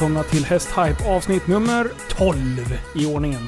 [0.00, 2.36] välkomna till Hästhype avsnitt nummer 12
[2.96, 3.40] i ordningen.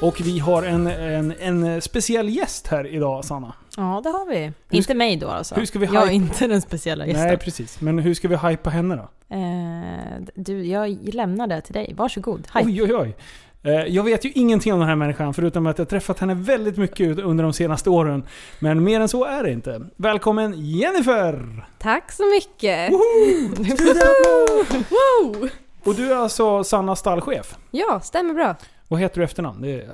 [0.00, 3.54] Och vi har en, en, en speciell gäst här idag, Sanna.
[3.76, 4.52] Ja, det har vi.
[4.68, 5.54] Hur inte mig då alltså.
[5.54, 7.26] hur ska vi jag är hype- inte den speciella gästen.
[7.26, 7.80] Nej, precis.
[7.80, 9.34] Men hur ska vi hypa henne då?
[9.36, 11.94] Eh, du, jag lämnar det till dig.
[11.96, 12.48] Varsågod.
[12.52, 12.64] Hej.
[12.66, 13.16] Oj, oj, oj.
[13.62, 16.76] Eh, Jag vet ju ingenting om den här människan förutom att jag träffat henne väldigt
[16.76, 18.22] mycket under de senaste åren.
[18.58, 19.80] Men mer än så är det inte.
[19.96, 21.66] Välkommen Jennifer!
[21.78, 22.92] Tack så mycket!
[22.92, 25.48] Woo!
[25.84, 27.58] Och du är alltså Sannas stallchef.
[27.70, 28.56] Ja, stämmer bra.
[28.88, 29.62] Vad heter du efternamn?
[29.62, 29.88] Det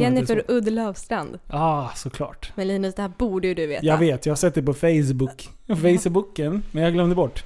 [0.00, 0.44] Jennifer.
[0.48, 1.38] Udd Löfstrand.
[1.48, 2.52] Ah, såklart.
[2.54, 3.86] Men Linus, det här borde ju du veta.
[3.86, 5.48] Jag vet, jag har sett det på Facebook.
[5.66, 7.44] Facebooken, men jag glömde bort.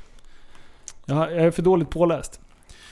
[1.07, 2.41] Jag är för dåligt påläst.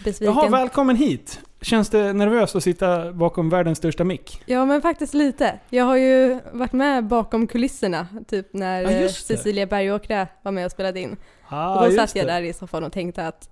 [0.05, 0.35] Besviken.
[0.35, 1.41] Jaha, välkommen hit!
[1.61, 4.43] Känns det nervöst att sitta bakom världens största mick?
[4.47, 5.59] Ja, men faktiskt lite.
[5.69, 9.09] Jag har ju varit med bakom kulisserna, typ när Ja, eh.
[9.09, 11.17] Cecilia Bergåkra var med och spelade in.
[11.49, 12.33] Ah, och då satt jag det.
[12.33, 13.49] där i soffan och tänkte att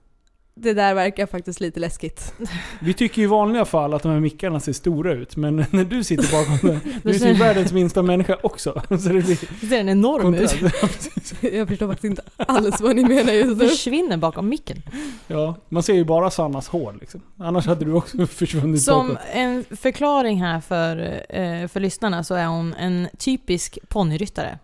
[0.54, 2.34] det där verkar faktiskt lite läskigt.
[2.80, 5.84] Vi tycker ju i vanliga fall att de här mickarna ser stora ut, men när
[5.84, 8.82] du sitter bakom den, du är ju ser- världens minsta människa också.
[8.88, 10.60] Så det blir Ser den enorm ut?
[10.60, 11.34] kontrast.
[11.40, 13.68] jag förstår faktiskt inte alls vad ni menar just nu.
[13.68, 14.82] Försvinner bakom micken.
[15.26, 17.20] Ja, man ser ju bara Sannas hår liksom.
[17.38, 19.22] Annars hade du också försvunnit Som bakom.
[19.32, 20.96] en förklaring här för,
[21.28, 24.58] eh, för lyssnarna så är hon en typisk ponnyryttare.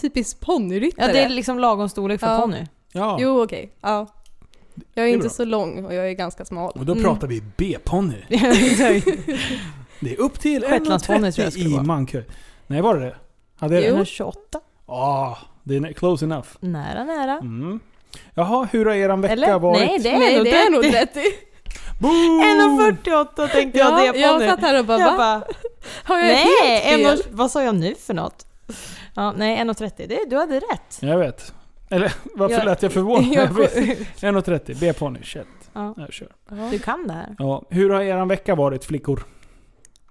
[0.00, 1.06] Typiskt ponnyryttare.
[1.06, 2.40] Ja, det är liksom lagom storlek för Ja.
[2.40, 2.66] ponny.
[2.92, 3.72] Ja, Jo, okej.
[3.80, 4.06] Ja.
[4.94, 5.30] Jag är, är inte bra.
[5.30, 6.72] så lång och jag är ganska smal.
[6.74, 7.04] och då Mm.
[7.04, 8.24] pratar vi B-ponny.
[10.00, 11.82] Det är upp till Shetlandsponny tror jag 1,30 skulle i vara.
[11.82, 12.24] manköj.
[12.66, 13.16] Nej, var det det?
[13.58, 13.88] Hade jag det?
[13.88, 13.94] Jo.
[13.94, 14.60] 128.
[14.86, 16.48] Ah, det är close enough.
[16.60, 17.32] Nära, nära.
[17.38, 17.80] Mm.
[18.34, 19.58] Jaha, hur har eran vecka Eller?
[19.58, 19.80] varit?
[19.80, 21.06] Nej, det är Nej, det är nog 30.
[21.14, 21.20] 30.
[22.00, 22.08] Boo!
[22.08, 24.46] 1,48 tänkte jag Ja, det jag ponny.
[24.50, 25.42] satt här och bara, Jag bara,
[26.04, 27.18] Har jag nej, helt en fel?
[27.32, 28.46] och, vad sa jag nu för något?
[29.14, 30.06] Ja, nej, 1,30.
[30.08, 30.98] Det, du hade rätt.
[31.00, 31.52] Jag vet.
[31.88, 33.24] Eller varför Jag- lät jag förvånad?
[33.32, 33.72] Jag Jag vet.
[33.72, 33.80] får-
[34.26, 34.76] 1,30.
[34.80, 35.22] B-ponny.
[35.22, 35.46] Shit.
[35.72, 36.32] ja, Jag kör.
[36.70, 37.36] du kan det här.
[37.38, 39.24] Ja, hur har eran vecka varit flickor?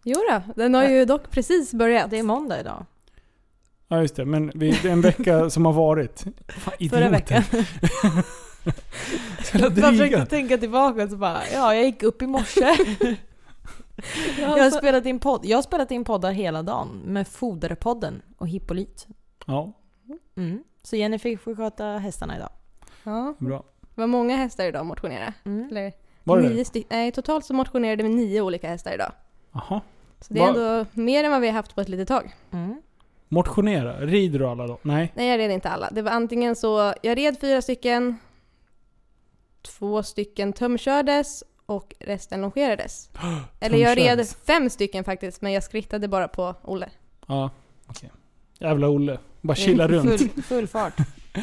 [0.03, 2.09] Jo då, den har ju dock precis börjat.
[2.09, 2.85] Det är måndag idag.
[3.87, 6.19] Ja just det, men vi, det är en vecka som har varit.
[6.47, 7.09] Fan, Förra idioter.
[7.11, 7.43] veckan.
[9.43, 12.65] Så jävla Jag försökte tänka tillbaka och så bara, ja jag gick upp i morse.
[14.39, 15.45] Ja, Jag har spelat in podd.
[15.45, 19.07] Jag har spelat in poddar hela dagen med Foderpodden och Hippolyt.
[19.45, 19.73] Ja,
[20.37, 20.63] Mm.
[20.85, 22.49] Så Jenny fick får sköta hästarna idag.
[23.03, 23.33] ja.
[23.39, 23.63] bra.
[23.95, 25.33] Det var många hästar idag motionerade.
[25.45, 25.67] Mm.
[25.71, 26.65] Eller Var det nio det?
[26.65, 26.87] stycken.
[26.97, 29.11] Nej, totalt så motionerade vi nio olika hästar idag.
[29.51, 29.81] Jaha.
[30.21, 32.35] Så det är ändå mer än vad vi har haft på ett litet tag.
[32.51, 32.81] Mm.
[33.29, 33.99] Motionera?
[33.99, 34.79] Rider du alla då?
[34.81, 35.11] Nej?
[35.15, 35.89] Nej, jag red inte alla.
[35.91, 38.17] Det var antingen så, jag red fyra stycken,
[39.61, 43.09] två stycken tömkördes och resten longerades.
[43.59, 44.35] Eller jag red Tömkördes.
[44.35, 46.89] fem stycken faktiskt, men jag skrittade bara på Olle.
[47.27, 47.49] Ja,
[47.87, 48.11] okej.
[48.59, 49.19] Jävla Olle.
[49.47, 50.19] Bara chilla runt.
[50.19, 50.93] Full, full fart.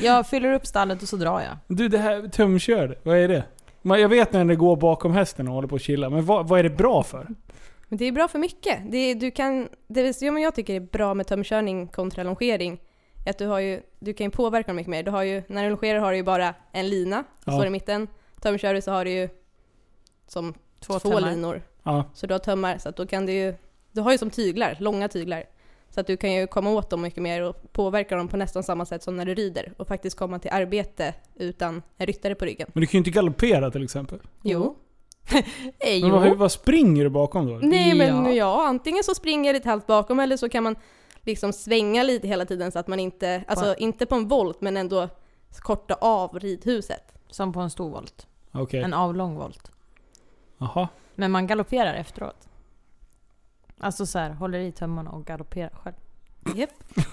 [0.02, 1.56] Jag fyller upp stallet och så drar jag.
[1.76, 3.44] Du det här tömkörd, vad är det?
[3.82, 6.48] Man- Jag vet när det går bakom hästen och håller på att chilla, men vad,
[6.48, 7.26] vad är det bra för?
[7.88, 8.78] Men det är bra för mycket.
[8.90, 12.80] Det, är- du kan, det men jag tycker är bra med tömkörning kontra longering
[13.24, 15.02] är att du, har ju, du kan ju påverka dem mycket mer.
[15.02, 17.58] Du har ju, när du longerar har du ju bara en lina som Ja.
[17.58, 18.08] står i mitten.
[18.40, 19.28] Tömkör du så har du ju
[20.26, 21.30] som Två, två, tömmar.
[21.30, 21.62] linor.
[21.82, 23.54] Ja, Så du har tömmar, så att då kan du ju...
[23.92, 25.44] Du har ju som tyglar, långa tyglar.
[25.94, 28.62] Så att du kan ju komma åt dem mycket mer och påverka dem på nästan
[28.62, 29.72] samma sätt som när du rider.
[29.76, 32.70] Och faktiskt komma till arbete utan en ryttare på ryggen.
[32.74, 34.18] men du kan ju inte galoppera till exempel.
[34.42, 34.76] Jo.
[35.78, 37.58] Eh, Men vad, vad springer du bakom då?
[37.62, 38.32] Nej men Ja.
[38.32, 40.76] ja, antingen så springer jag lite halvt bakom eller så kan man
[41.22, 43.74] liksom svänga lite hela tiden så att man inte, alltså Va?
[43.74, 45.08] inte på en volt men ändå
[45.58, 47.02] korta av ridhuset.
[47.30, 48.26] Som på en stor volt.
[48.52, 48.82] Okej.
[48.82, 49.70] En avlång volt.
[50.58, 50.88] Jaha.
[51.14, 52.48] Men man galopperar efteråt.
[53.82, 55.94] Alltså så här, håller i tömmarna och galopperar själv.
[56.56, 56.70] Japp.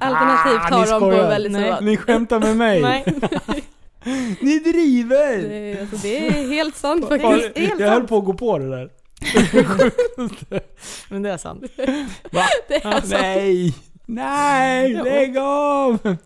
[0.00, 1.28] Alternativt Ah, de på skojar.
[1.28, 1.74] väldigt Nej.
[1.80, 2.82] Ni skämtar med mig!
[2.82, 3.04] Nej.
[4.40, 5.38] Ni driver!
[5.48, 7.58] Det, alltså, det är helt sant Fan, faktiskt.
[7.58, 8.08] helt jag höll sant.
[8.08, 8.90] på att gå på det där.
[11.10, 11.62] Men det är sant.
[12.30, 12.42] Va?
[12.68, 13.74] Det är alltså, Nej!
[14.06, 14.92] Nej!
[14.98, 15.04] Jo.
[15.04, 16.16] Lägg av!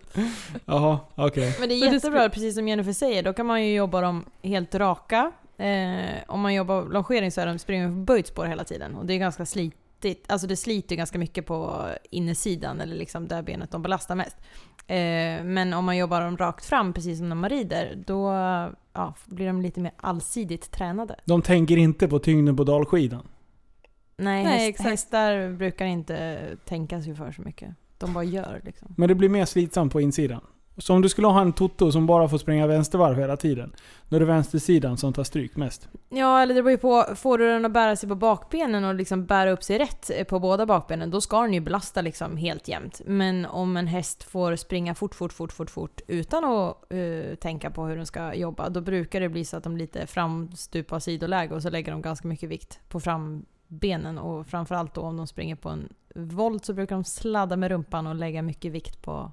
[0.64, 1.56] Jaha, okej.
[1.60, 3.22] Men det är Men det jättebra, precis som Jennifer säger.
[3.22, 5.32] Då kan man ju jobba dem helt raka.
[5.58, 8.94] Eh, om man jobbar longering så är de springer på böjt spår hela tiden.
[8.94, 10.30] Och det är ganska slitigt.
[10.30, 14.36] Alltså det sliter ganska mycket på innersidan, eller liksom där benet de belastar mest.
[14.86, 18.30] Eh, men om man jobbar dem rakt fram, precis som när man rider, då
[18.92, 21.16] ja, blir de lite mer allsidigt tränade.
[21.24, 23.26] De tänker inte på tyngden på dalskidan.
[24.18, 24.90] Nej, Nej, häst, exakt.
[24.90, 27.74] hästar brukar inte tänka sig för så mycket.
[27.98, 28.94] De bara gör liksom.
[28.96, 30.40] Men det blir mer slitsamt på insidan.
[30.78, 33.72] Så om du skulle ha en Toto som bara får springa vänstervarv hela tiden,
[34.08, 35.88] då är det vänstersidan som tar stryk mest.
[36.08, 37.04] Ja, eller det beror ju på.
[37.16, 40.38] Får du den att bära sig på bakbenen och liksom bära upp sig rätt på
[40.38, 43.00] båda bakbenen, då ska den ju belasta liksom helt jämnt.
[43.06, 47.70] Men om en häst får springa fort, fort, fort, fort, fort utan att uh, tänka
[47.70, 51.54] på hur den ska jobba, då brukar det bli så att de lite framstupar sidoläge
[51.54, 54.18] och så lägger de ganska mycket vikt på frambenen.
[54.18, 58.06] Och framförallt då om de springer på en volt så brukar de sladda med rumpan
[58.06, 59.32] och lägga mycket vikt på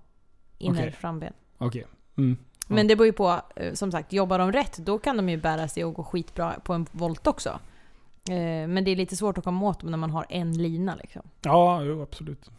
[0.64, 0.92] inner Okej.
[0.92, 1.34] framben.
[1.58, 1.86] Okej.
[2.18, 2.38] Mm.
[2.68, 2.76] Ja.
[2.76, 5.38] Men det beror ju på, eh, som sagt, jobbar de rätt då kan de ju
[5.38, 7.50] bära sig och gå skitbra på en volt också.
[8.30, 10.96] Eh, Men det är lite svårt att komma åt dem när man har en lina
[10.96, 11.22] liksom.
[11.42, 12.50] Ja, jo, absolut.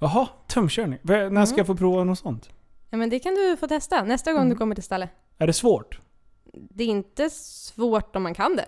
[0.00, 0.98] Jaha, tömkörning.
[1.02, 2.50] När ska jag få prova något sånt?
[2.90, 4.50] Ja men det kan du få testa nästa gång Mm.
[4.50, 5.10] du kommer till stallet.
[5.38, 6.00] Är det svårt?
[6.52, 8.66] Det är inte svårt om man kan det.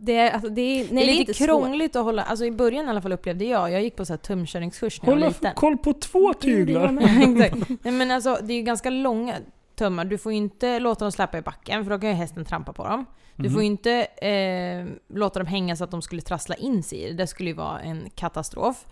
[0.00, 1.46] Det är, alltså, det är, nej, det är det är lite inte svårt.
[1.46, 4.12] krångligt att hålla, alltså i början i alla fall upplevde jag, jag gick på så
[4.12, 5.54] här tumkörningskurs när jag var Hålla liten.
[5.54, 6.90] koll på två tyglar.
[7.82, 9.34] Nej men alltså det är ju ganska långa
[9.76, 10.04] tummar.
[10.04, 12.72] Du får ju inte låta dem släppa i backen för då kan ju hästen trampa
[12.72, 13.06] på dem.
[13.36, 13.52] Du Mhm.
[13.52, 14.86] får ju inte eh,
[15.16, 17.14] låta dem hänga så att de skulle trassla in sig i det.
[17.14, 18.86] Det skulle ju vara en katastrof.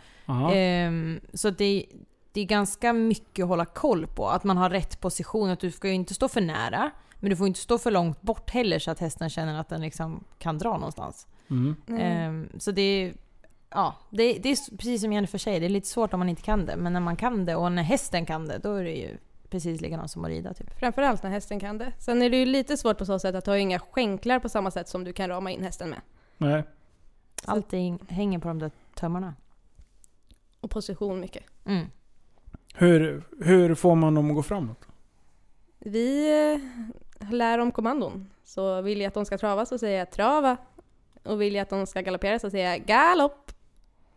[0.52, 1.86] Ehm, så det,
[2.32, 4.28] det är ganska mycket att hålla koll på.
[4.28, 5.50] Att man har rätt position.
[5.50, 6.90] Att du ska ju inte stå för nära.
[7.22, 9.80] Men du får inte stå för långt bort heller så att hästen känner att den
[9.80, 11.26] liksom kan dra någonstans.
[11.50, 11.76] Mm.
[11.86, 12.00] Mm.
[12.00, 13.14] Ehm, så det är,
[13.70, 16.42] ja, det, det är precis som Jennifer säger, det är lite svårt om man inte
[16.42, 16.76] kan det.
[16.76, 19.16] Men när man kan det och när hästen kan det, då är det ju
[19.48, 20.78] precis likadant som att rida typ.
[20.78, 21.92] Framförallt när hästen kan det.
[21.98, 24.48] Sen är det ju lite svårt på så sätt att du har inga skänklar på
[24.48, 26.00] samma sätt som du kan rama in hästen med.
[26.38, 26.62] Nej.
[27.44, 29.34] Allting hänger på de där tömmarna.
[30.60, 31.44] Och position mycket.
[31.64, 31.86] Mm.
[32.74, 34.86] Hur, hur får man dem att gå framåt?
[35.78, 36.28] Vi
[37.30, 38.30] lär om kommandon.
[38.44, 40.56] Så vill jag att de ska trava så säger jag trava.
[41.22, 43.52] Och vill jag att de ska galoppera så säger jag galopp.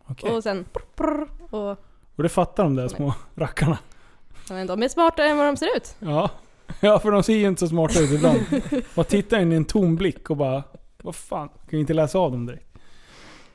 [0.06, 0.30] Okej.
[0.30, 1.70] Och sen prr, prr, och
[2.16, 3.78] Och det fattar de där små rackarna.
[4.48, 5.96] ja, men de är smartare än vad de ser ut.
[5.98, 6.30] Ja.
[6.80, 8.38] Ja, för de ser ju inte så smarta ut ibland.
[8.94, 10.62] Och tittar in i en tom blick och bara...
[11.02, 11.48] Vad fan?
[11.48, 12.78] Kan vi inte läsa av dem direkt?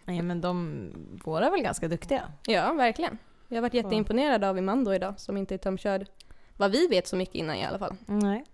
[0.05, 0.87] Nej men de,
[1.23, 2.21] våra är väl ganska duktiga.
[2.45, 3.17] Ja, verkligen.
[3.47, 6.05] Jag har varit jätteimponerad av Imando idag som inte är tömkörd.
[6.57, 7.95] Vad vi vet så mycket innan i alla fall.
[8.05, 8.45] Nej.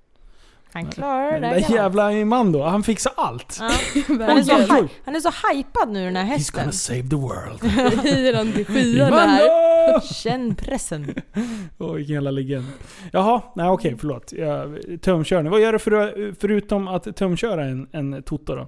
[0.73, 3.57] Han klarar det Den där jävla Imando, han fixar allt.
[3.59, 3.65] Ja.
[4.07, 6.59] Han, är så, hy- han är så hypad nu den här He's hästen.
[6.59, 7.63] gonna save the world.
[8.03, 9.41] Höjer han till skyarna här.
[9.87, 10.01] Imando!
[10.13, 11.13] Känn pressen.
[11.77, 12.65] Åh, vilken jävla legend.
[13.11, 14.31] Jaha, nej okej, förlåt.
[14.33, 14.65] Ja,
[15.01, 15.51] tömkörning.
[15.51, 18.67] Vad gör du för, förutom att tömköra en, en Toto då?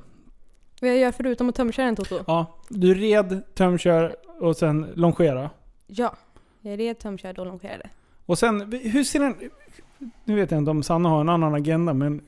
[0.81, 2.23] Vad jag gör förutom att tömköra en Toto?
[2.27, 5.49] Ja, du red, tömkör och sen longera.
[5.87, 6.15] Ja.
[6.61, 7.89] Jag red, tömkörde och longerade.
[8.25, 9.35] Och sen, hur ser den...
[10.25, 12.21] Nu vet jag inte om Sanna har en annan agenda, men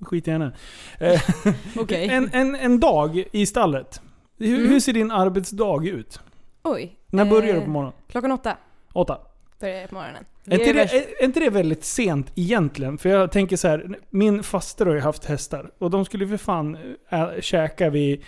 [0.00, 0.52] skit i henne.
[1.00, 1.20] Eh,
[1.78, 2.08] Okej.
[2.08, 4.00] en, en, en dag i stallet.
[4.38, 4.68] Hur, Mm.
[4.70, 6.20] hur ser din arbetsdag ut?
[6.62, 6.96] Oj.
[7.06, 7.94] När börjar du Eh, på morgonen?
[8.08, 8.56] Klockan åtta
[8.92, 9.18] Åtta?
[9.60, 10.24] börjar jag på morgonen.
[10.46, 12.98] Är inte, det, är, är inte det väldigt sent egentligen?
[12.98, 15.70] För jag tänker så här, min faster har ju haft hästar.
[15.78, 16.76] Och de skulle för fan
[17.08, 18.24] ä, käka vid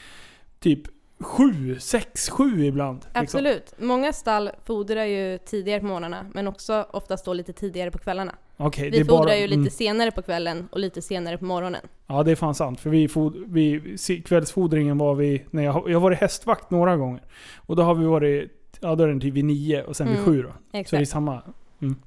[0.58, 0.80] typ
[1.20, 2.98] sju, sex, sju ibland.
[3.04, 3.22] liksom.
[3.22, 3.74] Absolut.
[3.78, 8.34] Många stall fodrar ju tidigare på morgnarna men också oftast då lite tidigare på kvällarna.
[8.60, 11.38] Okej, det Vi är bara, fodrar ju lite mm, senare på kvällen och lite senare
[11.38, 11.80] på morgonen.
[12.06, 12.80] Ja, det är fan sant.
[12.80, 15.44] För vi, fod, vi kvällsfodringen var vi...
[15.50, 17.22] När jag, har- jag har varit hästvakt några gånger.
[17.56, 18.50] Och då har vi varit...
[18.80, 20.26] Ja, då är den typ vid nio och sen vid Mm.
[20.26, 20.48] sju då.
[20.50, 21.08] Så det är Exakt.
[21.08, 21.42] samma.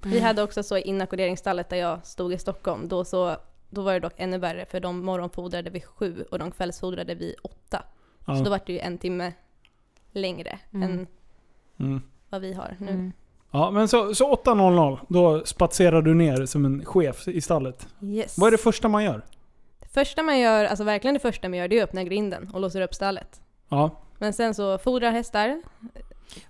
[0.03, 2.87] Vi hade också så i inackorderingsstallet där jag stod i Stockholm.
[2.87, 3.35] Då, så,
[3.69, 7.35] då var det dock ännu värre för de morgonfodrade vid sju och de kvällsfodrade vid
[7.41, 7.83] åtta.
[8.25, 8.49] Så då Ja.
[8.49, 9.33] var det ju en timme
[10.11, 10.89] längre Mm.
[10.91, 11.07] än
[11.79, 12.01] Mm.
[12.29, 13.11] vad vi har nu.
[13.53, 17.87] Ja, men så, så 8.00, då spatserar du ner som en chef i stallet.
[18.01, 18.37] Yes.
[18.37, 19.25] Vad är det första man gör?
[19.79, 22.49] Det första man gör, alltså verkligen det första man gör, det är att öppna grinden
[22.53, 23.41] och låser upp stallet.
[23.69, 24.01] Ja.
[24.19, 25.61] Men sen så fodrar hästar.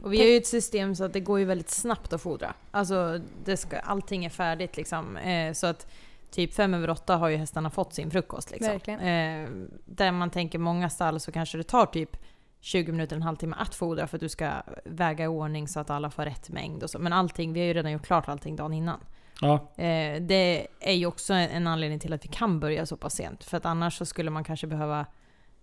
[0.04, 2.54] Och vi har ju ett system så att det går ju väldigt snabbt att fodra.
[2.72, 5.18] Alltså det ska, allting är färdigt liksom.
[5.18, 5.88] Eh, så att
[6.32, 8.52] typ fem över åtta har ju hästarna fått sin frukost.
[8.52, 8.72] Liksom.
[8.72, 9.00] Verkligen.
[9.00, 9.50] Eh,
[9.86, 12.18] där man tänker många stall så kanske det tar typ
[12.64, 14.52] 20 minuter, en halvtimme att fodra för att du ska
[14.86, 17.00] väga i ordning så att alla får rätt mängd och så.
[17.00, 19.00] Men allting, vi har ju redan gjort klart allting dagen innan.
[19.42, 19.54] Ja.
[19.84, 23.44] Eh, det är ju också en anledning till att vi kan börja så pass sent.
[23.44, 25.06] För att annars så skulle man kanske behöva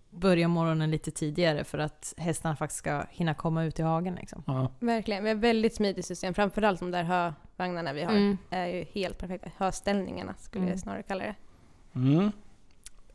[0.09, 4.15] börja morgonen lite tidigare för att hästarna faktiskt ska hinna komma ut i hagen.
[4.15, 4.43] Liksom.
[4.47, 4.71] ja.
[4.79, 5.23] Verkligen.
[5.23, 6.33] Vi har väldigt smidigt system.
[6.33, 8.37] Framförallt de där hövagnarna vi har Mm.
[8.49, 9.49] är ju helt perfekta.
[9.57, 10.69] Höställningarna skulle Mm.
[10.71, 11.35] jag snarare kalla det.
[11.95, 12.31] Mm.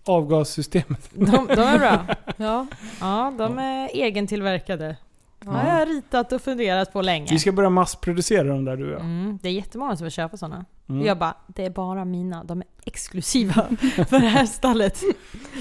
[0.06, 1.10] Avgassystemet.
[1.14, 2.06] De, de är bra.
[2.36, 2.66] Ja.
[3.00, 4.96] Ja, de är egentillverkade.
[5.40, 5.78] De har Ja.
[5.78, 7.26] jag ritat och funderat på länge.
[7.30, 9.00] Vi ska börja massproducera dem där du och jag.
[9.00, 10.64] Mm, det är jättemånga som vill köpa sådana.
[10.88, 11.06] Mm.
[11.06, 12.44] Jag bara, det är bara mina.
[12.44, 13.52] De är exklusiva
[14.08, 15.00] för det här stallet.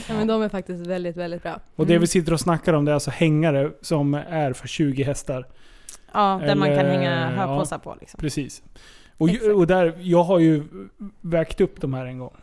[0.07, 1.59] ja, men de är faktiskt väldigt, väldigt bra.
[1.75, 2.01] Och det Mm.
[2.01, 5.47] vi sitter och snackar om det är alltså hängare som är för 20 hästar.
[6.13, 8.17] Ja, där man kan Eller, hänga hörpåsar på liksom.
[8.19, 8.63] Precis.
[9.17, 9.53] Och, Exakt.
[9.53, 10.63] och där, jag har ju
[11.21, 12.33] vägt upp de här en gång.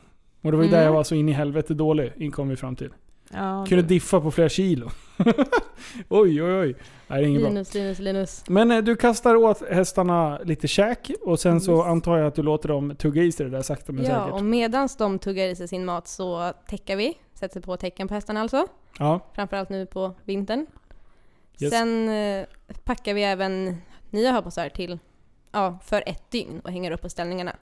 [0.43, 0.87] Och det var ju där Mm.
[0.87, 2.91] jag var så in i helvete dålig, inkom vi fram till.
[3.33, 4.91] Ja, Kunde diffa på flera kilo.
[6.09, 6.77] oj, oj, oj.
[7.09, 7.49] Nej, det är inget bra.
[7.51, 8.45] Linus, Linus, Linus.
[8.49, 11.87] Men eh, du kastar åt hästarna lite käk och sen så Yes.
[11.87, 14.33] antar jag att du låter dem tugga i sig det där sakta men Ja, säkert.
[14.35, 18.15] och medans de tuggar i sig sin mat så täcker vi, sätter på tecken på
[18.15, 18.67] hästarna alltså.
[18.99, 20.67] Ja, Framförallt nu på vintern.
[21.61, 21.71] Yes.
[21.73, 22.47] Sen eh,
[22.85, 23.77] packar vi även
[24.11, 24.99] nya hörpåsar till,
[25.53, 27.57] ja, för ett dygn och hänger upp på ställningarna.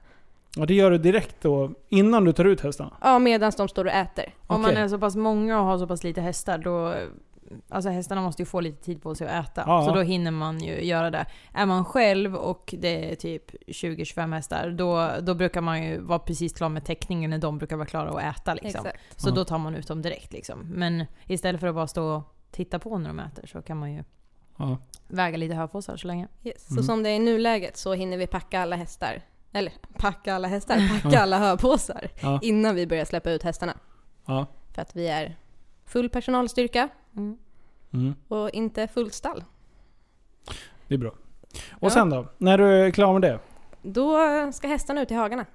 [0.58, 2.96] Och det gör du direkt då, innan du tar ut hästarna?
[3.00, 4.34] Ja, medans de står och äter.
[4.46, 4.74] Om Okej.
[4.74, 6.94] man är så pass många och har så pass lite hästar då
[7.68, 9.64] Alltså hästarna måste ju få lite tid på sig att äta.
[9.66, 9.84] Ja.
[9.84, 11.26] Så då hinner man ju göra det.
[11.54, 16.18] Är man själv och det är typ 20-25 hästar, då, då brukar man ju vara
[16.18, 18.54] precis klar med täckningen när de brukar vara klara att äta.
[18.54, 18.86] Liksom.
[18.86, 19.20] Exakt.
[19.22, 19.34] Så Ja.
[19.34, 20.32] då tar man ut dem direkt.
[20.32, 20.60] Liksom.
[20.60, 23.92] Men istället för att bara stå och titta på när de äter så kan man
[23.92, 24.04] ju
[24.58, 24.78] Ja.
[25.08, 26.28] väga lite hörpåsar så länge.
[26.44, 26.70] Yes.
[26.70, 26.82] Mm.
[26.82, 30.48] Så som det är i nuläget så hinner vi packa alla hästar, eller packa alla
[30.48, 32.38] hästar, packa alla hörpåsar Ja.
[32.42, 33.76] innan vi börjar släppa ut hästarna.
[34.26, 34.46] ja.
[34.74, 35.36] För att vi är
[35.86, 37.36] full personalstyrka Mm.
[37.92, 38.14] Mm.
[38.28, 39.44] och inte fullt stall.
[40.88, 41.10] Det är bra.
[41.72, 41.90] Och Ja.
[41.90, 42.26] sen då?
[42.38, 43.38] När du är klar med det?
[43.82, 44.18] Då
[44.52, 45.46] ska hästarna ut i hagarna.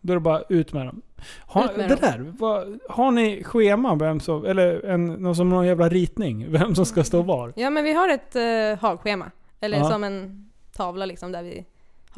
[0.00, 1.02] Då är det bara ut med dem.
[1.38, 1.98] Har, Ut med det dem.
[2.24, 6.46] där, vad, har ni schema vem som, eller en, någon, som någon jävla ritning?
[6.52, 7.52] Vem som ska stå var?
[7.56, 9.30] Ja men vi har ett uh, hagschema.
[9.60, 9.84] Eller Ja.
[9.90, 11.64] som en tavla liksom där vi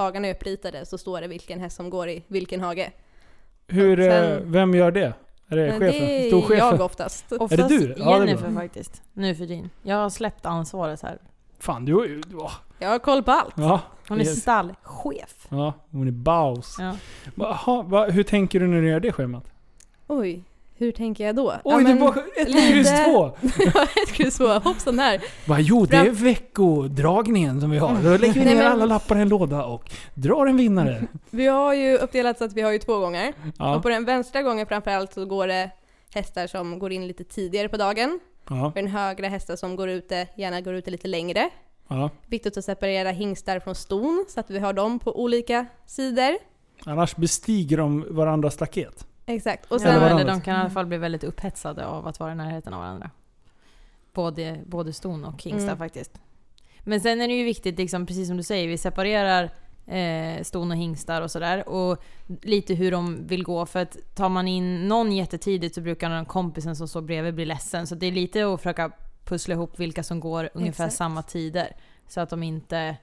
[0.01, 2.93] hagarna är uppritade så står det vilken häst som går i vilken hage.
[3.67, 5.15] Hur, sen- eh, vem gör det?
[5.49, 6.01] Är det Men chefen?
[6.01, 6.57] Det är Storchefen?
[6.59, 7.33] jag oftast.
[7.33, 7.95] Oftast du?
[7.99, 8.61] Ja, det är Jennifer bra.
[8.61, 9.03] faktiskt.
[9.13, 9.71] Nu för din.
[9.83, 11.19] Jag har släppt ansvaret här.
[11.59, 12.23] Fan, du har ju...
[12.35, 13.55] åh, Jag har koll på allt.
[13.57, 14.41] Ja, Hon är Yes.
[14.43, 15.47] stallchef.
[15.49, 16.77] ja, hon är baus.
[16.81, 16.97] Ja.
[17.35, 19.45] Va, ha, va, hur tänker du när du gör det schemat?
[20.07, 20.45] Oj,
[20.81, 21.55] hur tänker jag då?
[21.65, 23.31] Oj, det var ett kryss två!
[23.75, 24.47] Ja, ett kryss två.
[24.49, 25.21] Hoppsan här.
[25.47, 28.03] Va, jo, det är veckodragningen som vi har.
[28.03, 31.07] Då lägger vi Nej, ner men- alla lappar i en låda och drar en vinnare.
[31.31, 33.29] Vi har ju uppdelat så att vi har ju två gånger.
[33.29, 35.71] Och Ja, på den vänstra gången framförallt så går det
[36.15, 38.21] hästar som går in lite tidigare på dagen.
[38.49, 41.51] ja, den högra hästar som går ute, gärna går ute lite längre.
[41.89, 42.11] ja.
[42.27, 46.35] Viktigt att separera hingstar från ston så att vi har dem på olika sidor.
[46.85, 49.07] Annars bestiger de varandras staket.
[49.35, 49.73] Exakt.
[49.73, 52.35] Och sen, Eller de kan i alla fall bli väldigt upphetsade av att vara i
[52.35, 53.11] närheten av varandra.
[54.13, 55.79] Både, både ston och hingstar Mm.
[55.79, 56.21] faktiskt.
[56.85, 59.51] Men sen är det ju viktigt, liksom, precis som du säger, vi separerar
[59.87, 61.69] eh, ston och hingstar och sådär.
[61.69, 62.03] Och
[62.43, 63.67] lite hur de vill gå.
[63.67, 67.45] För att tar man in någon jättetidigt så brukar den kompisen som står bredvid bli
[67.45, 67.87] ledsen.
[67.87, 68.91] Så det är lite att försöka
[69.25, 70.97] pussla ihop vilka som går ungefär Exakt.
[70.97, 71.77] samma tider.
[72.09, 72.97] Så att de inte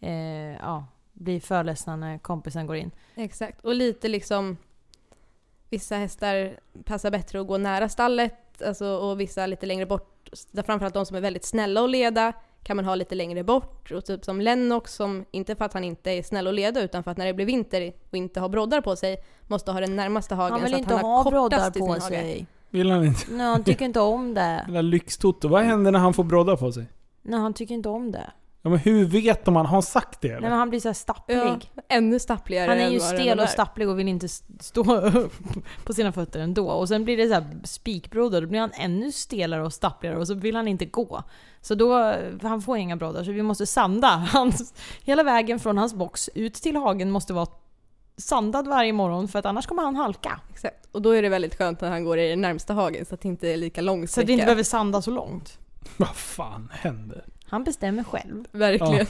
[0.00, 0.12] eh,
[0.60, 2.90] ja, blir för ledsna när kompisen går in.
[3.14, 3.60] exakt.
[3.64, 4.56] Och lite liksom
[5.70, 10.30] Vissa hästar passar bättre att gå nära stallet alltså, och vissa lite längre bort.
[10.64, 13.90] Framförallt de som är väldigt snälla att leda kan man ha lite längre bort.
[13.92, 17.02] Och typ som Lennox som, inte för att han inte är snäll att leda utan
[17.02, 19.96] för att när det blir vinter och inte har broddar på sig måste ha den
[19.96, 22.00] närmaste hagen Han vill så att inte han har ha broddar sin på hage.
[22.00, 22.46] sig.
[22.70, 23.20] Vill han inte?
[23.30, 24.40] Nej, han tycker inte om det.
[24.66, 25.48] Jävla lyxtoto.
[25.48, 26.86] Vad händer när han får broddar på sig?
[27.22, 28.30] Nej, han tycker inte om det.
[28.62, 29.66] Ja men hur vet de han?
[29.66, 30.40] Har han sagt det eller?
[30.40, 31.36] Nej, men han blir så här stapplig.
[31.36, 34.28] Ja, ännu stappligare Han är ju stel och stapplig och vill inte
[34.60, 35.32] stå upp
[35.84, 36.70] på sina fötter ändå.
[36.70, 40.26] Och sen blir det så här spikbroddar, då blir han ännu stelare och stappligare och
[40.26, 41.22] så vill han inte gå.
[41.60, 44.08] Så då, han får inga broddar, så vi måste sanda.
[44.32, 47.46] Hans, hela vägen från hans box ut till hagen måste vara
[48.16, 50.40] sandad varje morgon för att annars kommer han halka.
[50.50, 50.86] Exakt.
[50.92, 53.20] Och då är det väldigt skönt när han går i den närmsta hagen så att
[53.20, 54.26] det inte är lika lång Så att sträcka.
[54.26, 55.58] vi inte behöver sanda så långt.
[55.96, 57.24] Vad fan händer?
[57.50, 58.44] Han bestämmer själv.
[58.52, 59.06] Verkligen.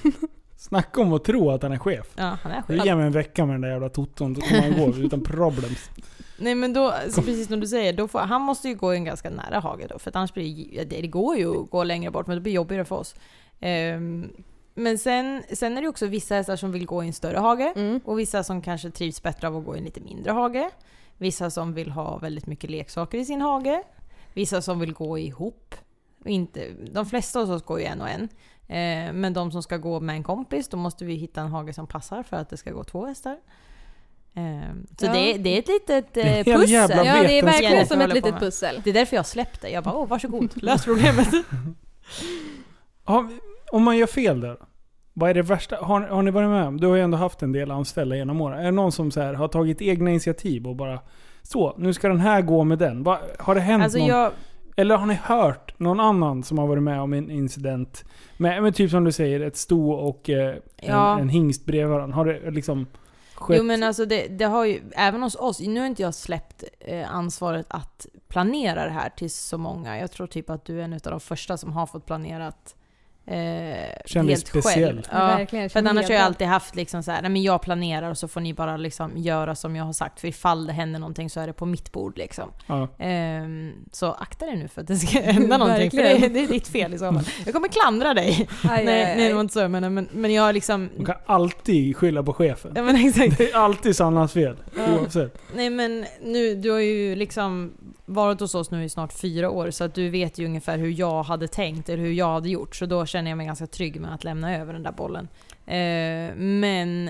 [0.57, 2.07] Snacka om att tro att han är chef.
[2.17, 2.85] Ja, han är chef.
[2.85, 5.91] ger mig en vecka med den där jävla toton, då kommer han gå utan problems.
[6.39, 8.97] Nej men då, så precis som du säger, då får, han måste ju gå i
[8.97, 11.85] en ganska nära hage då, för att annars blir det, det går ju att gå
[11.85, 13.15] längre bort, men det blir jobbigare för oss.
[13.61, 14.31] Ehm,
[14.75, 17.73] men sen, sen är det också vissa hästar som vill gå i en större hage,
[17.77, 18.01] Mm.
[18.05, 20.71] och vissa som kanske trivs bättre av att gå i en lite mindre hage.
[21.19, 23.83] Vissa som vill ha väldigt mycket leksaker i sin hage.
[24.35, 25.75] Vissa som vill gå ihop.
[26.25, 28.29] Inte, de flesta hos oss går ju en och en.
[28.69, 31.73] Eh, men de som ska gå med en kompis, då måste vi hitta en hage
[31.73, 33.37] som passar för att det ska gå två hästar.
[34.35, 35.13] Eh, så Ja.
[35.13, 37.07] det, det är ett litet eh, pussel.
[37.07, 38.81] Ja, det är verkligen som ett litet pussel.
[38.85, 39.69] Det är därför jag släppte.
[39.69, 41.29] Jag bara, åh varsågod, lös problemet.
[43.73, 44.57] Om man gör fel där
[45.13, 45.77] vad är det värsta?
[45.77, 46.81] Har, har ni varit med om?
[46.81, 48.59] Du har ju ändå haft en del anställda genom åren.
[48.61, 51.01] Är det någon som så här, har tagit egna initiativ och bara
[51.43, 53.07] Så, nu ska den här gå med den.
[53.39, 54.09] Har det hänt alltså någon?
[54.09, 54.33] jag,
[54.81, 58.05] Eller har ni hört någon annan som har varit med om en incident?
[58.37, 61.15] Med, med typ som du säger, ett sto och eh, Ja.
[61.15, 62.17] en, en hingst bredvid varandra.
[62.17, 62.87] Har det liksom
[63.35, 63.59] skett?
[63.59, 66.65] Jo men alltså det, det har ju, även hos oss, nu har inte jag släppt
[66.81, 69.99] eh, ansvaret att planera det här till så många.
[69.99, 72.75] Jag tror typ att du är en av de första som har fått planerat
[73.27, 73.37] eh,
[74.07, 74.85] Kände helt speciell.
[74.85, 75.03] själv.
[75.13, 78.11] Ja, Verkligen, för annars har jag alltid haft liksom så här, nej men jag planerar
[78.11, 80.21] och så får ni bara liksom göra som jag har sagt.
[80.21, 82.51] För ifall det händer någonting så är det på mitt bord liksom.
[82.67, 82.89] Ja.
[82.99, 85.91] Ehm, så akta dig nu för att det ska hända någonting.
[85.91, 87.25] För det, det är ditt fel i så fall.
[87.45, 88.49] Jag kommer klandra dig.
[88.69, 89.69] Aj, nej, aj, nej, det var inte så.
[89.69, 90.91] Men, men, men jag liksom...
[90.97, 92.73] Man kan alltid skylla på chefen.
[92.75, 93.39] Ja men exakt.
[93.39, 94.57] Det är alltid Sannas fel.
[94.89, 95.39] Oavsett.
[95.55, 97.73] Nej men nu, du har ju liksom
[98.11, 100.91] varit hos oss nu i snart fyra år så att du vet ju ungefär hur
[100.91, 102.77] jag hade tänkt eller hur jag hade gjort.
[102.77, 105.29] Så då känner jag mig ganska trygg med att lämna över den där bollen.
[105.67, 107.09] Eh, men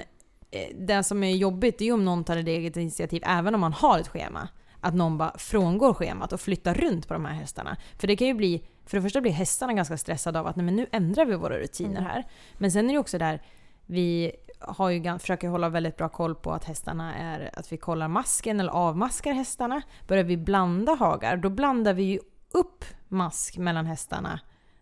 [0.50, 3.60] eh, det som är jobbigt är ju om någon tar ett eget initiativ, även om
[3.60, 4.48] man har ett schema.
[4.80, 7.76] Att någon bara frångår schemat och flyttar runt på de här hästarna.
[7.98, 10.64] För det kan ju bli, för det första blir hästarna ganska stressade av att nej,
[10.64, 12.24] men nu ändrar vi våra rutiner här.
[12.58, 13.42] Men sen är det också där,
[13.86, 18.08] vi har ju, försöker hålla väldigt bra koll på att hästarna är, att vi kollar
[18.08, 19.82] masken eller avmaskar hästarna.
[20.08, 22.18] Börjar vi blanda hagar, då blandar vi ju
[22.52, 24.40] upp mask mellan hästarna.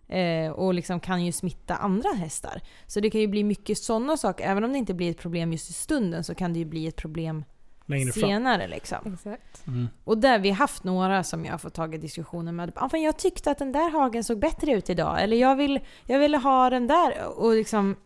[0.08, 2.62] Eh, och liksom kan ju smitta andra hästar.
[2.86, 4.44] Så det kan ju bli mycket sådana saker.
[4.44, 6.86] Även om det inte blir ett problem just i stunden så kan det ju bli
[6.86, 7.44] ett problem
[7.88, 8.28] Längre fram.
[8.28, 8.68] senare.
[8.68, 9.12] Liksom.
[9.14, 9.66] Exakt.
[9.66, 9.88] Mm.
[10.04, 12.72] Och där vi har haft några som jag har fått tagit diskussioner med.
[12.74, 15.22] Ah, jag tyckte att den där hagen såg bättre ut idag.
[15.22, 17.38] Eller jag, vill, jag ville ha den där.
[17.38, 17.96] Och liksom,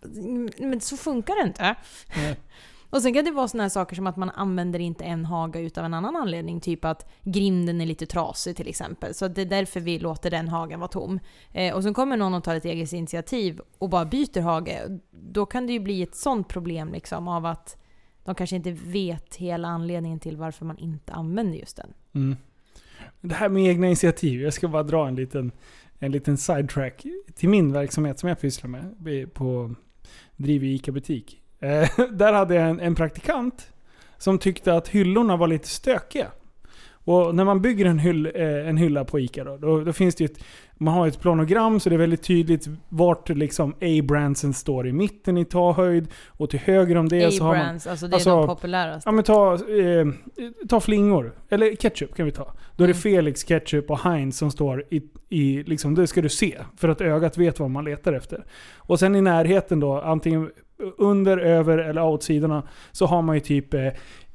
[0.58, 1.76] men så funkar det inte.
[2.16, 2.36] Nej.
[2.92, 5.60] Och sen kan det vara såna här saker som att man använder inte en haga
[5.60, 6.60] utav en annan anledning.
[6.60, 9.14] Typ att grinden är lite trasig till exempel.
[9.14, 11.20] Så det är därför vi låter den hagen vara tom.
[11.52, 15.00] Eh, och sen kommer någon och tar ett eget initiativ och bara byter hage.
[15.10, 17.81] Då kan det ju bli ett sånt problem liksom av att
[18.24, 21.92] de kanske inte vet hela anledningen till varför man inte använder just den.
[22.14, 22.36] Mm.
[23.20, 24.40] Det här med egna initiativ.
[24.42, 25.52] Jag ska bara dra en liten,
[25.98, 29.34] en liten sidetrack till min verksamhet som jag pysslar med.
[29.34, 29.74] På,
[30.36, 31.42] driver ICA-butik.
[31.60, 33.72] Eh, där hade jag en, en praktikant
[34.18, 36.30] som tyckte att hyllorna var lite stökiga.
[37.04, 40.14] Och när man bygger en, hyll, eh, en hylla på ICA då, då, då finns
[40.14, 40.44] det ett,
[40.74, 45.38] man har ett planogram så det är väldigt tydligt vart liksom A-brandsen står i mitten
[45.38, 47.68] i tahöjd och till höger om det så har man...
[47.74, 49.08] Alltså det är alltså- de populäraste.
[49.08, 50.06] Ja men ta, eh,
[50.68, 51.34] ta flingor.
[51.48, 52.54] Eller ketchup kan vi ta.
[52.76, 53.02] Då är det Mm.
[53.02, 56.58] Felix ketchup och Heinz som står i, i liksom, det ska du se.
[56.76, 58.44] För att ögat vet vad man letar efter.
[58.76, 60.50] Och sen i närheten då, antingen
[60.98, 63.86] under, över eller outsidorna, så har man ju typ eh,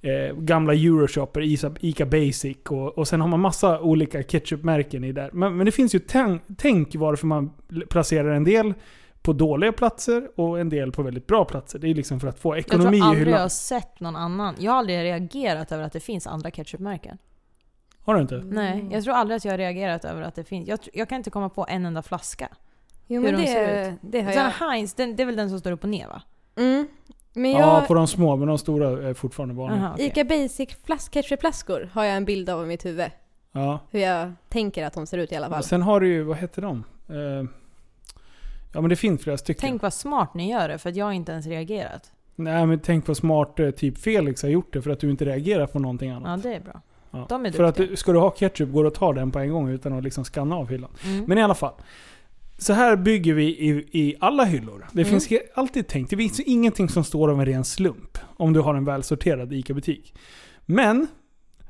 [0.01, 5.11] eh, gamla Euroshopper, Ica, Ica Basic och, och sen har man massa olika ketchupmärken i
[5.11, 5.29] där.
[5.33, 7.51] Men, men det finns ju tänk, tänk varför man
[7.89, 8.73] placerar en del
[9.21, 11.79] på dåliga platser och en del på väldigt bra platser.
[11.79, 13.41] Det är liksom för att få Jag ekonomi tror i aldrig jag hyllan.
[13.41, 14.55] har sett någon annan.
[14.59, 17.17] Jag har aldrig reagerat över att det finns andra ketchupmärken.
[18.01, 18.37] Har du inte?
[18.37, 20.67] Nej, jag tror aldrig att jag har reagerat över att det finns.
[20.67, 22.47] Jag, jag kan inte komma på en enda flaska.
[23.07, 24.67] Jo Hur men de ser det, det har Sen jag.
[24.67, 26.21] Heinz, den, det är väl den som står upp och ner va?
[26.57, 26.87] Mm.
[27.37, 29.81] Men jag, Ja, på de små, men de stora är fortfarande vanliga.
[29.81, 30.05] Aha, okej.
[30.05, 33.11] Ica Basic flask, ketchupflaskor har jag en bild av i mitt huvud.
[33.51, 33.79] Ja.
[33.91, 35.59] Hur jag tänker att de ser ut i alla fall.
[35.59, 36.83] Och sen har du ju, vad heter de?
[37.09, 37.49] Eh,
[38.73, 39.61] ja men det finns flera stycken.
[39.61, 42.11] Tänk vad smart ni gör det, för att jag inte ens reagerat.
[42.35, 45.25] Nej men tänk vad smart eh, typ Felix har gjort det för att du inte
[45.25, 46.43] reagerar på någonting annat.
[46.43, 46.81] Ja, det är bra.
[47.11, 47.25] Ja.
[47.29, 47.91] de är för att duktiga.
[47.91, 50.03] du, ska du ha ketchup går det att ta den på en gång utan att
[50.03, 50.89] liksom skanna av hyllan.
[51.05, 51.25] Mm.
[51.27, 51.73] Men i alla fall.
[52.57, 54.87] Så här bygger vi i, i alla hyllor.
[54.91, 55.19] Det Mm.
[55.19, 56.09] finns alltid tänkt.
[56.09, 58.17] Det finns ingenting som står av en ren slump.
[58.37, 60.13] Om du har en välsorterad ICA-butik.
[60.65, 61.07] Men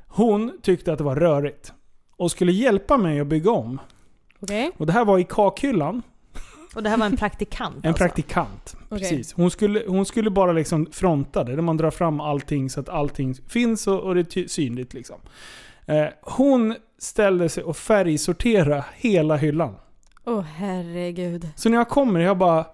[0.06, 1.72] hon tyckte att det var rörigt.
[2.16, 3.80] Och skulle hjälpa mig att bygga om.
[4.40, 4.70] Okej.
[4.76, 6.02] Och det här var i kakhyllan.
[6.74, 8.04] Och det här var en praktikant En alltså.
[8.04, 8.76] praktikant.
[8.88, 9.32] Precis.
[9.32, 11.54] Hon skulle, hon skulle bara liksom fronta det.
[11.54, 14.94] Där man drar fram allting så att allting finns och, och det är synligt.
[14.94, 15.16] Liksom.
[15.86, 19.74] Eh, hon ställde sig och färgsortera hela hyllan.
[20.28, 21.48] Åh herregud.
[21.56, 22.66] Så när jag kommer, jag bara...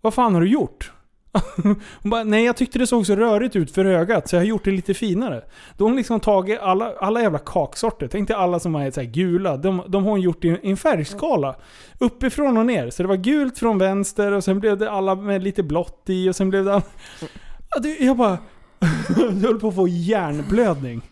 [0.00, 0.92] Vad fan har du gjort?
[2.02, 4.46] Hon bara, nej jag tyckte det såg så rörigt ut för ögat så jag har
[4.46, 5.42] gjort det lite finare.
[5.76, 8.08] Då har hon liksom tagit alla, alla jävla kaksorter.
[8.08, 9.56] Tänk dig alla som är så här gula.
[9.56, 11.56] De, de har hon gjort i en- färgskala.
[12.00, 12.90] Uppifrån och ner.
[12.90, 16.28] Så det var gult från vänster och sen blev det alla med lite blått i
[16.30, 16.82] och sen blev det...
[17.82, 18.38] det- Jag bara...
[19.18, 21.02] jag höll på att få hjärnblödning.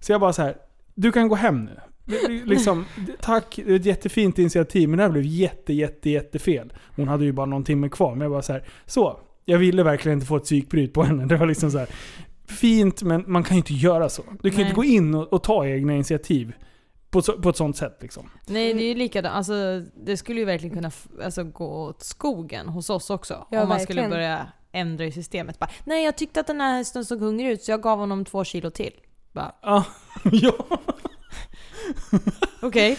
[0.00, 0.56] Så jag bara så här.
[0.94, 1.80] Du kan gå hem nu.
[2.44, 2.84] Liksom,
[3.20, 6.72] tack, det är ett jättefint initiativ men det här blev jätte, jätte, jättefel.
[6.96, 8.64] Hon hade ju bara någon timme kvar men jag bara så här.
[8.86, 11.26] Så, jag ville verkligen inte få ett psykbryt på henne.
[11.26, 11.88] Det var liksom så här.
[12.46, 14.22] Fint men man kan ju inte göra så.
[14.42, 16.52] Du kan ju inte gå in och, och ta egna initiativ.
[17.10, 18.30] På, så, på ett sånt sätt liksom.
[18.46, 19.36] Nej, det är ju likadant.
[19.36, 20.90] Alltså, det skulle ju verkligen kunna
[21.24, 23.46] alltså, gå åt skogen hos oss också.
[23.50, 25.58] Ja, om man skulle börja ändra i systemet.
[25.58, 28.24] Bara, Nej, jag tyckte att den här hästen såg hungrig ut så jag gav honom
[28.24, 28.92] två kilo till.
[29.32, 29.84] Bara, Ja.
[30.32, 30.52] ja.
[32.62, 32.98] Okej.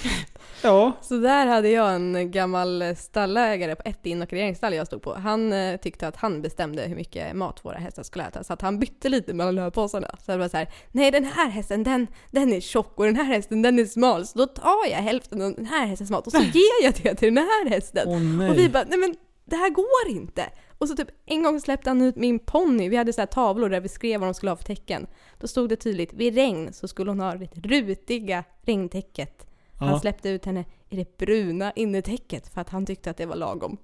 [0.62, 0.92] Ja.
[1.02, 5.14] Så där hade jag en gammal stallägare på ett inokuleringsstall jag stod på.
[5.14, 8.44] Han eh, tyckte att han bestämde hur mycket mat våra hästar skulle äta.
[8.44, 10.08] Så att han bytte lite mellan lövpåsarna.
[10.26, 13.16] Så det var så här, nej den här hästen den, den är tjock och den
[13.16, 14.28] här hästen den är smal.
[14.28, 17.16] Så då tar jag hälften av den här hästens mat och så ger jag det
[17.16, 18.38] till den här hästen.
[18.38, 18.50] Nej.
[18.50, 20.46] Och vi bara, nej men det här går inte.
[20.78, 22.90] Och så typ en gång släppte han ut min ponny.
[22.90, 25.08] Vi hade så här tavlor där vi skrev vad de skulle ha för tecken.
[25.40, 29.48] Då stod det tydligt, vid regn så skulle hon ha det rutiga regntäcket.
[29.80, 30.00] Han ja.
[30.00, 33.78] släppte ut henne i det bruna innertäcket för att han tyckte att det var lagom.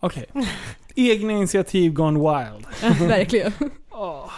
[0.00, 0.24] Okej.
[0.94, 2.66] Egna initiativ gone wild.
[3.08, 3.52] Verkligen.
[3.90, 4.30] Åh,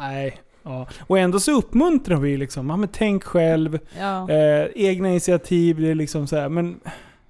[0.00, 0.40] nej.
[0.62, 0.86] Ja.
[1.06, 4.30] Och ändå så uppmuntrar vi liksom, ja, men tänk själv, Ja.
[4.30, 6.80] eh, egna initiativ, det är liksom så här, men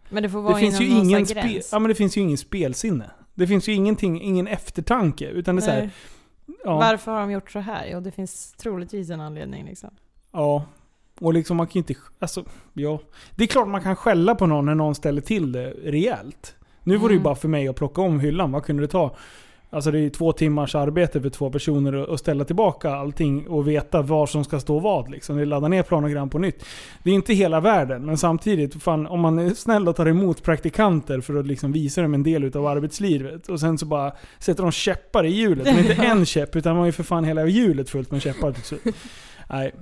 [0.09, 1.69] Men det får det vara finns, ju ingen gräns.
[1.73, 3.11] ja, men det finns ju ingen spelsinne.
[3.35, 5.29] Det finns ju ingenting, ingen eftertanke.
[5.29, 5.91] Utan det är så här,
[6.65, 7.87] ja, Varför har de gjort så här?
[7.93, 9.91] Jo, det finns troligtvis en anledning liksom.
[10.33, 10.65] ja.
[11.21, 12.99] Och liksom man kan ju inte, alltså, ja.
[13.37, 16.55] Det är klart man kan skälla på någon när någon ställer till det rejält.
[16.83, 17.23] Nu var det ju Mm.
[17.25, 18.53] bara för mig att plocka om hyllan.
[18.53, 19.17] Vad kunde det ta?
[19.75, 24.03] Alltså det är två timmars arbete för två personer att- ställa tillbaka allting och veta
[24.03, 25.11] var som ska stå vad.
[25.11, 25.37] Liksom.
[25.37, 26.65] Det är ladda ner planogram på nytt.
[27.03, 30.43] Det är inte hela världen, men samtidigt, fan, om man är snäll och tar emot
[30.43, 34.63] praktikanter för att liksom visa dem en del utav arbetslivet och sen så bara sätter
[34.63, 35.65] de käppar i hjulet.
[35.65, 38.53] Men inte en käpp, utan man har ju för fan hela hjulet fullt med käppar
[38.53, 38.83] till slut.
[39.51, 39.73] Nej.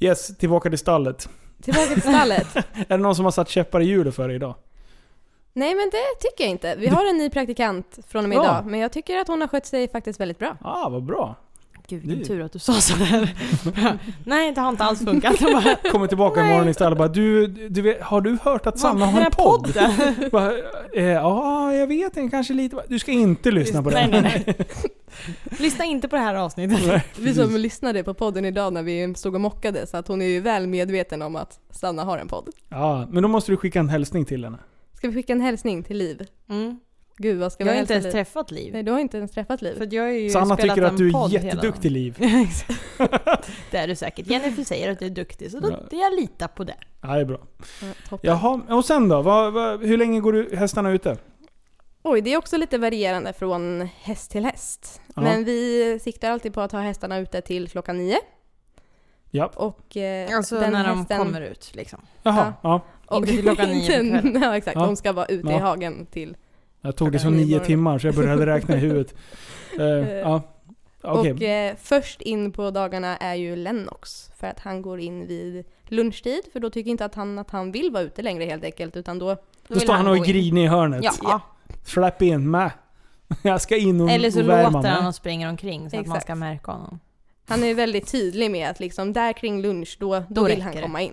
[0.00, 1.28] Yes, tillbaka till stallet.
[1.62, 2.56] Tillbaka till stallet.
[2.56, 4.54] Är det någon som har satt käppar i hjulet för dig idag?
[5.56, 6.74] Nej men det tycker jag inte.
[6.78, 8.42] Vi har en ny praktikant från och med Ja.
[8.44, 8.66] idag.
[8.66, 10.56] Men jag tycker att hon har skött sig faktiskt väldigt bra.
[10.60, 11.34] Ah, vad bra.
[11.88, 13.34] Gud Det- vilken tur att du sa sådär.
[14.24, 15.40] Nej, det har inte alls funkat.
[15.40, 16.50] Bara, Kommer tillbaka Nej.
[16.50, 19.30] imorgon istället och bara du, du vet, har du hört att Sanna "Vad, har en
[19.30, 19.62] podd?
[19.74, 20.52] podden?" Bara,
[20.92, 22.82] eh, Ja, jag vet inte, kanske lite.
[22.88, 24.22] Du ska inte lyssna på Nej, den.
[24.22, 24.56] nej, nej.
[25.60, 26.78] Lyssna inte på det här avsnittet.
[26.86, 30.22] Nej, Vi som lyssnade på podden idag när vi stod och mockade så att hon
[30.22, 32.48] är ju väl medveten om att Sanna har en podd.
[32.68, 34.58] Ja, men då måste du skicka en hälsning till henne.
[35.04, 36.26] Ska vi skicka en hälsning till Liv?
[36.48, 36.80] Mm.
[37.16, 38.12] Gud vad ska Jag vi har inte ens Liv?
[38.12, 38.72] träffat Liv.
[38.72, 39.74] Nej du har inte ens träffat Liv.
[39.76, 42.16] För att jag har ju Sanna tycker att du är jätteduktig Liv.
[43.70, 44.26] det är du säkert.
[44.26, 45.78] Jennifer säger att du är duktig, så då, Ja.
[45.90, 46.76] jag litar på det.
[47.00, 47.40] Ja, det är bra.
[47.58, 48.30] Ja, toppen.
[48.30, 49.22] Jaha, och sen då?
[49.22, 51.16] Vad, vad, hur länge går du hästarna ute?
[52.02, 55.00] Oj, det är också lite varierande från häst till häst.
[55.14, 55.22] Ja.
[55.22, 58.18] Men vi siktar alltid på att ha hästarna ute till klockan nio.
[59.30, 59.50] Ja.
[59.54, 62.00] Och eh, Alltså den när hästen, de kommer ut liksom.
[62.22, 62.80] Jaha, ja.
[63.06, 64.42] Och Inte till klockan nio på kvällen.
[64.42, 64.86] Ja exakt, Ja.
[64.86, 65.56] de ska vara ute Ja.
[65.56, 66.36] i hagen till...
[66.80, 69.14] Jag tog det som nio timmar så jag började räkna i huvudet.
[69.78, 70.42] Eh, ja.
[71.02, 71.32] Okej.
[71.32, 74.30] Och eh, först in på dagarna är ju Lennox.
[74.38, 76.40] För att han går in vid lunchtid.
[76.52, 78.96] För då tycker inte att han att han vill vara ute längre helt enkelt.
[78.96, 79.36] Utan då...
[79.68, 80.32] Då står han och gå in.
[80.32, 81.04] griner i hörnet.
[81.22, 81.40] Ja.
[81.84, 82.70] Släpp in mig.
[83.42, 85.08] Jag ska in och, Eller så och värma låter han mig.
[85.08, 86.22] och springer omkring så att man Exakt.
[86.24, 86.98] ska märka honom.
[87.48, 90.62] Han är väldigt tydlig med att liksom där kring lunch, då, då, Då vill räcker
[90.64, 90.82] han det.
[90.82, 91.12] komma in.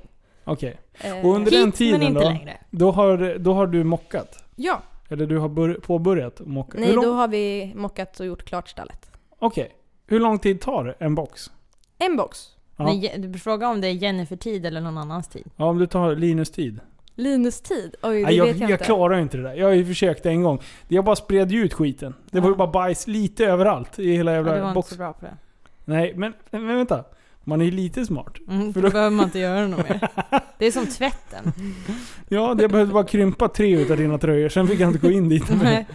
[0.52, 0.80] Okej.
[0.94, 2.30] Eh, Och under den Hit, tiden men inte då?
[2.30, 2.58] längre.
[2.70, 4.44] Då har, då har du mockat?
[4.56, 6.78] Ja, Eller du har bör, påbörjat mocka?
[6.80, 9.12] nej då har vi mockat och gjort klart stallet.
[9.40, 9.72] Okej.
[10.08, 11.52] Hur lång tid tar en box?
[11.98, 12.48] En box.
[12.78, 12.94] Ja.
[12.94, 15.48] Je- du frågar om det är Jennifer-tid eller någon annans tid.
[15.56, 16.80] Ja, om du tar Linus tid.
[17.16, 17.96] Linus tid?
[18.04, 18.84] Oj, det Nej, jag, vet jag, jag inte.
[18.86, 19.54] klarar ju inte det där.
[19.54, 20.60] Jag har ju försökt en gång.
[20.88, 22.14] Jag bara spred ju ut skiten.
[22.32, 22.58] Det var ju Ja.
[22.58, 24.90] bara bajs lite överallt i hela Ja, jävla du var inte box.
[24.90, 25.38] så bra på det.
[25.86, 27.04] Nej, men, men vänta.
[27.44, 28.34] Man är ju lite smart.
[28.48, 30.10] Mm, För då då- behöver man inte göra något mer.
[30.58, 31.54] Det är som tvätten.
[32.30, 35.30] Ja, det behövde bara krympa tre utav dina tröjor, sen fick jag inte gå in
[35.30, 35.44] dit.
[35.64, 35.88] Nej.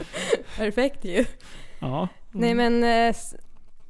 [0.56, 1.24] Perfekt ju.
[1.80, 2.08] Ja.
[2.32, 3.16] Nej men eh,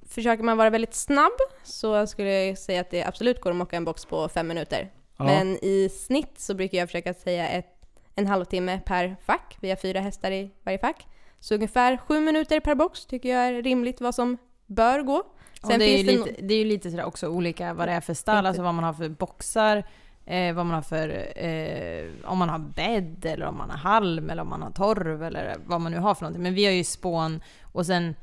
[0.08, 1.32] försöker man vara väldigt snabb
[1.64, 4.90] så skulle jag säga att det absolut går att mocka en box på fem minuter.
[5.16, 5.24] ja.
[5.24, 7.66] Men i snitt så brukar jag försöka säga ett,
[8.14, 9.56] en halvtimme per fack.
[9.60, 11.06] Vi har fyra hästar i varje fack.
[11.40, 15.22] Så ungefär sju minuter per box tycker jag är rimligt vad som bör gå.
[15.66, 17.92] Sen det, är ju det lite, det är ju lite sådär också olika vad det
[17.92, 19.84] är för stall, alltså vad man har för boxar,
[20.26, 21.08] eh, vad man har för,
[21.44, 25.22] eh, om man har bädd eller om man har halm eller om man har torv
[25.22, 26.42] eller vad man nu har för någonting.
[26.42, 28.14] Men vi har ju spån och sen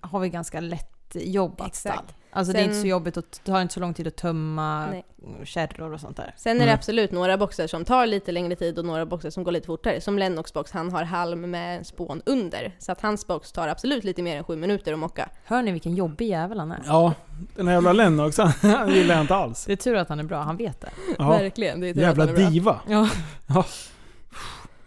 [0.00, 1.94] har vi ganska lätt jobbat Exakt.
[1.94, 2.14] stall.
[2.34, 4.16] Alltså det är inte Sen- så jobbigt och det tar inte så lång tid att
[4.16, 5.04] tömma Nej.
[5.44, 6.34] kärror och sånt där.
[6.36, 6.74] Sen är det Nej.
[6.74, 10.00] absolut några boxar som tar lite längre tid och några boxar som går lite fortare.
[10.00, 12.76] Som Lennox box, han har halm med spån under.
[12.78, 15.28] Så att hans box tar absolut lite mer än sju minuter att mocka.
[15.44, 16.82] Hör ni vilken jobbig jävel han är?
[16.86, 17.14] ja,
[17.56, 19.64] den här jävla Lennox, han gillar jag inte alls.
[19.64, 20.90] Det är tur att han är bra, han vet det.
[21.18, 21.28] Ja.
[21.28, 22.80] Verkligen, det är tur att Jävla han är diva.
[22.88, 23.08] Ja.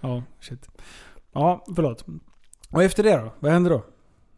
[0.02, 0.70] Ja, shit.
[1.34, 2.06] Ja, förlåt.
[2.72, 3.34] Och efter det då?
[3.40, 3.84] Vad händer då?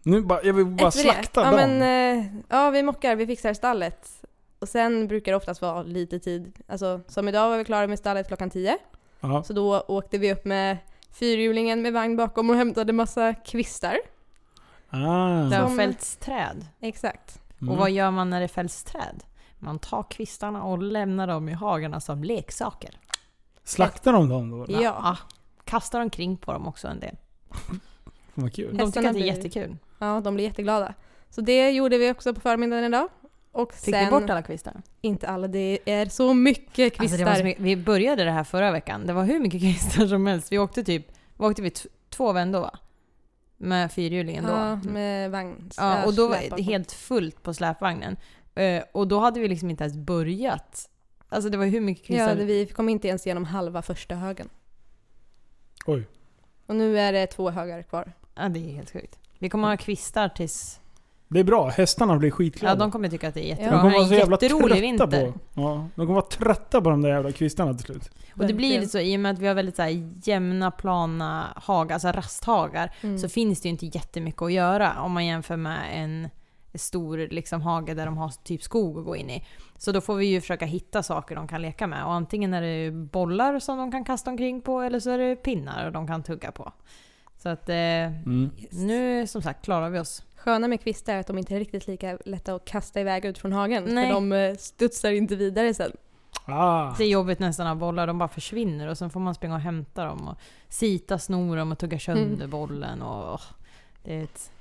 [0.04, 1.78] Nu bara, jag vill bara Efter slakta det, ja, dagen.
[1.78, 4.24] men, eh, ja, vi mockar, vi fixar stallet.
[4.60, 6.58] Och sen brukar det oftast vara lite tid.
[6.68, 8.78] Alltså, som idag var vi klara med stallet klockan 10.
[9.20, 9.44] ja.
[9.44, 10.78] Så då åkte vi upp med
[11.12, 13.98] fyrhjulingen med vagn bakom och hämtade massa kvistar.
[14.90, 15.44] Ah.
[15.50, 16.66] Det har fällts träd.
[16.80, 17.42] Exakt.
[17.62, 17.72] Mm.
[17.72, 19.24] Och vad gör man när det fälls träd?
[19.60, 23.00] Man tar kvistarna och lämnar dem i hagarna som leksaker.
[23.64, 24.66] Slaktar de dem då?
[24.82, 24.96] Ja.
[25.04, 25.18] Ah,
[25.64, 27.16] kastar omkring på dem också en del.
[28.42, 28.78] Vad kul.
[28.78, 29.78] De tycker att det är jättekul.
[30.00, 30.94] Ja, de blir jätteglada.
[31.30, 33.08] Så det gjorde vi också på förmiddagen idag.
[33.52, 34.82] Och Fick sen, vi bort alla kvistar?
[35.02, 37.04] inte alla, det är så mycket kvistar.
[37.04, 39.08] Alltså det var så mycket, vi började det här förra veckan.
[39.08, 40.52] Det var hur mycket kvistar som helst.
[40.52, 41.70] Vi åkte typ, vad åkte vi?
[41.70, 42.80] T- två vändor va?
[43.58, 44.52] Med fyrhjulingen då.
[44.52, 45.70] Ja, med vagn.
[45.78, 48.18] Ja, och då var det helt fullt på släpvagnen.
[48.56, 50.90] Eh, och då hade vi liksom inte ens börjat.
[51.30, 52.36] Alltså det var hur mycket kvistar.
[52.38, 54.50] Ja, vi kom inte ens igenom halva första högen.
[55.86, 56.08] Oj.
[56.66, 58.14] Och nu är det två högar kvar.
[58.40, 59.20] Ja, det är helt sjukt.
[59.40, 60.80] Vi kommer ha kvistar tills...
[61.30, 62.76] Det är bra, hästarna blir Ja, skitglada.
[62.76, 63.50] de kommer tycka att det är Ja.
[63.50, 63.72] jättebra.
[63.72, 65.08] de kommer vara så jävla trötta vinter.
[65.08, 65.34] på...
[65.54, 68.10] Ja, de kommer vara trötta på de där jävla kvistarna till slut.
[68.36, 71.48] Och det blir så, i och med att vi har väldigt så här jämna, plana
[71.56, 73.18] hagar, alltså rasthagar, Mm.
[73.18, 76.30] så finns det ju inte jättemycket att göra om man jämför med en
[76.74, 79.46] stor liksom, hage där de har typ skog att gå in i.
[79.78, 82.06] Så då får vi ju försöka hitta saker de kan leka med.
[82.06, 85.36] Och antingen är det bollar som de kan kasta omkring på eller så är det
[85.36, 86.72] pinnar de kan tugga på.
[87.38, 88.50] Så att eh, Mm.
[88.72, 90.24] nu som sagt klarar vi oss.
[90.36, 93.38] Sköna med kvistar är att de inte är riktigt lika lätta att kasta iväg ut
[93.38, 93.84] från hagen.
[93.88, 94.08] Nej.
[94.08, 95.92] För de eh, studsar inte vidare sen.
[96.46, 96.94] Ah.
[96.98, 99.62] Det är jobbigt nästan att bollar, de bara försvinner och sen får man springa och
[99.62, 100.38] hämta dem och
[100.70, 102.50] sita, sno dem och tugga sönder Mm.
[102.50, 103.42] bollen och åh,
[104.04, 104.52] det är ett,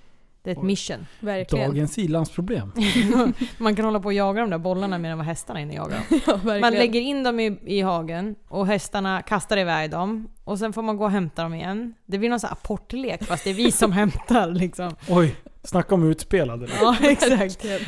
[0.47, 0.67] det är ett Oj.
[0.67, 1.07] mission.
[1.21, 1.69] Verkligen.
[1.71, 2.73] Dagens ilandsproblem.
[3.59, 6.41] man kan hålla på och jaga de där bollarna medan vad hästarna inne jagar ja.
[6.61, 10.83] Man lägger in dem i, i hagen och hästarna kastar iväg dem och sen får
[10.83, 11.95] man gå och hämta dem igen.
[12.07, 14.97] Det blir någon sån här apportlek fast det är vi som hämtar liksom.
[15.09, 16.69] Oj, snacka om utspelade.
[16.81, 17.33] Ja exakt.
[17.33, 17.81] Verkligen.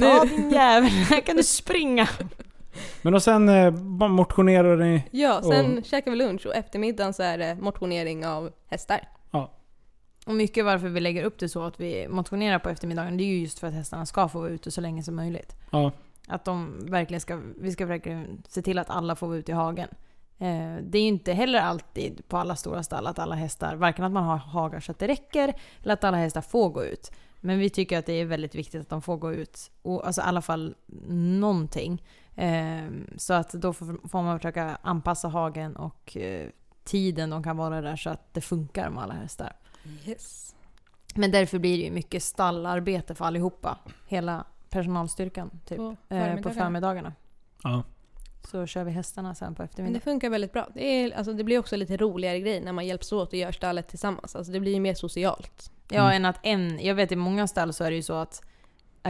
[0.00, 2.08] Ta din jävel, här kan du springa.
[3.02, 3.70] Men och sen eh,
[4.08, 5.02] motionerar ni.
[5.10, 9.00] ja, sen Och- käkar vi lunch och eftermiddagen så är det motionering av hästar.
[10.26, 13.26] Och mycket varför vi lägger upp det så att vi motionerar på eftermiddagen det är
[13.26, 15.56] ju just för att hästarna ska få vara ute så länge som möjligt.
[15.70, 15.92] Ja.
[16.28, 19.54] Att de verkligen ska, vi ska verkligen se till att alla får vara ute i
[19.54, 19.88] hagen.
[20.38, 24.04] Eh, det är ju inte heller alltid på alla stora stall att alla hästar, varken
[24.04, 27.12] att man har hagar så att det räcker, eller att alla hästar får gå ut.
[27.40, 29.70] Men vi tycker att det är väldigt viktigt att de får gå ut.
[29.82, 30.74] Och, alltså i alla fall
[31.38, 32.02] någonting.
[32.34, 32.84] Eh,
[33.16, 36.48] så att då får, får man försöka anpassa hagen och eh,
[36.84, 39.52] tiden de kan vara där så att det funkar med alla hästar.
[40.06, 40.54] Yes.
[41.14, 43.78] Men därför blir det ju mycket stallarbete för allihopa.
[44.06, 45.76] Hela personalstyrkan typ.
[45.78, 46.54] På eh, på förmiddagarna.
[46.64, 47.12] förmiddagarna.
[47.62, 47.82] Ja.
[48.50, 50.00] Så kör vi hästarna sen på Men det eftermiddagen.
[50.00, 50.68] funkar väldigt bra.
[50.74, 53.52] Det, är, alltså, det blir också lite roligare grej när man hjälps åt och gör
[53.52, 54.36] stallet tillsammans.
[54.36, 55.72] Alltså, det blir ju mer socialt.
[55.88, 56.16] Ja, Mm.
[56.16, 56.78] än att en...
[56.84, 58.42] Jag vet i många stall så är det ju så att,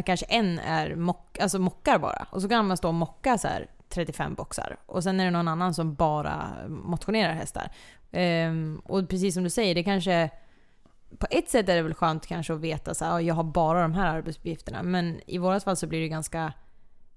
[0.04, 2.26] kanske en är mock, alltså mockar bara.
[2.30, 4.76] Och så kan man stå och mocka så här 35 boxar.
[4.86, 7.70] Och sen är det någon annan som bara motionerar hästar.
[8.12, 10.30] Ehm, och precis som du säger, det kanske...
[11.18, 13.44] På ett sätt är det väl skönt kanske att veta så här, "Ja, jag har
[13.44, 14.82] bara de här arbetsuppgifterna.
[14.82, 16.52] Men i vårat fall så blir det ganska...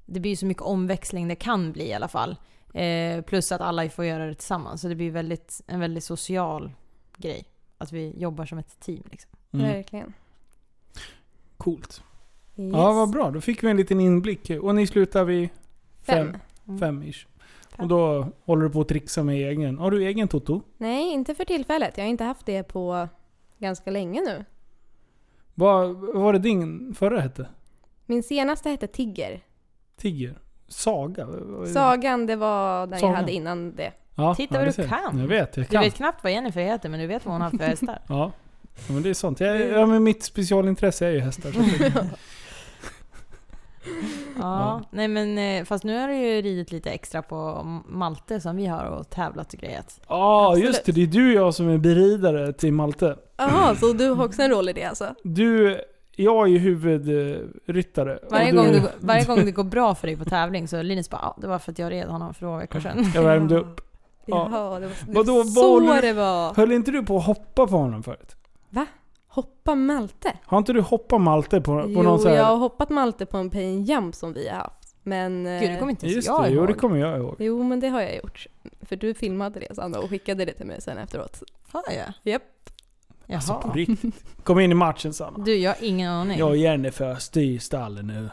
[0.06, 2.36] Det blir ju så mycket omväxling det kan bli i alla fall.
[2.74, 4.82] Eh, plus att alla får göra det tillsammans.
[4.82, 6.72] Så det blir väldigt, en väldigt social
[7.18, 7.46] grej.
[7.78, 9.04] Att vi jobbar som ett team.
[9.12, 9.32] Liksom.
[9.52, 9.66] Mm.
[9.68, 10.14] Verkligen.
[11.58, 12.04] Coolt.
[12.58, 12.74] Yes.
[12.74, 13.32] Ja, vad bra.
[13.32, 14.50] Då fick vi en liten inblick.
[14.62, 15.50] Och ni slutar vid
[16.02, 16.38] Fem.
[16.66, 17.28] fem, fem ish.
[17.78, 19.78] Och då håller du på att trixa med egen.
[19.78, 20.62] Har du egen Toto?
[20.78, 21.98] Nej, inte för tillfället.
[21.98, 23.08] Jag har inte haft det på
[23.60, 24.46] ganska länge nu.
[25.56, 27.48] Vad, vad var det din förra hette?
[28.06, 29.44] Min senaste hette Tigger.
[29.98, 30.40] Tigger?
[30.68, 31.28] Saga?
[31.74, 33.14] Sagan, det var den Sagan.
[33.14, 33.92] jag hade innan det.
[34.16, 35.20] Ja, Titta ja, vad du kan.
[35.20, 35.82] Jag vet, jag Du kan.
[35.84, 38.02] vet knappt vad Jennifer heter men du vet vad hon har för hästar.
[38.08, 38.32] Ja.
[38.88, 39.40] ja, men det är sånt.
[39.40, 41.52] Jag, ja, men mitt specialintresse är ju hästar.
[44.40, 48.56] Ja, nej men eh, fast nu har du ju ridit lite extra på Malte som
[48.56, 50.00] vi har och tävlat och grejat.
[50.08, 50.68] Ja, Absolut.
[50.68, 50.92] just det.
[50.92, 53.16] Det är du och jag som är beridare till Malte.
[53.38, 55.16] Jaha, så du har också en roll i det alltså?
[55.24, 55.82] Du,
[56.16, 58.20] jag är ju huvudryttare.
[58.32, 60.82] Varje, och gång det, går- varje gång det går bra för dig på tävling så
[60.82, 63.06] Linus bara ja, det var för att jag red honom för några veckor sedan.
[63.16, 63.82] Jag värmde upp.
[64.26, 64.50] Ja.
[64.52, 66.54] Jaha, det var, det Vadå, var vad så håller- det var.
[66.54, 68.36] Höll inte du på att hoppa på honom förut?
[69.32, 70.34] Hoppa Malte?
[70.46, 72.38] Har inte du hoppat Malte på, på jo, någon sån här...
[72.38, 74.96] jag har hoppat Malte på en pain jump som vi har haft.
[75.04, 75.44] Men...
[75.44, 76.80] Gud, det kommer inte ens Just jag det, jo det ihåg.
[76.82, 77.36] kommer jag ihåg.
[77.40, 78.48] Jo, men det har jag gjort.
[78.82, 81.44] För du filmade det Sanna och skickade det till mig sen efteråt.
[81.72, 82.14] Har jag?
[82.34, 82.44] Japp.
[83.34, 83.74] Alltså på Jaha.
[83.76, 84.24] riktigt.
[84.44, 85.44] Kom in i matchen Sanna.
[85.44, 86.40] Du, jag har ingen aning.
[86.40, 88.30] Jag och Jennifer styr stallen nu.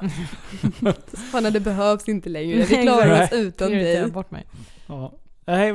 [1.32, 2.56] Sanna, det behövs inte längre.
[2.62, 4.10] Vi klarar oss utan dig.
[4.10, 4.46] bort mig.
[4.86, 5.12] Ja.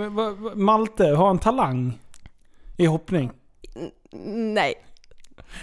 [0.10, 2.00] Vad- Malte har en talang
[2.78, 3.32] i hoppning.
[4.54, 4.74] Nej.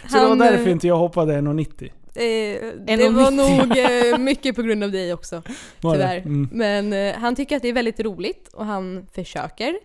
[0.08, 1.84] Så det var Han, därför eh, inte jag hoppade 1,90.
[1.84, 3.12] Eh, det 1,90.
[3.12, 3.78] var nog
[4.12, 5.42] eh, mycket på grund av dig också,
[5.80, 6.16] tyvärr.
[6.16, 6.48] Mm.
[6.52, 9.78] Men eh, han tycker att det är väldigt roligt och han försöker.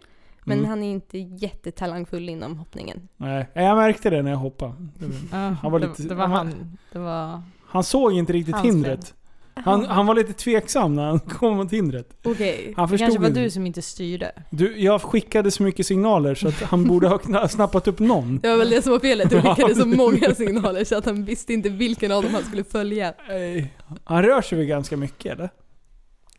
[0.45, 0.69] Men Mm.
[0.69, 3.07] han är inte jättetalangfull inom hoppningen.
[3.17, 4.73] Nej, jag märkte det när jag hoppade.
[4.99, 6.77] Det var- Ja, Han var lite- det var han var- han.
[6.91, 7.41] Det var...
[7.67, 9.13] Han såg inte riktigt Hans hindret.
[9.55, 12.09] Han, han var lite tveksam när han kom mot hindret.
[12.23, 12.73] Okej.
[12.77, 13.39] Han Det förstod kanske var inte.
[13.39, 14.31] du som inte styrde.
[14.49, 18.39] Du, jag skickade så mycket signaler så att han borde ha kna- snappat upp någon.
[18.39, 21.25] Det var väl det som var felet, du skickade så många signaler så att han
[21.25, 23.13] visste inte vilken av dem han skulle följa.
[23.29, 23.73] Nej.
[24.03, 25.49] Han rör sig väl ganska mycket eller?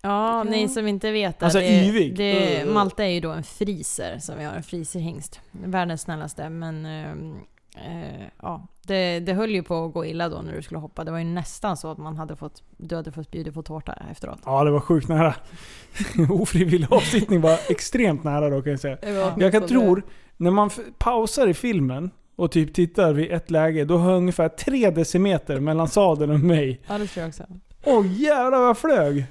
[0.03, 1.47] Ja, ni som inte vet det.
[1.47, 2.17] Alltså, det, yvig.
[2.17, 2.73] Det, Uh.
[2.73, 5.41] Malte är ju då en friser som vi har, en friserhingst.
[5.53, 7.35] Världens snällaste, men ehm,
[7.75, 11.05] eh, ja, det, det höll ju på att gå illa då när du skulle hoppa.
[11.05, 13.99] Det var ju nästan så att man hade fått, du hade fått bjuda på tårta
[14.11, 14.39] efteråt.
[14.45, 15.35] Ja, det var sjukt nära.
[16.31, 18.99] Ofrivillig avsittning var extremt nära då kan jag säga.
[19.39, 20.01] Jag kan tro,
[20.37, 24.49] när man pausar i filmen och typ tittar vid ett läge, då har jag ungefär
[24.49, 26.81] tre decimeter mellan sadeln och mig.
[26.89, 27.45] Ja, det tror jag också.
[27.85, 29.25] Åh jävlar vad jag flög!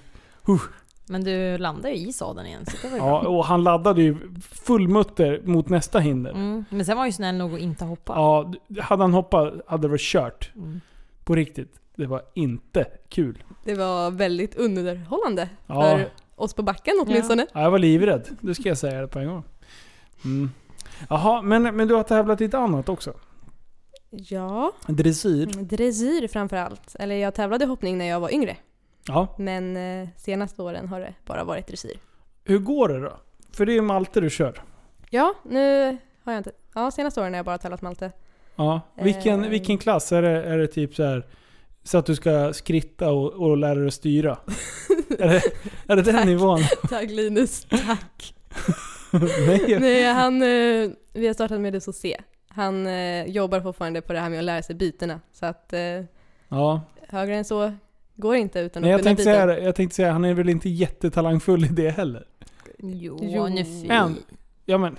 [1.05, 3.29] Men du landade ju i sadeln igen, så det var ju Ja, bra.
[3.29, 6.31] och han laddade ju full mutter mot nästa hinder.
[6.31, 6.65] Mm.
[6.69, 8.13] Men sen var han ju snäll nog att inte hoppa.
[8.15, 10.51] Ja, hade han hoppat hade det varit kört.
[10.55, 10.81] Mm.
[11.23, 11.79] På riktigt.
[11.95, 13.43] Det var inte kul.
[13.63, 15.81] Det var väldigt underhållande Ja.
[15.81, 17.47] för oss på backen åtminstone.
[17.53, 18.27] Ja, jag var livrädd.
[18.41, 19.43] Det ska jag säga det på en gång.
[20.25, 20.51] Mm.
[21.09, 23.13] Jaha, men, men du har tävlat i ett annat också?
[24.09, 25.45] Ja, Dressyr?
[25.45, 26.95] dressyr framför allt.
[26.99, 28.57] Eller jag tävlade hoppning när jag var yngre.
[29.07, 29.35] Ja.
[29.37, 31.97] Men eh, senaste åren har det bara varit dressyr.
[32.43, 33.13] Hur går det då?
[33.51, 34.61] För det är Malte du kör.
[35.09, 36.51] Ja, nu har jag inte...
[36.75, 38.11] Ja, senaste åren har jag bara tävlat Malte.
[38.55, 38.81] Ja.
[38.95, 39.49] Vilken, Eh.
[39.49, 40.11] vilken klass?
[40.11, 41.25] Är det, är det typ så här
[41.83, 44.37] så att du ska skritta och, och lära dig att styra?
[45.19, 45.41] är, det,
[45.87, 46.25] är det den Tack.
[46.25, 46.59] nivån?
[46.89, 48.35] Tack Linus, tack.
[49.47, 49.77] Nej.
[49.79, 50.41] Nej, han...
[50.41, 52.05] Eh, vi har startat med SOC.
[52.47, 55.19] Han eh, jobbar fortfarande på det här med att lära sig bytena.
[55.31, 55.79] Så att eh,
[56.49, 56.81] Ja.
[57.09, 57.73] högre än så
[58.15, 60.49] går inte utan Nej, att jag, kunna tänkte säga, jag tänkte säga, han är väl
[60.49, 62.27] inte jättetalangfull i det heller?
[62.79, 63.41] Jo, Jo.
[63.41, 63.91] han är fin.
[63.91, 64.15] En,
[64.65, 64.97] ja men,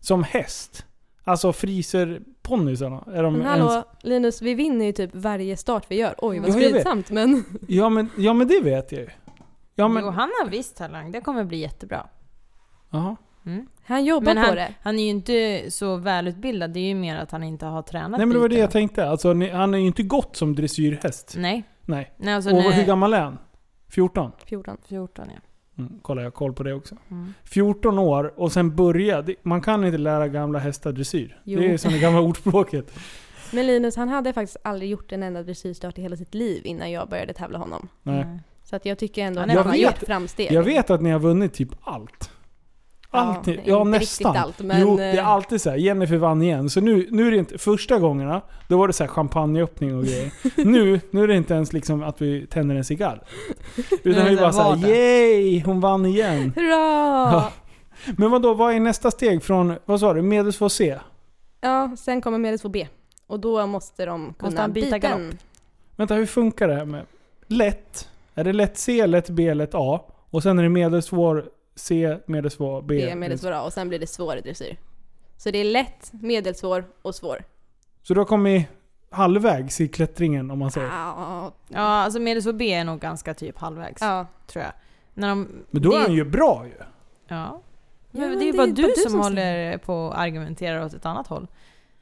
[0.00, 0.84] som häst.
[1.24, 3.04] Alltså friserponnysarna.
[3.12, 6.14] Är de Men ens, hallå, Linus, vi vinner ju typ varje start vi gör.
[6.18, 7.44] Oj, vad skrytsamt, men...
[7.68, 9.08] ja, men, ja men det vet jag ju.
[9.74, 11.12] Ja men, Jo, han har visst talang.
[11.12, 12.06] Det kommer bli jättebra.
[12.90, 13.16] jaha.
[13.46, 13.66] Mm.
[13.84, 14.74] Han jobbar Men på han, det.
[14.82, 16.70] han är ju inte så välutbildad.
[16.70, 18.70] Det är ju mer att han inte har tränat Nej men det var det jag
[18.70, 19.08] tänkte.
[19.08, 21.34] Alltså, han är ju inte gått som dressyrhäst.
[21.38, 21.64] Nej.
[21.86, 22.14] Nej.
[22.16, 22.72] Nej alltså och när...
[22.72, 23.38] hur gammal är han?
[23.88, 24.32] 14?
[24.44, 24.76] 14.
[24.88, 25.40] 14 ja.
[25.78, 26.96] Mm, kolla, jag har koll på det också.
[27.10, 27.34] Mm.
[27.44, 29.24] 14 år och sen börja.
[29.42, 31.40] Man kan inte lära gamla hästar dressyr.
[31.44, 31.60] Jo.
[31.60, 32.92] Det är som det gamla ordspråket.
[33.52, 36.90] Men Linus, han hade faktiskt aldrig gjort en enda dressyrstart i hela sitt liv innan
[36.90, 37.88] jag började tävla honom.
[38.02, 38.24] Nej.
[38.24, 38.38] Nej.
[38.64, 40.52] Så att jag tycker ändå att han har gjort framsteg.
[40.52, 42.30] Jag vet att ni har vunnit typ allt.
[43.16, 44.36] Allt, Ja, ja, nästan.
[44.36, 45.76] allt, men, jo, det är eh, alltid så här.
[45.76, 46.70] Jennifer vann igen.
[46.70, 47.58] Så nu, nu är det inte...
[47.58, 50.30] Första gångerna, då var det så här champagneöppning och grejer.
[50.64, 53.22] nu, nu är det inte ens liksom att vi tänder en cigarr.
[54.02, 56.52] Utan vi bara såhär yay, hon vann igen.
[56.56, 57.32] Hurra!
[57.32, 57.52] Ja.
[58.16, 60.98] Men vad då vad är nästa steg från, vad sa du, medelsvår C?
[61.60, 62.88] Ja, sen kommer medelsvår B.
[63.26, 65.34] Och då måste de kunna byta byta galopp?
[65.96, 67.04] Vänta, hur funkar det här med
[67.46, 68.08] lätt?
[68.34, 70.00] Är det lätt C, lätt B, lätt A?
[70.30, 71.44] Och sen är det medelsvår
[71.76, 73.06] C, medelsvår B?
[73.06, 74.76] B medelsvår A och sen blir det svår dressyr.
[75.36, 77.44] Så det är lätt, medelsvår och svår.
[78.02, 78.66] Så du har kommit
[79.10, 80.86] halvvägs i klättringen om man säger?
[80.86, 84.02] Ja, Ja, alltså medelsvår B är nog ganska typ halvvägs.
[84.02, 84.26] ja.
[84.46, 84.72] Tror jag.
[85.14, 86.72] När de, Men då det, är han ju bra ju.
[87.28, 87.62] Ja.
[88.10, 89.94] Ja, Men det är ju det bara är du, bara du som, som håller på
[89.94, 91.46] och argumenterar åt ett annat håll.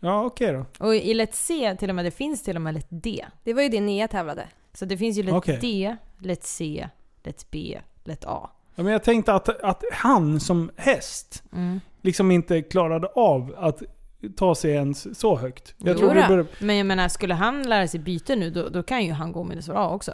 [0.01, 0.85] Ja, okej då.
[0.87, 3.25] Och i lätt C till och med, det finns till och med lätt D.
[3.45, 4.49] Det var ju det Nia tävlade.
[4.73, 5.59] Så det finns ju lätt Okej.
[5.61, 6.89] D, lätt C,
[7.23, 8.51] lätt B, lätt A.
[8.75, 11.81] Ja, men jag tänkte att, att han som häst Mm.
[12.03, 13.83] liksom inte klarade av att
[14.37, 15.75] ta sig ens så högt.
[15.79, 16.29] Jag tror vi då.
[16.29, 19.33] bör, Men jag menar, skulle han lära sig byte nu, då, då kan ju han
[19.33, 20.13] gå medelsvår A också.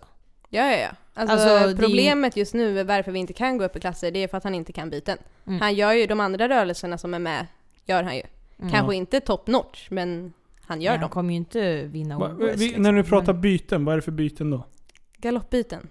[0.49, 0.89] Ja, ja, ja.
[1.15, 4.11] Alltså, Alltså, det problemet just nu är varför vi inte kan gå upp i klasser,
[4.11, 5.19] det är för att han inte kan byten.
[5.47, 5.61] Mm.
[5.61, 7.47] Han gör ju de andra rörelserna som är med,
[7.87, 8.23] gör han ju.
[8.59, 8.71] Mm.
[8.73, 11.11] Kanske inte top notch, men han gör Nej, Han dem.
[11.11, 12.41] kommer ju inte vinna va, OS.
[12.41, 12.83] vi, liksom.
[12.83, 14.65] när du pratar byten, vad är det för byten då?
[15.17, 15.89] Galoppbyten.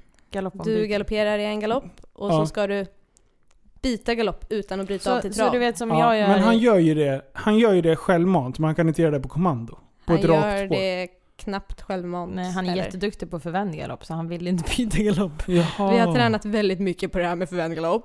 [0.63, 1.83] Du galopperar i en galopp
[2.19, 2.33] och Ja.
[2.33, 2.85] så ska du
[3.81, 5.51] byta galopp utan att bryta av så, till så trav.
[5.53, 6.27] du vet som Ja, jag gör...
[6.27, 9.19] men han gör ju det, han gör ju det självmant, man kan inte göra det
[9.19, 9.73] på kommando.
[9.75, 10.75] På han ett rakt gör spår.
[10.75, 12.35] det knappt självmant.
[12.35, 12.83] Nej, han är heller.
[12.83, 15.43] jätteduktig på förvänd galopp, så han vill inte byta galopp.
[15.47, 15.91] Jaha.
[15.91, 18.03] Vi har tränat väldigt mycket på det här med förvänd galopp.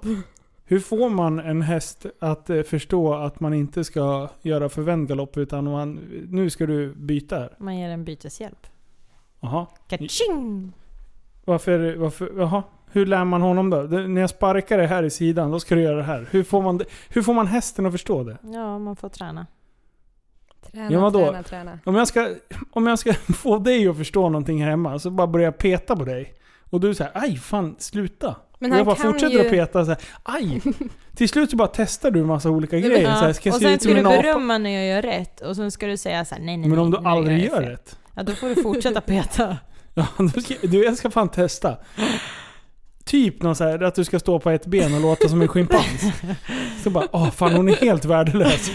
[0.67, 5.37] Hur får man en häst att eh, förstå att man inte ska göra förvänd galopp
[5.37, 5.95] utan man,
[6.29, 7.55] nu ska du byta här?
[7.59, 8.67] Man ger en byteshjälp.
[9.41, 9.67] Jaha.
[9.89, 10.73] Kaching!
[11.45, 12.63] Varför, varför, jaha.
[12.95, 13.83] Hur lär man honom då?
[13.83, 16.27] Det, när jag sparkar det här i sidan, då ska du göra det här.
[16.31, 18.37] Hur får man, det- hur får man hästen att förstå det?
[18.43, 19.47] Ja, man får träna.
[20.73, 21.25] Träna, Ja, vadå?
[21.27, 21.79] träna, träna.
[21.85, 22.29] Om jag, ska,
[22.73, 25.97] om jag ska få dig att förstå någonting här hemma, så bara börjar jag peta
[25.97, 26.35] på dig.
[26.71, 28.37] Och du säger aj fan, sluta.
[28.59, 29.45] Men och jag han bara kan fortsätter ju...
[29.45, 30.61] att peta så här, aj.
[31.17, 33.03] Till slut så bara testar du en massa olika grejer.
[33.11, 35.57] Ja, Så här, ska och se sen ska du berömma när jag gör rätt och
[35.57, 37.65] sen ska du säga så här: nej nej Men om nej, du aldrig gör fel."
[37.65, 37.99] rätt?
[38.15, 39.57] Ja, då får du fortsätta peta.
[39.97, 41.77] Ja, du, ska, du, jag ska fan testa.
[43.05, 45.49] Typ någon så här, att du ska stå på ett ben och låta som en
[45.49, 46.03] schimpans.
[46.83, 48.71] Så bara, åh fan hon är helt värdelös.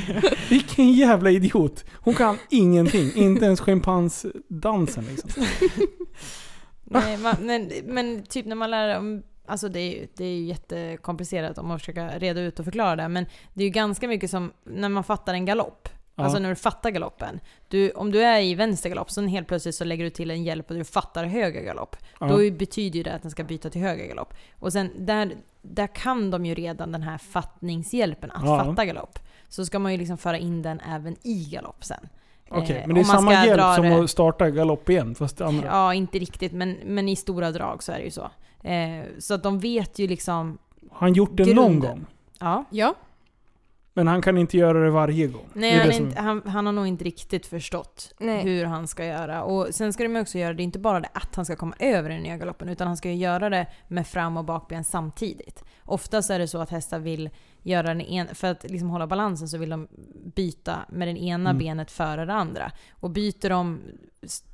[0.49, 1.85] Vilken jävla idiot.
[1.93, 3.11] Hon kan ingenting.
[3.15, 5.43] Inte ens schimpansdansen liksom.
[6.83, 10.35] Nej, man, men, men typ när man lär om Alltså det är ju det är
[10.35, 13.07] ju jättekomplicerat om man försöker reda ut och förklara det.
[13.07, 15.89] Men det är ju ganska mycket som när man fattar en galopp.
[16.19, 16.25] Ja.
[16.25, 17.39] Alltså när du fattar galoppen.
[17.67, 20.43] Du, om du är i vänster galopp, så helt plötsligt så lägger du till en
[20.43, 21.95] hjälp och du fattar höger galopp.
[22.19, 22.27] Ja.
[22.27, 24.33] Då betyder ju det att den ska byta till höger galopp.
[24.59, 28.63] Och sen där, där kan de ju redan den här fattningshjälpen, att Ja.
[28.65, 29.19] fatta galopp.
[29.47, 32.07] Så ska man ju liksom föra in den även i galopp sen.
[32.51, 35.45] Okej, Eh, men det är samma hjälp som det- att starta galopp igen, fast det
[35.45, 35.67] andra.
[35.67, 38.29] Ja, inte riktigt, men, men i stora drag så är det ju så.
[38.63, 40.57] Eh, så att de vet ju liksom,
[40.91, 41.81] Har han gjort det någon Grunden.
[41.91, 42.05] gång?
[42.39, 42.65] ja.
[42.69, 42.95] Ja.
[43.99, 45.45] Men han kan inte göra det varje gång.
[45.53, 48.43] Nej, han, som- inte, han, han har nog inte riktigt förstått Nej.
[48.43, 49.43] hur han ska göra.
[49.43, 52.09] Och sen ska de också göra det, inte bara det att han ska komma över
[52.09, 55.63] den nya galoppen, utan han ska ju göra det med fram och bakben samtidigt.
[55.85, 57.29] Oftast är det så att hästar vill
[57.63, 59.87] göra den en, för att liksom hålla balansen så vill de
[60.35, 61.59] byta med det ena Mm.
[61.59, 62.71] benet före det andra.
[62.91, 63.81] Och byter de,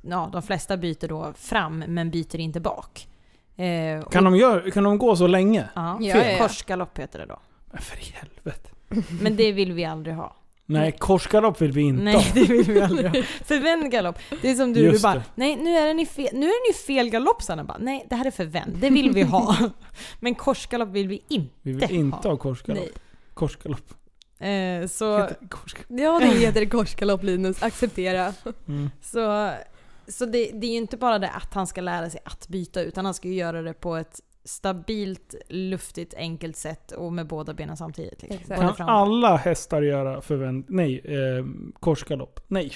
[0.02, 3.08] ja de flesta byter då fram men byter inte bak.
[3.56, 5.64] Eh, och- Kan de, göra, kan de gå så länge?
[5.74, 6.38] Ja, Ja, ja, ja.
[6.38, 7.38] korsgalopp heter det då.
[7.72, 8.70] Men för i helvete.
[9.22, 10.36] Men det vill vi aldrig ha.
[10.68, 12.22] Nej, korsgalopp vill vi inte Nej, ha.
[12.34, 13.22] det vill vi aldrig ha.
[13.44, 14.18] Förvänd galopp.
[14.42, 15.22] Det är som du, du bara, det.
[15.34, 18.06] nej nu är den i fel, nu är den i fel galopp Sanna bara, nej
[18.10, 19.56] det här är förvänd, det vill vi ha.
[20.20, 22.84] Men korsgalopp vill vi inte Vi vill inte ha korsgalopp.
[22.84, 22.92] Nej.
[23.34, 23.94] Korsgalopp.
[24.38, 26.00] Eh, så, Heter det korsgalopp?
[26.00, 27.62] Ja, det heter korsgalopp Linus.
[27.62, 28.34] Acceptera.
[28.68, 28.90] Mm.
[29.02, 29.52] så,
[30.08, 32.82] så det, det är ju inte bara det att han ska lära sig att byta,
[32.82, 37.54] utan han ska ju göra det på ett stabilt, luftigt, enkelt sätt och med båda
[37.54, 38.22] benen samtidigt.
[38.22, 38.56] Liksom.
[38.56, 40.64] Kan fram- alla hästar göra förvänd...
[40.68, 41.44] Nej, eh,
[41.80, 42.40] korsgalopp.
[42.46, 42.72] Nej.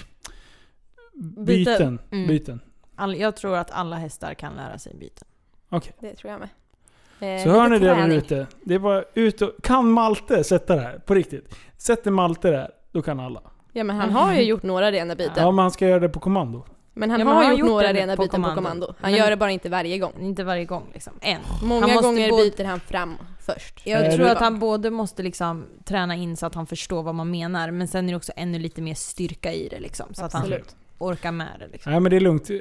[1.47, 1.99] Byten.
[2.13, 2.27] Mm.
[2.29, 2.61] Byten.
[2.97, 5.29] All, jag tror att alla hästar kan lära sig byten.
[5.69, 5.93] Okej.
[6.01, 6.49] Det tror jag med.
[7.39, 8.47] Eh, Så hör ni det där ute.
[8.65, 9.51] Det är bara ut och...
[9.63, 10.99] Kan Malte sätta det här?
[10.99, 11.55] På riktigt.
[11.77, 13.43] Sätter Malte det här, då kan alla.
[13.73, 15.35] Ja men han har ju gjort några rena byten.
[15.37, 16.65] Ja, man ska göra det på kommando.
[17.01, 18.55] Men han Ja, men har han har gjort gjort några rena på byten kommando.
[18.55, 18.87] på kommando.
[19.01, 20.13] Han Men- gör det bara inte varje gång.
[20.21, 21.41] Inte varje gång liksom, än.
[21.63, 23.81] Många gånger både- byter han fram först.
[23.87, 27.31] Jag tror att han både måste liksom träna in så att han förstår vad man
[27.31, 30.07] menar, men sen är det också ännu lite mer styrka i det liksom.
[30.15, 30.77] Så att han Absolut.
[30.99, 31.93] orkar med det liksom.
[31.93, 32.51] Nej men det är lugnt.
[32.51, 32.57] Eh,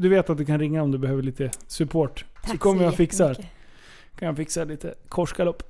[0.00, 2.24] Du vet att du kan ringa om du behöver lite support.
[2.44, 3.56] så Tack kommer jag fixa jättemycket.
[4.18, 5.62] Kan jag fixa lite korsgalopp.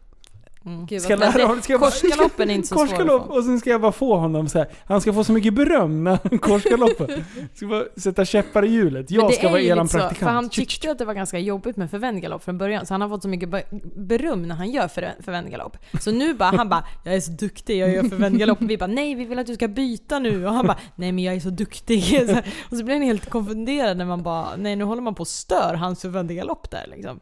[0.66, 0.86] Mm.
[0.86, 1.62] Gud, Ska lära honom?
[1.62, 3.34] Ska Korsgaloppen är inte så svår att få.
[3.34, 4.68] och sen ska jag bara få honom så här.
[4.86, 7.24] Han ska få så mycket beröm när han korsgaloppar.
[7.54, 9.10] Ska bara sätta käppar i hjulet.
[9.10, 10.18] Jag ska vara eran så, praktikant.
[10.18, 13.00] För han tyckte att det var ganska jobbigt med förvänd galopp från början, så han
[13.00, 13.64] har fått så mycket be-
[13.96, 15.76] beröm när han gör för- förvänd galopp.
[16.00, 18.78] Så nu bara, han bara 'Jag är så duktig, jag gör förvänd galopp' och vi
[18.78, 21.34] bara 'Nej, vi vill att du ska byta nu' och han bara 'Nej men jag
[21.34, 24.76] är så duktig' så här, Och så blir han helt konfunderad när man bara 'Nej
[24.76, 27.20] nu håller man på att stör hans förvänd galopp där' liksom.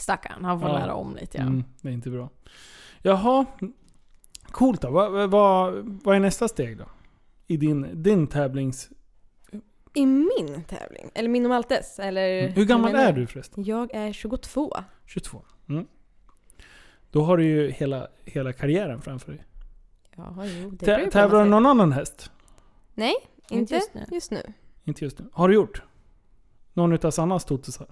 [0.00, 0.78] Stackarn, han får Ja.
[0.78, 1.42] lära om lite ja.
[1.44, 2.30] Mm, det är inte bra.
[3.02, 3.46] Jaha.
[4.50, 4.90] Coolt då.
[4.90, 5.74] Vad, vad,
[6.04, 6.84] vad är nästa steg då?
[7.46, 8.90] I din, din tävlings...
[9.94, 11.10] I min tävling?
[11.14, 11.98] Eller min och Maltes?
[11.98, 13.64] Eller Hur gammal är du förresten?
[13.64, 14.72] Jag är 22.
[15.06, 15.42] 22.
[15.68, 15.86] Mm.
[17.10, 19.44] Då har du ju hela, hela karriären framför dig.
[20.16, 22.30] Ja, jo, det Tä- Tävlar du någon annan häst?
[22.94, 24.04] Nej, Inte inte just nu.
[24.12, 24.42] just nu.
[24.84, 25.24] Inte just nu.
[25.32, 25.82] Har du gjort?
[26.72, 27.86] Någon utav Sannas totusar?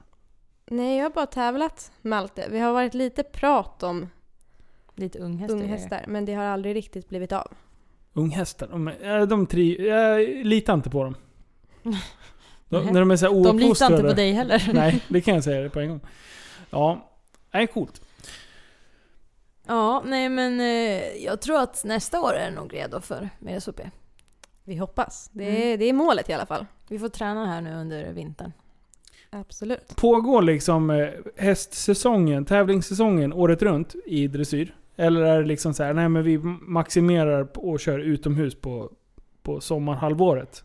[0.70, 2.46] Nej, jag har bara tävlat Malte.
[2.50, 4.08] Vi har varit lite prat om
[4.94, 5.56] Lite unghästar.
[5.56, 7.52] unghästar, men det har aldrig riktigt blivit av.
[8.12, 8.68] Unghästar?
[8.68, 11.14] De, är- de tri, jag litar inte på dem.
[12.68, 14.70] De, när de är så De litar inte på dig heller.
[14.74, 16.00] Nej, det kan jag säga på en gång.
[16.70, 17.10] Ja,
[17.50, 18.02] det är coolt.
[19.66, 23.80] Ja, nej men eh, jag tror att nästa år är nog redo för VSOP.
[24.64, 25.30] Vi hoppas.
[25.32, 25.62] Det Mm.
[25.62, 26.66] är, det är målet i alla fall.
[26.88, 28.52] Vi får träna här nu under vintern.
[29.40, 29.96] Absolut.
[29.96, 34.74] Pågår liksom eh, hästsäsongen, tävlingssäsongen året runt i dressyr?
[34.96, 38.90] Eller är det liksom så här, nej men vi maximerar och kör utomhus på,
[39.42, 40.64] på sommarhalvåret?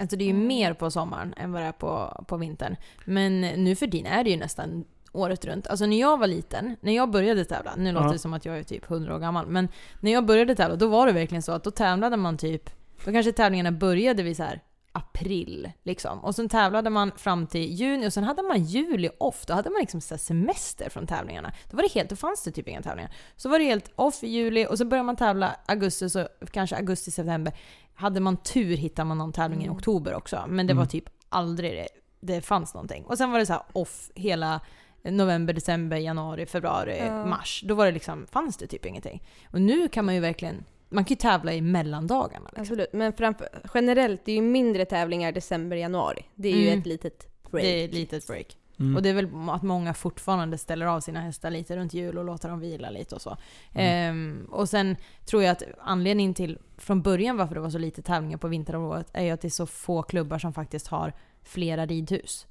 [0.00, 0.46] Alltså det är ju Mm.
[0.46, 2.76] mer på sommaren än vad det är på, på vintern.
[3.04, 5.66] Men nu för din är det ju nästan året runt.
[5.66, 8.12] Alltså när jag var liten, när jag började tävla, nu låter Ja.
[8.12, 9.68] det som att jag är typ 100 år gammal, men
[10.00, 12.70] när jag började tävla då var det verkligen så att då tävlade man typ,
[13.04, 14.60] då kanske tävlingarna började vid så här
[14.94, 16.18] april liksom.
[16.24, 19.46] Och sen tävlade man fram till juni och sen hade man juli off.
[19.46, 21.52] Då hade man liksom så semester från tävlingarna.
[21.70, 23.14] Då var det helt, då fanns det typ inga tävlingar.
[23.36, 26.76] Så var det helt off i juli och så började man tävla augusti, så kanske
[26.76, 27.52] augusti, september.
[27.94, 29.76] Hade man tur hittade man någon tävling i Mm.
[29.76, 30.44] oktober också.
[30.48, 30.88] Men det var Mm.
[30.90, 31.88] typ aldrig det,
[32.20, 33.04] det fanns någonting.
[33.04, 34.60] Och sen var det så off hela
[35.02, 37.26] november, december, januari, februari, Ja.
[37.26, 37.62] mars.
[37.66, 39.22] Då var det liksom, fanns det typ ingenting.
[39.50, 42.44] Och nu kan man ju verkligen, man kan ju tävla i mellandagarna.
[42.44, 42.60] Liksom.
[42.62, 42.92] Absolut.
[42.92, 46.24] Men framför, generellt, det är ju mindre tävlingar december, januari.
[46.34, 46.78] Det är ju Mm.
[46.78, 47.64] ett litet break.
[47.64, 48.56] Det är ett litet break.
[48.78, 48.96] Mm.
[48.96, 52.24] Och det är väl att många fortfarande ställer av sina hästar lite runt jul och
[52.24, 53.36] låter dem vila lite och så.
[53.72, 54.10] Mm.
[54.10, 58.02] Ehm, och sen tror jag att anledningen till, från början varför det var så lite
[58.02, 61.12] tävlingar på vinterområdet, är ju att det är så få klubbar som faktiskt har
[61.42, 62.46] flera ridhus.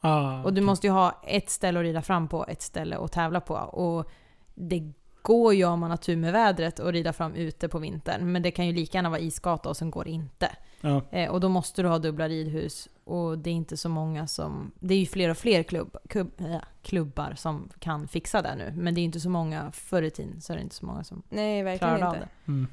[0.00, 3.12] ah, Och du måste ju ha ett ställe att rida fram på, ett ställe att
[3.12, 3.54] tävla på.
[3.54, 4.10] Och
[4.54, 4.92] det
[5.26, 8.32] går ju om man har tur med vädret att rida fram ute på vintern.
[8.32, 10.50] Men det kan ju lika gärna vara isgata och sen går det inte.
[10.80, 11.02] Ja.
[11.10, 12.88] Eh, och då måste du ha dubbla ridhus.
[13.04, 14.72] Och det är inte så många som...
[14.80, 18.72] Det är ju fler och fler klubb, klubb, äh, klubbar som kan fixa det nu.
[18.76, 21.04] Men det är inte så många, förr i tiden så är det inte så många
[21.04, 22.28] som Nej, verkligen klarar av inte.
[22.44, 22.52] det.
[22.52, 22.66] Mm.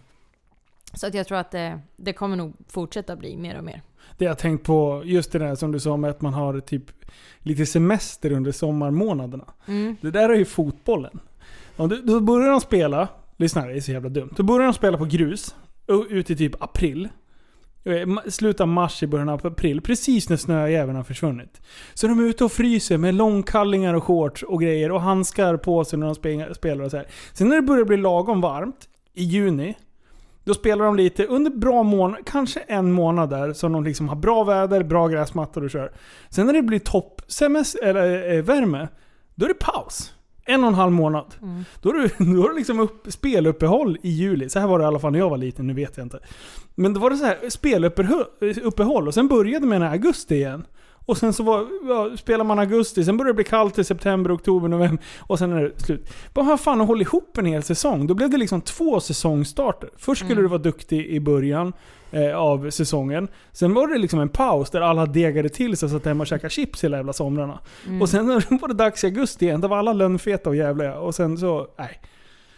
[0.93, 3.81] Så att jag tror att det, det kommer nog fortsätta bli mer och mer.
[4.17, 6.91] Det jag tänkt på, just det där som du sa med att man har typ
[7.39, 9.53] lite semester under sommarmånaderna.
[9.67, 9.95] Mm.
[10.01, 11.19] Det där är ju fotbollen.
[11.77, 13.07] Och då börjar de spela,
[13.37, 14.33] lyssna det är så jävla dumt.
[14.35, 15.55] Då börjar de spela på grus,
[16.09, 17.09] ut i typ april.
[17.85, 21.61] Eh, slutet av mars i början av april, precis när snöjäveln har försvunnit.
[21.93, 25.85] Så de är ute och fryser med långkallingar och shorts och grejer och handskar på
[25.85, 26.15] sig när de
[26.55, 27.07] spelar och så här.
[27.33, 29.75] Sen när det börjar bli lagom varmt, i juni,
[30.43, 34.15] då spelar de lite under bra månad, kanske en månad där, Som de liksom har
[34.15, 35.91] bra väder, bra gräsmattor och kör.
[36.29, 37.21] Sen när det blir topp
[37.83, 38.87] eller, eh, värme,
[39.35, 40.13] då är det paus.
[40.45, 41.25] En och en halv månad.
[41.41, 41.63] Mm.
[41.81, 44.49] Då är det, då är det liksom upp, speluppehåll i juli.
[44.49, 46.19] Så här var det i alla fall när jag var liten, nu vet jag inte.
[46.75, 50.65] Men då var det så här speluppehåll och sen började man i augusti igen.
[51.05, 54.35] Och sen så var, ja, spelar man augusti, sen började det bli kallt i september,
[54.35, 56.09] oktober, november och sen är det slut.
[56.33, 58.07] Bara fan att hålla ihop en hel säsong.
[58.07, 59.89] Då blev det liksom två säsongstarter.
[59.97, 60.43] Först skulle Mm.
[60.43, 61.73] du vara duktig i början
[62.13, 63.27] eh, av säsongen.
[63.51, 66.27] Sen var det liksom en paus där alla degade till sig och satt hemma och
[66.27, 67.59] käkade chips hela jävla somrarna.
[67.87, 68.01] Mm.
[68.01, 68.27] Och sen
[68.61, 69.61] var det dags i augusti igen.
[69.61, 70.99] Då var alla lönnfeta och jävliga.
[70.99, 72.01] Och sen så, nej.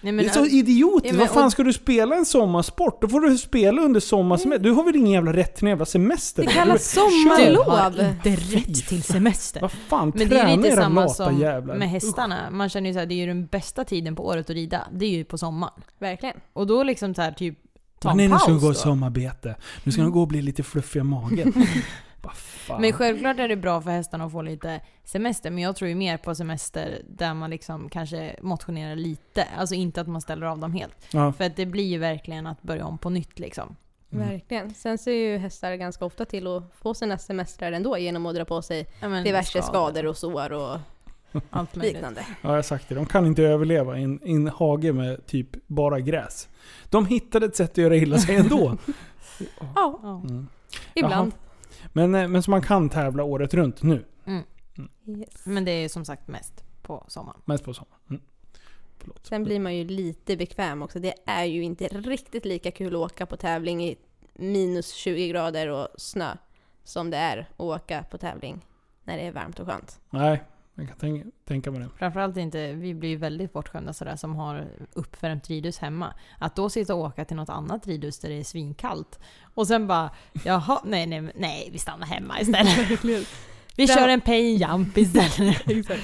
[0.01, 1.13] Nej, men, det är så idiotiskt.
[1.15, 3.01] ja, Vad fan och- ska du spela en sommarsport?
[3.01, 4.63] Då får du spela under sommarsemester.
[4.63, 6.43] Du har väl ingen jävla rätt till en jävla semester?
[6.43, 7.65] Det Du- kallas du sommarlov!
[7.65, 9.61] har inte rätt till semester.
[9.61, 11.75] Vad fan, Men det är lite era samma som jävlar.
[11.75, 12.49] med hästarna.
[12.51, 14.87] Man känner ju så här, det är ju den bästa tiden på året att rida.
[14.93, 15.81] Det är ju på sommaren.
[15.99, 16.35] Verkligen.
[16.53, 17.57] Och då liksom så här typ
[18.05, 18.73] ta Men nej, en nu ska de gå då.
[18.73, 19.55] sommarbete.
[19.83, 21.53] Nu ska de gå och bli lite fluffiga i magen.
[22.79, 25.95] Men självklart är det bra för hästarna att få lite semester, men jag tror ju
[25.95, 29.47] mer på semester där man liksom kanske motionerar lite.
[29.57, 31.07] Alltså inte att man ställer av dem helt.
[31.11, 31.33] ja.
[31.33, 33.75] För att det blir ju verkligen att börja om på nytt liksom.
[34.11, 34.29] Mm.
[34.29, 34.73] Verkligen.
[34.73, 38.45] Sen ser ju hästar ganska ofta till att få sina semestrar ändå genom att dra
[38.45, 40.77] på sig Ja, men diverse skador och sår och
[41.49, 42.25] allt liknande.
[42.29, 42.95] ja, jag har sagt det.
[42.95, 46.49] De kan inte överleva i en, i en hage med typ bara gräs.
[46.89, 48.77] De hittade ett sätt att göra illa sig ändå.
[49.75, 50.21] Ja.
[50.29, 50.47] Mm.
[50.93, 51.31] ibland.
[51.93, 54.05] Men, eh, men så man kan tävla året runt nu.
[55.07, 55.45] Yes.
[55.45, 57.41] Men det är som sagt mest på sommaren.
[57.45, 58.01] Mest på sommaren.
[58.09, 58.21] Mm.
[58.97, 59.25] Förlåt.
[59.25, 60.99] Sen blir man ju lite bekväm också.
[60.99, 63.97] Det är ju inte riktigt lika kul att åka på tävling i
[64.33, 66.37] minus 20 grader och snö
[66.83, 68.65] som det är att åka på tävling
[69.03, 69.99] när det är varmt och skönt.
[70.09, 70.43] Nej,
[70.75, 71.89] jag kan tänka, tänka mig det.
[71.97, 76.13] Framförallt inte, vi blir ju väldigt bortskämda sådär som har uppvärmt ridhus hemma.
[76.39, 79.19] Att då sitta och åka till något annat ridhus där det är svinkallt.
[79.53, 80.09] Och sen bara,
[80.45, 83.03] jaha, nej nej nej, vi stannar hemma istället.
[83.77, 85.87] Vi Fram- kör en pain jump istället.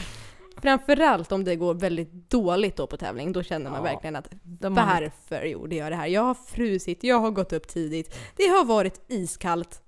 [0.61, 3.83] Framförallt om det går väldigt dåligt då på tävling, då känner man Ja.
[3.83, 6.07] verkligen att De har- varför gjorde jag det här?
[6.07, 9.81] Jag har frusit, jag har gått upp tidigt, det har varit iskallt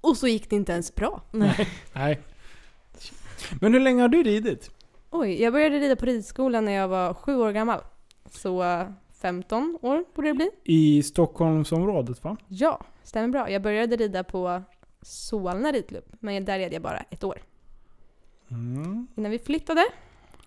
[0.00, 1.22] och så gick det inte ens bra.
[1.30, 1.68] Nej.
[1.92, 2.20] Nej.
[3.60, 4.70] Men hur länge har du ridit?
[5.10, 7.80] Oj, jag började rida på ridskolan när jag var sju år gammal.
[8.30, 8.86] Så eh,
[9.20, 10.50] 15 år borde det bli.
[10.64, 12.36] I Stockholmsområdet va?
[12.48, 13.50] Ja, stämmer bra.
[13.50, 14.62] Jag började rida på
[15.02, 17.38] Solna ridklubb, men där red jag bara ett år.
[18.50, 19.06] Mm.
[19.16, 19.84] Innan vi flyttade.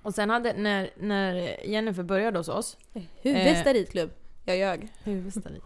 [0.01, 1.33] Och sen hade, när, när
[1.65, 2.77] Jennifer började hos oss,
[3.21, 3.73] Huvudsta Eh.
[3.73, 4.09] ridklubb.
[4.49, 4.87] Jag ljög.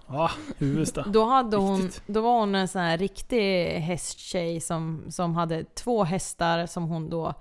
[0.07, 1.03] Ja, Huvudsta.
[1.07, 6.03] då, hade hon, då var hon en sån här riktig hästtjej som, som hade två
[6.03, 7.33] hästar som hon då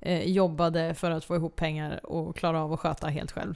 [0.00, 3.54] eh, jobbade för att få ihop pengar och klara av att sköta helt själv.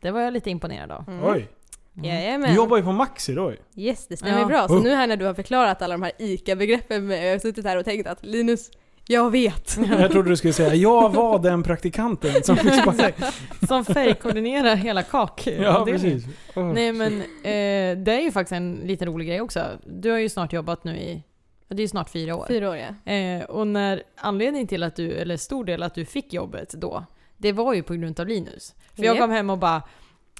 [0.00, 1.08] Det var jag lite imponerad av.
[1.08, 1.24] Mm.
[1.24, 1.48] Oj.
[1.96, 2.10] Mm.
[2.10, 2.50] Jajamän.
[2.50, 3.52] Du jobbar ju på Maxi då.
[3.76, 4.46] Yes, det stämmer Ja.
[4.46, 4.68] bra.
[4.68, 7.64] Så nu här när du har förklarat alla de här ICA-begreppen, med- jag har suttit
[7.64, 8.70] här och tänkt att Linus,
[9.08, 9.78] jag vet.
[9.90, 13.14] Jag trodde du skulle säga jag var den praktikanten som fick.
[13.68, 15.46] Som färgkoordinerar hela kak.
[15.46, 16.24] Ja, det- precis.
[16.54, 16.72] Oh.
[16.72, 19.64] Nej men eh, det är ju faktiskt en liten rolig grej också.
[19.86, 21.22] Du har ju snart jobbat nu i,
[21.68, 22.44] det är ju snart fyra år.
[22.48, 23.12] Fyra år ja.
[23.12, 27.04] Eh, och när anledningen till att du, eller stor del att du fick jobbet då,
[27.36, 28.74] det var ju på grund av Linus.
[28.96, 29.82] För jag kom hem och bara,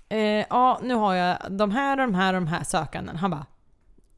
[0.08, 0.18] eh,
[0.50, 3.16] ja nu har jag de här och de här och de här sökanden.
[3.16, 3.46] Han bara,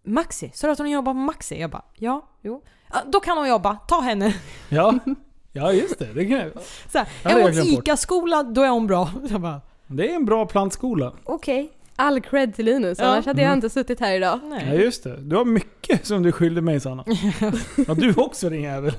[0.02, 0.50] Maxi?
[0.54, 1.60] Sa du att hon jobbar på Maxi?
[1.60, 2.62] Jag bara, ja, jo.
[2.92, 4.34] Ja, då kan hon jobba, ta henne.
[4.68, 4.98] Ja.
[5.52, 6.12] ja, just det.
[6.14, 6.50] det, kan jag.
[6.92, 7.62] Så här, Ja, är jag hon.
[7.64, 9.10] ICA-skola, då är hon bra.
[9.38, 11.12] Bara, det är en bra plantskola.
[11.24, 11.72] okej.
[12.00, 13.04] All cred till Linus, Ja.
[13.06, 13.56] annars hade jag Mm.
[13.58, 14.40] inte suttit här idag.
[14.42, 14.80] Ja Nej.
[14.80, 15.16] just det.
[15.16, 17.04] Du har mycket som du skyllde mig Sanna.
[17.86, 18.92] Ja du också din jävel.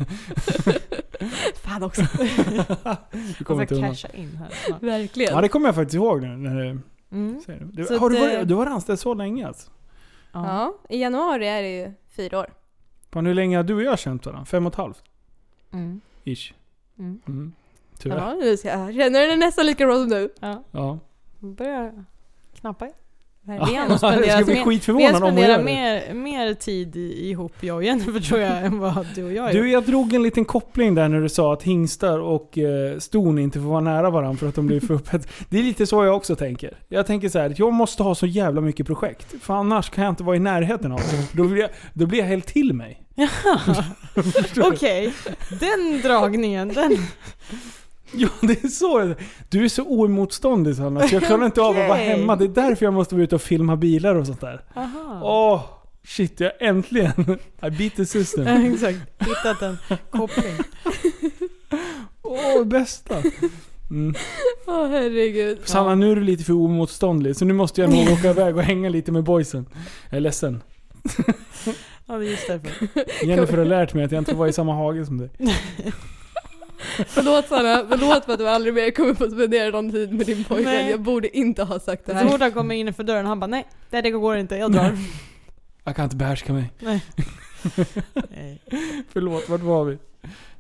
[1.56, 2.02] Fan också.
[2.02, 3.90] Du kommer Jag inte ska undan.
[3.96, 4.80] casha in här.
[4.80, 5.34] Verkligen.
[5.36, 6.28] Ja det kommer jag faktiskt ihåg nu.
[6.38, 6.80] När du
[7.12, 7.42] Mm.
[7.46, 7.84] säger det.
[7.86, 9.70] Så Du, har du, att, varit, du har varit anställd så länge alltså?
[10.32, 10.46] Ja.
[10.48, 12.48] Ja, i januari är det ju fyra år.
[13.12, 14.46] Fan hur länge har du och jag känt varandra?
[14.46, 15.04] Fem och ett halvt?
[15.72, 16.02] Mm.
[16.24, 16.54] Ish.
[17.00, 17.22] Mm.
[17.28, 17.54] Mm.
[18.00, 18.18] Tyvärr.
[18.18, 20.34] Ja, jag känner den nästan lika bra som du.
[20.40, 20.64] Ja.
[20.72, 21.00] Ja.
[21.40, 22.06] Börjar
[22.60, 22.90] knappa.
[23.50, 23.98] Verkligen.
[23.98, 25.64] Spenderat skulle bli mer- Vi skitförvånad om hon gör det.
[25.64, 29.64] mer, mer tid ihop, jag och Jennifer tror jag, än vad du och jag gjort.
[29.64, 33.40] Du, jag drog en liten koppling där när du sa att hingstar och eh, ston
[33.40, 35.28] inte får vara nära varandra för att de blir för upphett.
[35.50, 36.78] Det är lite så jag också tänker.
[36.88, 39.36] Jag tänker så här, att jag måste ha så jävla mycket projekt.
[39.42, 41.38] För annars kan jag inte vara i närheten av det.
[41.38, 43.02] Då blir jag, då blir jag helt till mig.
[44.64, 45.14] Okej,
[45.60, 46.98] den dragningen, den...
[48.14, 49.14] Ja, det är så.
[49.50, 52.36] Du är så oemotståndlig Sanna, så jag klarar inte av att vara hemma.
[52.36, 54.62] Det är därför jag måste vara ute och filma bilar och sånt där.
[54.76, 55.20] Aha.
[55.24, 55.64] Åh,
[56.08, 57.40] shit, jag äntligen...
[57.64, 58.48] I beat the system.
[58.48, 59.78] Exakt, hittat en
[60.10, 60.54] koppling.
[62.22, 63.16] Åh, bästa.
[63.90, 64.16] Mm.
[64.68, 65.60] Åh herregud.
[65.64, 68.64] Sanna, nu är du lite för oemotståndlig, så nu måste jag nog åka iväg och
[68.64, 69.66] hänga lite med boysen.
[70.10, 70.62] Jag är ledsen.
[72.06, 72.72] Ja, det är just därför.
[73.26, 75.30] Jennifer har lärt mig att jag inte får vara i samma hage som dig.
[77.08, 80.44] Förlåt Sanna, förlåt för att du aldrig mer kommer få spendera någon tid med din
[80.44, 80.74] pojkvän.
[80.74, 80.92] Nej.
[80.92, 82.28] Jag borde inte ha sagt det Så här.
[82.30, 84.98] fort han kommer innanför dörren, han bara nej, det, det går inte, jag drar.
[85.84, 86.72] Jag kan inte behärska mig.
[86.80, 87.04] Nej.
[88.30, 88.62] nej.
[89.14, 89.98] Förlåt, vart var vi?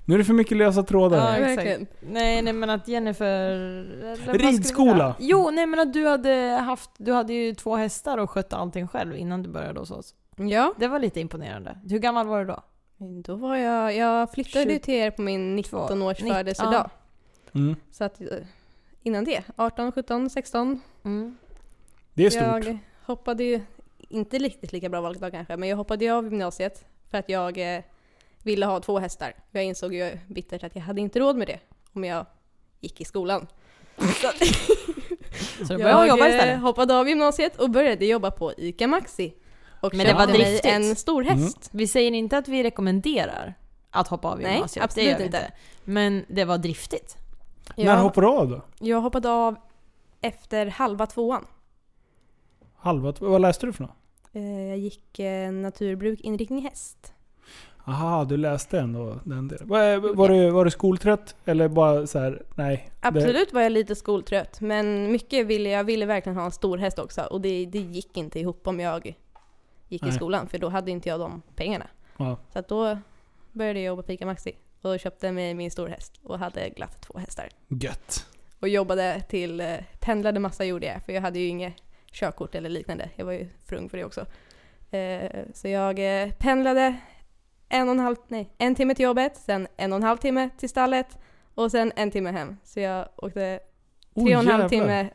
[0.05, 1.17] Nu är det för mycket lösa trådar.
[1.17, 1.41] Ja, här.
[1.41, 1.91] exakt.
[2.01, 4.33] Nej, nej men att Jennifer...
[4.33, 5.15] Ridskola.
[5.19, 8.87] Jo, nej men att du hade haft, du hade ju två hästar och skötte allting
[8.87, 10.13] själv innan du började hos oss.
[10.35, 11.77] Ja, Det var lite imponerande.
[11.89, 12.63] Hur gammal var du då?
[12.99, 16.89] Då var jag, jag flyttade ju Tjugo- till er på min 19-års Nitt- födelsedag.
[17.55, 17.75] Mm.
[17.91, 18.27] Så att eh,
[19.03, 20.81] innan det, 18, 17, 16.
[21.05, 21.37] Mm.
[22.13, 22.65] Det är stort.
[22.65, 23.61] Jag hoppade ju,
[23.97, 27.75] inte riktigt lika bra valdag kanske, men jag hoppade ju av gymnasiet för att jag
[27.75, 27.81] eh,
[28.43, 29.33] ville ha två hästar.
[29.51, 31.59] Jag insåg ju bittert att jag hade inte råd med det
[31.93, 32.25] om jag
[32.79, 33.47] gick i skolan.
[33.97, 34.35] Så att
[35.67, 36.59] Så du började jobba eh, istället?
[36.61, 39.33] hoppade av gymnasiet och började jobba på ICA Maxi.
[39.81, 40.65] Och Men det var driftigt.
[40.65, 41.69] en stor häst.
[41.71, 43.53] Vi säger inte att vi rekommenderar
[43.91, 44.83] att hoppa av Nej, gymnasiet.
[44.85, 45.51] absolut det inte.
[45.83, 47.17] Men det var driftigt.
[47.77, 48.61] När Jag, hoppar du av då?
[48.79, 49.55] jag hoppade av
[50.21, 51.45] efter halva tvåan.
[52.75, 53.13] Halva?
[53.19, 53.95] Vad läste du för något?
[54.33, 57.13] Eh, Jag gick eh, naturbruk inriktning häst.
[57.85, 59.67] Aha, du läste ändå den delen.
[59.67, 61.35] Var, var, du, var du skoltrött?
[61.45, 62.89] Eller bara så här, nej?
[63.01, 66.77] det- Absolut var jag lite skoltrött, men mycket ville jag ville verkligen ha en stor
[66.77, 69.15] häst också och det, det gick inte ihop om jag
[69.89, 70.11] gick Nej.
[70.11, 71.87] i skolan för då hade inte jag de pengarna.
[72.17, 72.37] Ja.
[72.53, 72.97] Så då
[73.51, 77.01] började jag jobba på ICA Maxi och köpte mig min stor häst och hade glatt
[77.01, 77.49] två hästar.
[77.67, 78.25] Gött.
[78.59, 81.73] Och jobbade till, eh, pendlade massa gjorde jag för jag hade ju inget
[82.11, 83.09] körkort eller liknande.
[83.15, 84.25] Jag var ju för ung för det också.
[84.91, 86.95] Eh, så jag eh, pendlade
[87.69, 90.49] en och en halv, nej, en timme till jobbet, sen en och en halv timme
[90.57, 91.17] till stallet
[91.55, 92.57] och sen en timme hem.
[92.63, 93.59] Så jag åkte
[94.13, 95.09] Oh, tre och en halv timme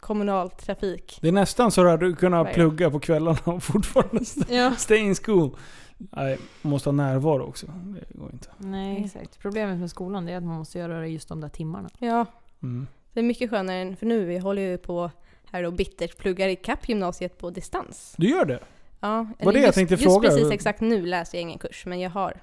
[0.00, 1.18] kommunal trafik.
[1.22, 4.76] Det är nästan så att du kunnat Varje plugga på kvällarna och fortfarande st- Ja.
[4.76, 5.56] stay in school.
[5.98, 7.66] Nej, man måste ha närvaro också.
[7.66, 8.48] Det går inte.
[8.58, 9.38] Nej, exakt.
[9.38, 11.88] Problemet med skolan är att man måste göra det just de där timmarna.
[11.98, 12.26] Ja,
[12.62, 12.86] Mm.
[13.12, 15.10] det är mycket skönare än, för nu vi håller ju på
[15.52, 18.14] här och bittert pluggar ikapp gymnasiet på distans.
[18.18, 18.58] Du gör det?
[19.00, 20.28] Ja, Var det jag just, tänkte just fråga.
[20.28, 22.40] precis exakt nu läser jag ingen kurs, men jag har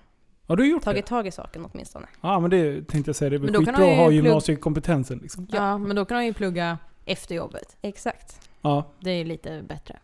[0.47, 1.09] Har du gjort tagit det?
[1.09, 2.07] tag i saken åtminstone.
[2.21, 3.29] Ja men det tänkte jag säga.
[3.29, 5.47] Det är väl Men då kan skitbra han att ha gymnasiekompetensen liksom.
[5.51, 5.77] Ja.
[5.77, 7.77] men då kan man ju plugga efter jobbet.
[7.81, 8.49] Exakt.
[8.61, 8.85] Ja.
[8.99, 9.99] Det är lite bättre.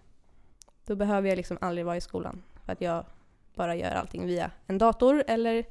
[0.85, 2.43] Då behöver jag liksom aldrig vara i skolan.
[2.65, 3.05] För att jag
[3.55, 5.65] bara gör allting via en dator eller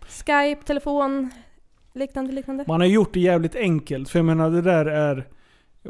[0.00, 1.30] Skype, telefon,
[1.92, 2.64] liknande, liknande.
[2.68, 4.08] Man har gjort det jävligt enkelt.
[4.08, 5.28] För jag menar det där är...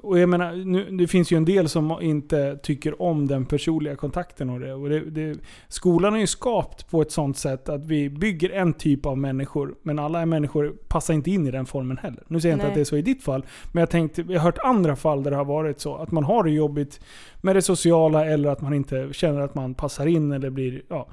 [0.03, 3.97] Och jag menar, nu, det finns ju en del som inte tycker om den personliga
[3.97, 4.75] kontakten och det.
[4.75, 5.39] Och det, det
[5.69, 9.75] skolan är ju skapt på ett sånt sätt att vi bygger en typ av människor,
[9.83, 12.23] men alla människor passar inte in i den formen heller.
[12.29, 12.73] Nu säger jag inte Nej.
[12.73, 15.23] att det är så i ditt fall, men jag tänkte, jag har hört andra fall
[15.23, 15.97] där det har varit så.
[15.97, 17.01] Att man har det jobbigt
[17.41, 20.83] med det sociala eller att man inte känner att man passar in eller blir...
[20.89, 21.09] Ja,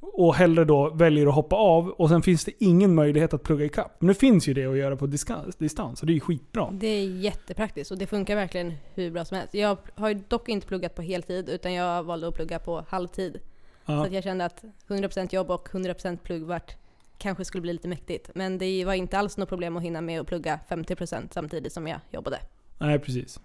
[0.00, 3.64] och hellre då väljer att hoppa av och sen finns det ingen möjlighet att plugga
[3.64, 3.96] ikapp.
[3.98, 6.70] Men nu finns ju det att göra på diskans, distans och det är ju skitbra.
[6.72, 9.54] Det är jättepraktiskt och det funkar verkligen hur bra som helst.
[9.54, 13.32] Jag har ju dock inte pluggat på heltid utan jag valde att plugga på halvtid.
[13.86, 14.06] Så Ja.
[14.06, 16.76] att jag kände att 100% jobb och 100% plugg vart
[17.18, 18.30] kanske skulle bli lite mäktigt.
[18.34, 21.86] Men det var inte alls något problem att hinna med att plugga 50% samtidigt som
[21.86, 22.38] jag jobbade.
[22.78, 23.40] Nej precis.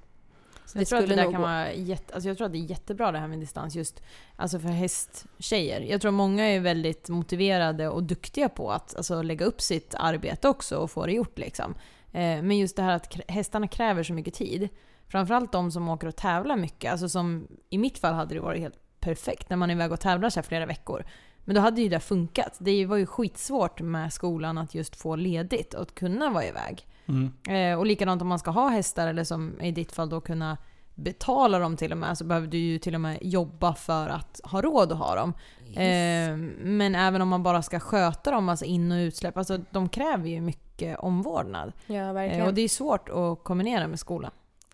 [0.65, 2.69] Så Jag tror att det där kan vara jätte, alltså jag tror att det är
[2.69, 4.03] jättebra det här med distans just
[4.35, 5.81] alltså för hästtjejer.
[5.81, 10.49] Jag tror många är väldigt motiverade och duktiga på att alltså, lägga upp sitt arbete
[10.49, 11.75] också och få det gjort liksom.
[12.11, 14.69] Eh, men just det här att hästarna kräver så mycket tid.
[15.07, 16.91] Framförallt de som åker och tävlar mycket.
[16.91, 19.99] Alltså som i mitt fall hade det varit helt perfekt när man är iväg och
[19.99, 21.05] tävlar så flera veckor.
[21.45, 22.57] Men då hade ju det funkat.
[22.59, 26.87] Det var ju skitsvårt med skolan att just få ledigt och att kunna vara iväg.
[27.05, 27.31] Mm.
[27.49, 30.57] Eh, och likadant om man ska ha hästar eller som i ditt fall då kunna
[30.95, 34.41] betala dem till och med så behöver du ju till och med jobba för att
[34.43, 35.33] ha råd att ha dem.
[35.75, 39.89] Eh, men även om man bara ska sköta dem, alltså in och utsläpp, alltså de
[39.89, 41.71] kräver ju mycket omvårdnad.
[41.87, 42.41] Ja, verkligen.
[42.41, 44.31] Eh, och det är svårt att kombinera med skolan.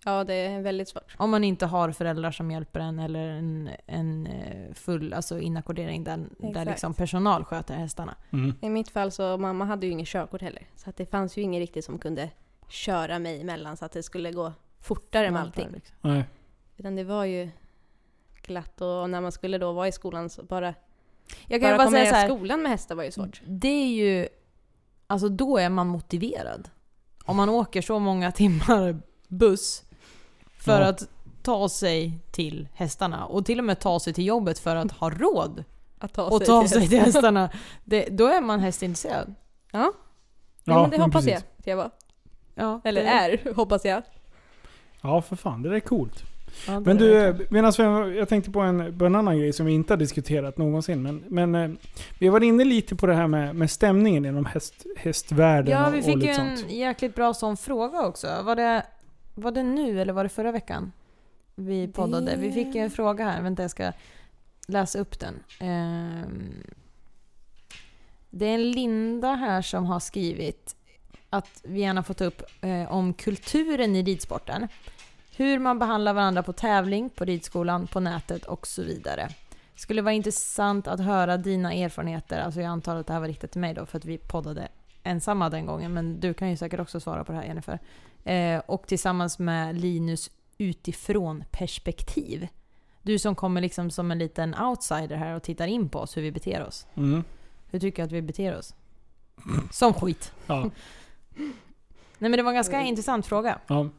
[0.10, 1.16] Ja, det är väldigt svårt.
[1.18, 6.04] Om man inte har föräldrar som hjälper en eller en, en eh, full alltså inackordering
[6.04, 8.16] där, där liksom personal sköter hästarna.
[8.32, 8.54] Mm.
[8.62, 10.68] I mitt fall så mamma hade ju inget körkort heller.
[10.76, 12.30] Så att det fanns ju ingen riktigt som kunde
[12.70, 15.72] köra mig emellan så att det skulle gå fortare med allting.
[15.72, 15.96] Liksom.
[16.02, 16.24] Nej.
[16.78, 17.50] Utan det var ju
[18.44, 20.74] glatt och när man skulle då vara i skolan så bara,
[21.48, 23.42] Jag kan bara ju bara säga kombinera så här, skolan med hästar var ju svårt.
[23.46, 24.28] Det är ju...
[25.08, 26.70] Alltså då är man motiverad.
[27.26, 29.84] Om man åker så många timmar buss
[30.60, 30.88] för Ja.
[30.88, 31.08] att
[31.42, 35.10] ta sig till hästarna och till och med ta sig till jobbet för att ha
[35.10, 35.64] råd
[36.02, 37.50] Att ta att ta sig till hästarna.
[37.86, 39.36] Det, då är man hästintresserad.
[39.72, 39.92] Ja,
[40.64, 41.32] ja men det hoppas precis.
[41.32, 41.90] jag att jag var.
[42.56, 44.02] Ja, Eller det, är, hoppas jag.
[45.02, 45.62] Ja, för fan.
[45.62, 46.24] Det där är coolt.
[46.68, 49.74] Ja, Men du, medan vi, jag tänkte på en, på en annan grej som vi
[49.74, 51.04] inte har diskuterat någonsin.
[51.04, 51.78] Men, men eh,
[52.20, 55.94] vi var inne lite på det här med, med stämningen inom häst, hästvärlden Ja, och,
[55.94, 56.72] vi och fick ju lite en sånt.
[56.72, 58.28] jäkligt bra sån fråga också.
[58.44, 58.86] Var det,
[59.34, 60.92] var det nu eller var det förra veckan?
[61.56, 62.36] Vi poddade.
[62.36, 63.42] Vi fick en fråga här.
[63.42, 63.92] Vänta, jag ska
[64.68, 65.44] läsa upp den.
[65.60, 66.64] Ehm,
[68.30, 70.76] det är en Linda här som har skrivit
[71.30, 74.68] att vi gärna får ta upp eh, om kulturen i ridsporten.
[75.36, 79.30] Hur man behandlar varandra på tävling, på ridskolan, på nätet och så vidare.
[79.76, 82.40] Skulle vara intressant att höra dina erfarenheter.
[82.40, 84.68] Alltså jag antar att det här var riktat till mig då för att vi poddade
[85.04, 85.94] ensamma den gången.
[85.94, 87.80] Men du kan ju säkert också svara på det här Jennifer.
[88.24, 92.48] Eh, och tillsammans med Linus utifrån perspektiv.
[93.02, 96.22] Du som kommer liksom som en liten outsider här och tittar in på oss, hur
[96.22, 96.88] vi beter oss.
[96.96, 97.24] Mm.
[97.72, 98.76] Hur tycker du att vi beter oss?
[99.72, 100.32] Som skit.
[100.48, 100.62] Ja,
[102.22, 103.60] Nej men det var en ganska intressant fråga.
[103.68, 103.90] ja.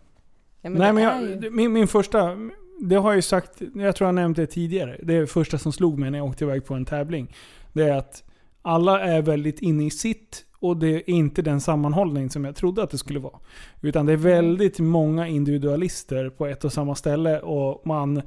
[0.62, 2.36] Ja, Nej, men jag, ju- min, min första,
[2.80, 5.00] det har jag ju sagt, jag tror jag nämnt det tidigare.
[5.02, 7.34] Det är första som slog mig när jag åkte iväg på en tävling.
[7.72, 8.22] Det är att
[8.62, 12.82] alla är väldigt inne i sitt och det är inte den sammanhållning som jag trodde
[12.82, 13.38] att det skulle vara.
[13.80, 18.16] Utan det är väldigt många individualister på ett och samma ställe och man...
[18.16, 18.22] Eh,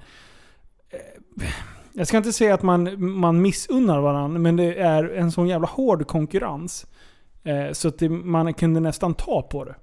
[1.94, 5.68] jag ska inte säga att man, man missunnar varandra, men det är en sån jävla
[5.68, 6.88] hård konkurrens.
[7.44, 9.76] Eh, så att det, man kunde nästan ta på det.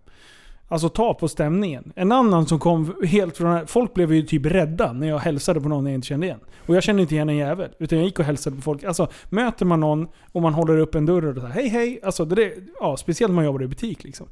[0.73, 1.93] Alltså ta på stämningen.
[1.97, 3.67] En annan som kom helt från...
[3.67, 6.41] Folk blev ju typ rädda när jag hälsade på någon jag inte kände igen.
[6.67, 7.71] Och jag kände inte igen en jävel.
[7.79, 8.85] Utan jag gick och hälsade på folk.
[8.85, 12.01] Alltså, möter man någon och man håller upp en dörr och här, hej hej.
[12.03, 14.27] Alltså, det är, ja, speciellt när man jobbar i butik liksom.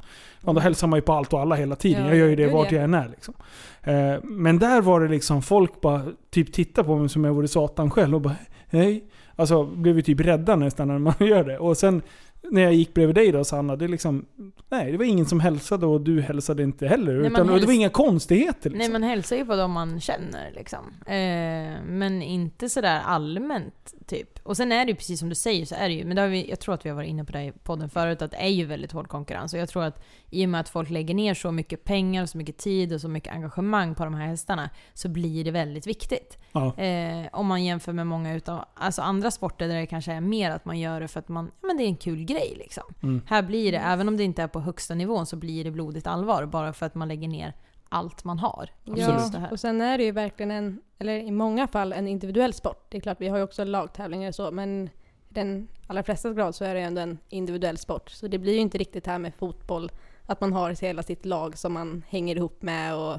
[0.44, 2.02] Ja, då hälsar man ju på allt och alla hela tiden.
[2.02, 2.76] Ja, jag gör ju det vart ja.
[2.76, 3.34] jag än är liksom.
[3.82, 7.48] Eh, men där var det liksom, folk bara typ tittade på mig som jag vore
[7.48, 8.36] satan själv och bara
[8.68, 9.04] hej.
[9.36, 11.58] Alltså blev ju typ rädda nästan när man gör det.
[11.58, 12.02] Och sen
[12.42, 14.26] när jag gick bredvid dig då Sanna, det är liksom...
[14.68, 17.12] Nej, det var ingen som hälsade och du hälsade inte heller.
[17.12, 18.78] Nej, utan, och det var häls- inga konstigheter liksom.
[18.78, 20.94] Nej man hälsar ju på dem man känner liksom.
[21.06, 24.38] Eh, men inte sådär allmänt typ.
[24.42, 26.22] Och sen är det ju precis som du säger så är det ju, men det
[26.22, 28.30] har vi, jag tror att vi har varit inne på det i podden förut, att
[28.30, 29.52] det är ju väldigt hård konkurrens.
[29.54, 32.38] Och jag tror att i och med att folk lägger ner så mycket pengar, så
[32.38, 36.38] mycket tid och så mycket engagemang på de här hästarna, så blir det väldigt viktigt.
[36.52, 36.76] Ja.
[36.76, 40.50] Eh, om man jämför med många utav alltså andra sporter där det kanske är mer
[40.50, 42.84] att man gör det för att man, ja, men det är en kul grej liksom.
[43.02, 43.22] Mm.
[43.26, 46.06] Här blir det, även om det inte är på högsta nivån, så blir det blodigt
[46.06, 47.52] allvar bara för att man lägger ner
[47.88, 48.70] allt man har.
[48.84, 49.52] Ja, här.
[49.52, 52.86] och sen är det ju verkligen en, eller i många fall en individuell sport.
[52.88, 54.90] Det är klart, vi har ju också lagtävlingar och så, men
[55.28, 58.10] i den allra flesta grad så är det ju ändå en individuell sport.
[58.10, 59.90] Så det blir ju inte riktigt här med fotboll,
[60.28, 63.18] att man har hela sitt lag som man hänger ihop med och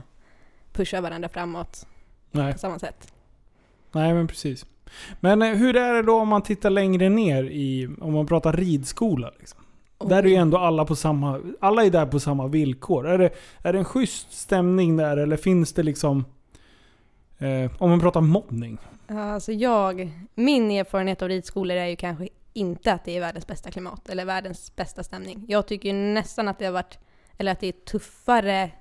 [0.74, 1.88] pushar varandra framåt
[2.32, 2.53] Nej.
[2.53, 3.14] på samma sätt.
[3.91, 4.66] Nej, men precis.
[5.20, 8.53] Men eh, hur är det då om man tittar längre ner i, om man pratar
[8.53, 9.32] ridskola?
[9.39, 9.60] Liksom?
[10.05, 13.07] Där är ju ändå alla på samma, alla är där på samma villkor.
[13.07, 13.30] Är det,
[13.64, 16.26] är det en schysst stämning där eller finns det liksom,
[17.38, 18.78] eh, om man pratar mobbning?
[19.07, 22.28] Alltså jag, min erfarenhet av ridskolor är ju kanske
[22.60, 25.45] inte att det är världens bästa klimat eller världens bästa stämning.
[25.47, 26.99] Jag tycker nästan att det har varit,
[27.38, 28.72] eller att det är tuffare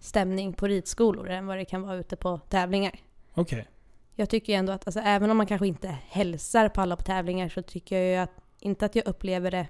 [0.00, 3.00] stämning på ridskolor än vad det kan vara ute på tävlingar.
[3.34, 3.68] Okej.
[4.14, 7.48] Jag tycker ändå att, alltså, även om man kanske inte hälsar på alla på tävlingar
[7.48, 9.66] så tycker jag ju att, inte att jag upplever det,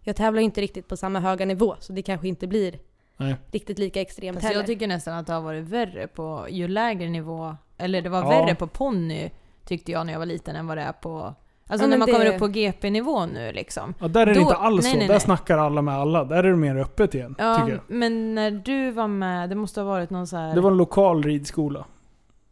[0.00, 2.78] jag tävlar ju inte riktigt på samma höga nivå så det kanske inte blir
[3.16, 3.36] Nej.
[3.52, 4.60] riktigt lika extremt Fast heller.
[4.60, 8.22] jag tycker nästan att det har varit värre på ju lägre nivå, eller det var
[8.22, 8.28] Ja.
[8.28, 9.30] värre på ponny
[9.64, 11.34] tyckte jag när jag var liten än vad det är på
[11.70, 13.94] Alltså Ja, när man det- kommer upp på GP-nivå nu liksom.
[14.00, 14.98] Ja, där är det Då- inte alls nej, så.
[14.98, 15.20] nej, Där nej.
[15.20, 16.24] snackar alla med alla.
[16.24, 17.80] Där är det mer öppet igen, Ja, tycker jag.
[17.96, 20.54] men när du var med, det måste ha varit någon så här...
[20.54, 21.84] Det var en lokal ridskola.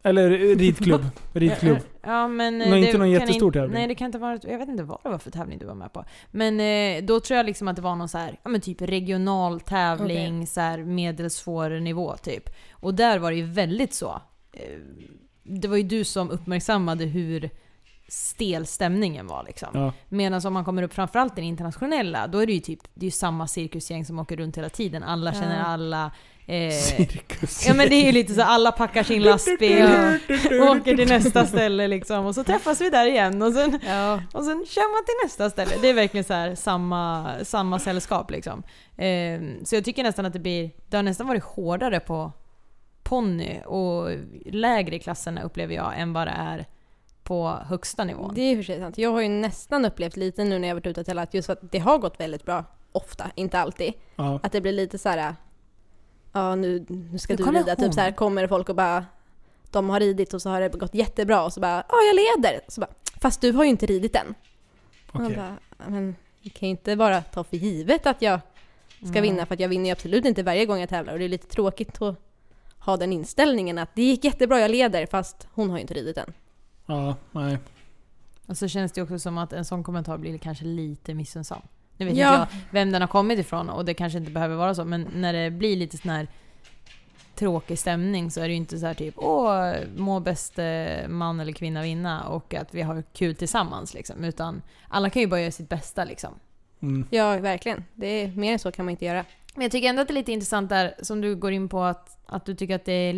[0.03, 1.05] Eller ridklubb.
[1.33, 1.79] ridklubb.
[2.03, 2.59] Ja, men...
[2.59, 3.75] Men eh, inte någon jättestor tävling.
[3.75, 4.45] Nej, det kan inte varit...
[4.45, 6.05] Jag vet inte vad det var för tävling du var med på.
[6.31, 8.83] Men eh, då tror jag liksom att det var någon så här, ja men typ
[8.83, 12.51] regional tävling, så här medelsvår nivå typ.
[12.73, 14.21] Och där var det ju väldigt så.
[14.53, 14.61] Eh,
[15.43, 17.51] det var ju du som uppmärksammade hur
[18.09, 19.69] stel stämningen var liksom.
[19.75, 19.93] Ja.
[20.09, 23.01] Medan om man kommer upp framförallt i den internationella, då är det ju typ det
[23.01, 25.03] är ju samma cirkusgäng som åker runt hela tiden.
[25.03, 25.41] Alla Ja.
[25.41, 26.11] känner alla.
[26.49, 27.67] Eh, Cirkus.
[27.67, 29.85] ja men det är ju lite så, alla packar sin lastbil,
[30.71, 34.15] åker till nästa ställe liksom och så träffas vi där igen och sen, Ja.
[34.33, 35.83] och sen kör man till nästa ställe.
[35.83, 38.63] Det är verkligen så här samma, samma sällskap liksom.
[38.97, 42.33] Eh, så jag tycker nästan att det blir, det har nästan varit hårdare på
[43.03, 44.11] ponny och
[44.47, 46.67] lägre i klasserna upplever jag än vad det är
[47.27, 48.35] på högsta nivån.
[48.35, 48.99] Det är ju för sig sant.
[48.99, 51.59] Jag har ju nästan upplevt lite nu när jag varit ute och tävlat just att
[51.73, 52.65] det har gått väldigt bra.
[52.93, 53.93] Ofta, inte alltid.
[54.17, 54.41] Ja.
[54.43, 55.35] Att det blir lite så här.
[56.33, 57.75] Ja nu, nu ska Nu du rida.
[57.79, 57.85] hon.
[57.85, 59.07] Typ så här kommer folk och bara
[59.71, 62.61] de har ridit och så har det gått jättebra och så bara ja jag leder.
[62.69, 64.35] Så bara, Fast du har ju inte ridit än.
[65.13, 65.37] Okej.
[65.37, 68.41] bara, "Ja, men jag kan ju inte bara ta för givet att jag
[68.99, 69.23] ska Mm.
[69.23, 71.29] vinna för att jag vinner ju absolut inte varje gång jag tävlar och det är
[71.29, 72.17] lite tråkigt att
[72.79, 76.17] ha den inställningen att det gick jättebra, jag leder fast hon har ju inte ridit
[76.19, 76.33] än.
[76.87, 77.59] Ja, nej.
[78.47, 81.63] Och så känns det också som att en sån kommentar blir kanske lite missunnsam.
[81.97, 82.29] Nu vet Ja.
[82.43, 85.09] inte jag vem den har kommit ifrån och det kanske inte behöver vara så, men
[85.15, 86.29] när det blir lite sån här
[87.35, 91.53] tråkig stämning så är det ju inte så här typ åh, må bäste man eller
[91.53, 94.25] kvinna vinna och att vi har kul tillsammans liksom.
[94.25, 96.35] Utan alla kan ju bara göra sitt bästa liksom.
[96.81, 97.07] Mm.
[97.11, 97.85] Ja, verkligen.
[97.95, 99.25] Det är, mer än så kan man inte göra.
[99.55, 101.83] Men jag tycker ändå att det är lite intressant där som du går in på
[101.83, 103.15] att, att du tycker att det är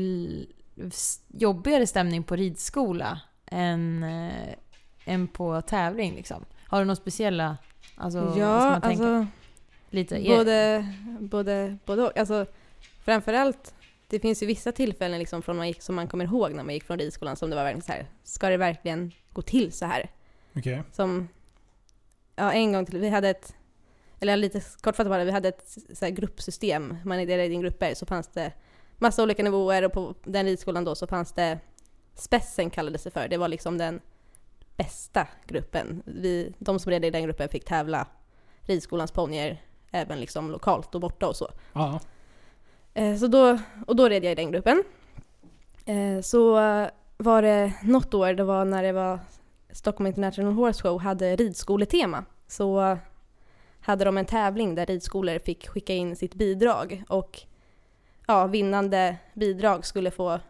[1.29, 3.21] jobbigare stämning på ridskola
[3.51, 4.55] än, eh,
[5.05, 6.45] än på tävling liksom.
[6.67, 7.57] Har du några speciella,
[7.97, 9.05] alltså ja, man tänka?
[9.05, 9.27] alltså
[9.91, 10.87] Lite, är- både,
[11.21, 12.19] både, både och.
[12.19, 12.47] Alltså,
[13.05, 13.75] framförallt,
[14.09, 16.75] det finns ju vissa tillfällen liksom från man gick, som man kommer ihåg när man
[16.75, 19.87] gick från ridskolan som det var verkligen så här, ska det verkligen gå till så
[19.87, 20.11] här?
[20.57, 20.83] Okej.
[20.93, 21.29] Som,
[22.37, 23.55] ja en gång till, vi hade ett,
[24.21, 26.97] eller lite kortfattat bara, vi hade ett så här gruppsystem.
[27.05, 28.53] Man är delad in grupper så fanns det
[28.99, 31.59] massa olika nivåer och på den ridskolan då så fanns det
[32.19, 33.29] Spessen kallades det för.
[33.29, 34.01] Det var liksom den
[34.77, 36.03] bästa gruppen.
[36.07, 38.07] Vi, de som red i den gruppen fick tävla
[38.61, 41.49] ridskolans ponnyer även liksom lokalt och borta och så.
[41.73, 42.01] Ja.
[42.95, 44.85] Eh, Så då, och då red jag i den gruppen.
[45.87, 49.19] Eh, Så eh, var det något år, det var när det var
[49.71, 52.25] Stockholm International Horse Show hade ridskoletema.
[52.47, 52.99] Så
[53.81, 57.41] hade de en tävling där ridskolor fick skicka in sitt bidrag och
[58.27, 60.41] ja, vinnande bidrag skulle få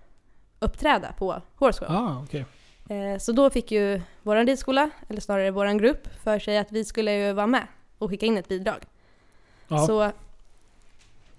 [0.59, 1.87] uppträda på Horse.
[1.89, 2.45] Ah, okej.
[2.89, 6.85] Eh, Så då fick ju vår ridskola, eller snarare vår grupp, för sig att vi
[6.85, 7.67] skulle ju vara med
[7.99, 8.85] och skicka in ett bidrag.
[9.69, 9.87] Ja.
[9.87, 10.13] Så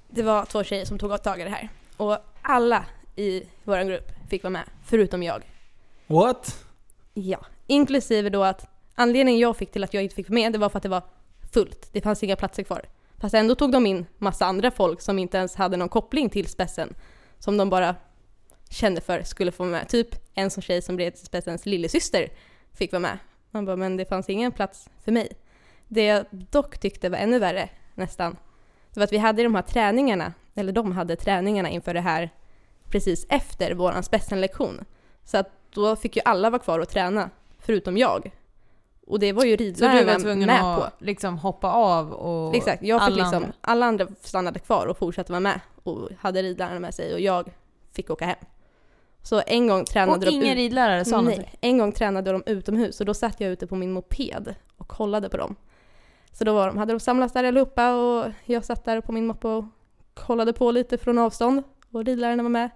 [0.07, 1.69] det var två tjejer som tog tag i det här.
[1.97, 5.43] Och alla i vår grupp fick vara med, förutom jag.
[6.07, 6.65] What?
[7.13, 7.39] Ja.
[7.67, 10.69] Inklusive då att anledningen jag fick till att jag inte fick vara med, det var
[10.69, 11.01] för att det var
[11.53, 11.89] fullt.
[11.91, 12.81] Det fanns inga platser kvar.
[13.17, 16.47] Fast ändå tog de in massa andra folk som inte ens hade någon koppling till
[16.47, 16.93] spetsen.
[17.39, 17.95] Som de bara
[18.69, 19.89] kände för skulle få vara med.
[19.89, 22.29] Typ en sån tjej som blev spetsens lillasyster
[22.73, 23.17] fick vara med.
[23.51, 25.29] Man bara, men det fanns ingen plats för mig.
[25.87, 28.37] Det jag dock tyckte var ännu värre, nästan,
[28.93, 32.29] det var att vi hade de här träningarna, eller de hade träningarna inför det här
[32.89, 34.85] precis efter våran spetsenlektion.
[35.23, 38.31] Så att då fick ju alla vara kvar och träna, förutom jag.
[39.07, 42.55] Och det var ju så ridlärarna du var tvungen med att liksom hoppa av och...
[42.55, 43.53] Exakt, jag fick alla liksom, andra.
[43.61, 47.49] alla andra stannade kvar och fortsatte vara med och hade ridlärarna med sig och jag
[47.91, 48.37] fick åka hem.
[49.29, 51.21] Så en gång tränade Och de ingen ut- ridlärare sa?
[51.21, 54.87] Nej, en gång tränade de utomhus och då satt jag ute på min moped och
[54.87, 55.55] kollade på dem.
[56.31, 59.27] Så då var de, hade de samlats där allihopa och jag satt där på min
[59.27, 59.65] moppe och
[60.13, 62.69] kollade på lite från avstånd och ridlärarna var med.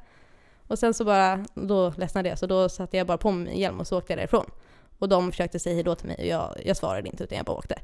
[0.67, 3.59] Och sen så bara, då ledsnade jag så då satte jag bara på mig min
[3.59, 4.45] hjälm och så åkte jag därifrån.
[4.99, 7.57] Och de försökte säga hejdå till mig och jag, jag svarade inte utan jag bara
[7.57, 7.75] åkte.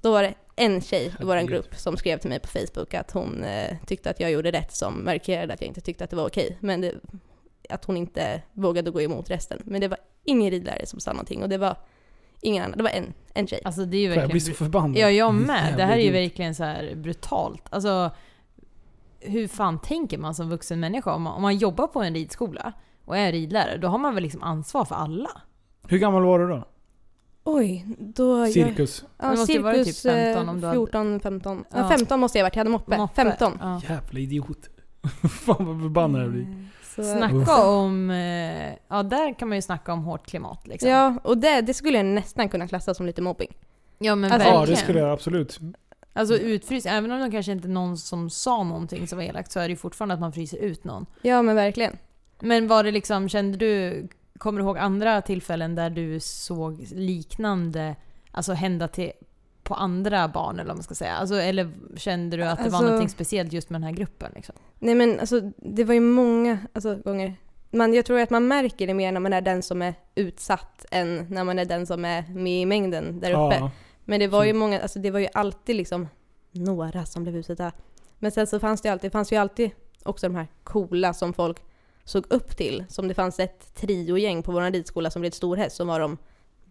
[0.00, 3.10] Då var det en tjej i vår grupp som skrev till mig på Facebook att
[3.10, 6.16] hon eh, tyckte att jag gjorde rätt som markerade att jag inte tyckte att det
[6.16, 6.56] var okej.
[6.60, 6.94] Men det,
[7.72, 9.58] att hon inte vågade gå emot resten.
[9.64, 11.76] Men det var ingen ridlärare som sa någonting och det var
[12.40, 12.76] ingen annan.
[12.76, 13.60] Det var en, en tjej.
[13.64, 14.56] Alltså det är ju Fan, Jag blir verkligen...
[14.56, 14.96] så förbannad.
[14.96, 15.74] Ja, jag med.
[15.76, 17.62] Det här är ju verkligen så här brutalt.
[17.70, 18.10] Alltså,
[19.20, 21.14] hur fan tänker man som vuxen människa?
[21.14, 22.72] Om man, om man jobbar på en ridskola
[23.04, 25.30] och är ridlärare, då har man väl liksom ansvar för alla?
[25.88, 26.64] Hur gammal var du då?
[27.44, 28.46] Oj, då...
[28.46, 29.04] Cirkus?
[29.18, 31.64] Ja, Det måste ju cirkus vara typ 15 om du hade- 14, 15.
[31.70, 31.78] Ja.
[31.78, 31.88] Ja.
[31.88, 32.96] 15 måste jag ha varit, jag hade moppe.
[32.96, 33.14] Moppe.
[33.14, 33.58] 15.
[33.60, 33.80] Ja.
[33.88, 34.58] Jävla idiot.
[35.30, 36.68] Fan vad förbannad jag blir.
[36.96, 38.10] Så, Snacka om...
[38.10, 40.90] eh, Ja, där kan man ju snacka om hårt klimat liksom.
[40.90, 43.48] Ja, och det, det skulle jag nästan kunna klassa som lite mobbing.
[43.98, 44.76] ja men Alltså- Ja, verkligen.
[44.76, 45.58] det skulle jag absolut.
[46.12, 49.52] Alltså utfrys, även om det kanske inte är någon som sa någonting som var elakt
[49.52, 51.06] så är det ju fortfarande att man fryser ut någon.
[51.22, 51.96] Ja, men verkligen.
[52.40, 57.96] Men var det liksom, kände du, kommer du ihåg andra tillfällen där du såg liknande,
[58.30, 59.12] alltså hända till,
[59.74, 61.12] på andra barn eller vad man ska säga?
[61.12, 64.32] Alltså, eller kände du att det Alltså- var någonting speciellt just med den här gruppen?
[64.34, 64.54] Liksom?
[64.78, 67.34] Nej men alltså, det var ju många alltså, gånger.
[67.70, 70.86] Man, jag tror att man märker det mer när man är den som är utsatt
[70.90, 73.56] än när man är den som är med i mängden där uppe.
[73.60, 73.70] Ja.
[74.04, 76.08] Men det var ju Så- många, alltså det var ju alltid liksom
[76.52, 77.72] några som blev utsatta.
[78.18, 79.70] Men sen så fanns det ju alltid, det fanns ju alltid
[80.04, 81.56] också de här coola som folk
[82.04, 82.84] såg upp till.
[82.88, 86.18] Som det fanns ett triogäng på vår ridskola som red storhäst som var de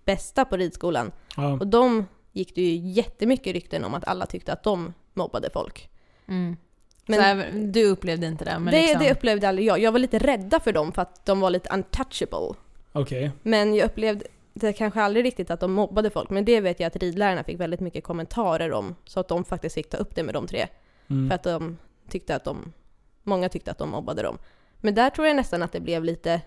[0.06, 1.12] bästa på ridskolan.
[1.38, 1.54] Ja.
[1.54, 5.90] Och de gick det ju jättemycket rykten om att alla tyckte att de mobbade folk.
[6.28, 6.58] Mm.
[7.06, 8.60] Men även, du upplevde inte det?
[8.60, 9.80] Men det, liksom, det upplevde aldrig jag.
[9.80, 12.56] Jag var lite rädda för dem för att de var lite untouchable.
[12.92, 13.32] Okej.
[13.42, 16.30] Men jag upplevde det kanske aldrig riktigt att de mobbade folk.
[16.30, 18.96] Men det vet jag att ridlärarna fick väldigt mycket kommentarer om.
[19.06, 20.68] Så att de faktiskt fick ta upp det med de tre.
[21.10, 21.30] Mm.
[21.30, 21.78] För att de
[22.10, 22.74] tyckte att de,
[23.24, 24.38] många tyckte att de mobbade dem.
[24.78, 26.42] Men där tror jag nästan att det blev lite,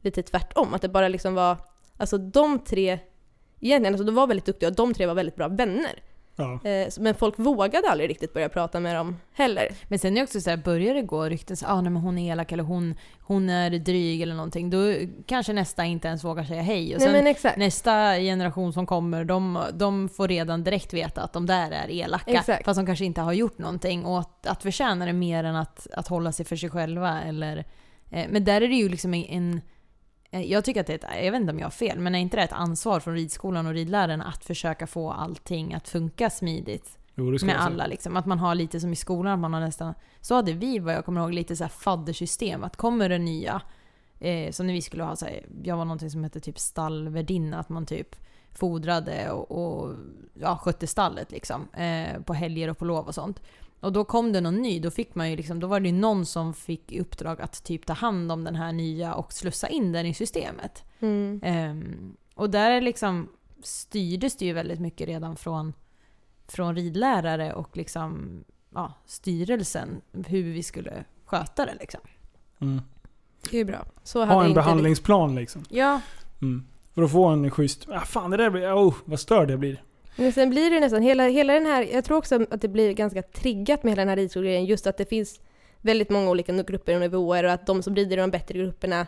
[0.00, 0.74] lite tvärtom.
[0.74, 1.56] Att det bara liksom var,
[1.96, 2.98] alltså de tre,
[3.60, 6.02] egentligen, alltså de var väldigt duktiga och de tre var väldigt bra vänner.
[6.36, 6.70] Ja.
[6.70, 9.68] Eh, men folk vågade aldrig riktigt börja prata med dem heller.
[9.88, 12.02] Men sen är det också så här, börjar det gå rykten så ah, nej, men
[12.02, 14.94] hon är elak eller hon, hon är dryg eller någonting, då
[15.26, 16.94] kanske nästa inte ens vågar säga hej.
[16.94, 17.56] Och Nej sen exakt.
[17.56, 22.30] nästa generation som kommer, de, de får redan direkt veta att de där är elaka.
[22.30, 22.64] Exakt.
[22.64, 24.04] Fast de kanske inte har gjort någonting.
[24.04, 27.22] Och att, att förtjäna det mer än att, att hålla sig för sig själva.
[27.22, 27.64] Eller,
[28.10, 29.24] eh, men där är det ju liksom en...
[29.24, 29.60] en
[30.30, 32.18] jag tycker att det är ett, jag vet inte om jag har fel, men är
[32.18, 36.98] inte det ett ansvar från ridskolan och ridlärarna att försöka få allting att funka smidigt?
[37.14, 38.16] Jo, med alla liksom.
[38.16, 39.94] Att man har lite som i skolan, att man har nästan...
[40.20, 42.64] Så hade vi vad jag kommer ihåg lite så här faddersystem.
[42.64, 43.62] Att kommer det nya,
[44.18, 47.58] eh, som när vi skulle ha så här, jag var någonting som hette typ stallvärdinna,
[47.58, 48.16] att man typ
[48.52, 49.94] fodrade och, och
[50.34, 51.68] ja, skötte stallet liksom.
[51.72, 53.42] Eh, på helger och på lov och sånt.
[53.80, 55.94] Och då kom det någon ny, då fick man ju liksom, då var det ju
[55.94, 59.68] någon som fick i uppdrag att typ ta hand om den här nya och slussa
[59.68, 60.84] in den i systemet.
[61.00, 61.40] Mm.
[61.42, 63.28] Ehm, och där är liksom
[63.62, 65.72] styrdes det ju väldigt mycket redan från,
[66.48, 68.30] från ridlärare och liksom,
[68.74, 71.74] ja, styrelsen hur vi skulle sköta det.
[71.80, 72.00] Liksom.
[72.60, 72.80] Mm.
[73.50, 73.86] Det är bra.
[74.02, 75.64] Så hade Ha en inte behandlingsplan liksom.
[75.68, 76.00] Ja,
[76.42, 76.66] Mm.
[76.94, 77.88] För att få en schysst...
[77.88, 78.74] Ah, fan det där blir...
[78.74, 79.82] Oh, vad störd jag blir.
[80.20, 82.92] Men sen blir det nästan, hela, hela den här, jag tror också att det blir
[82.92, 85.40] ganska triggat med hela den här ridskolgrejen, just att det finns
[85.80, 89.06] väldigt många olika grupper och nivåer och att de som rider i de bättre grupperna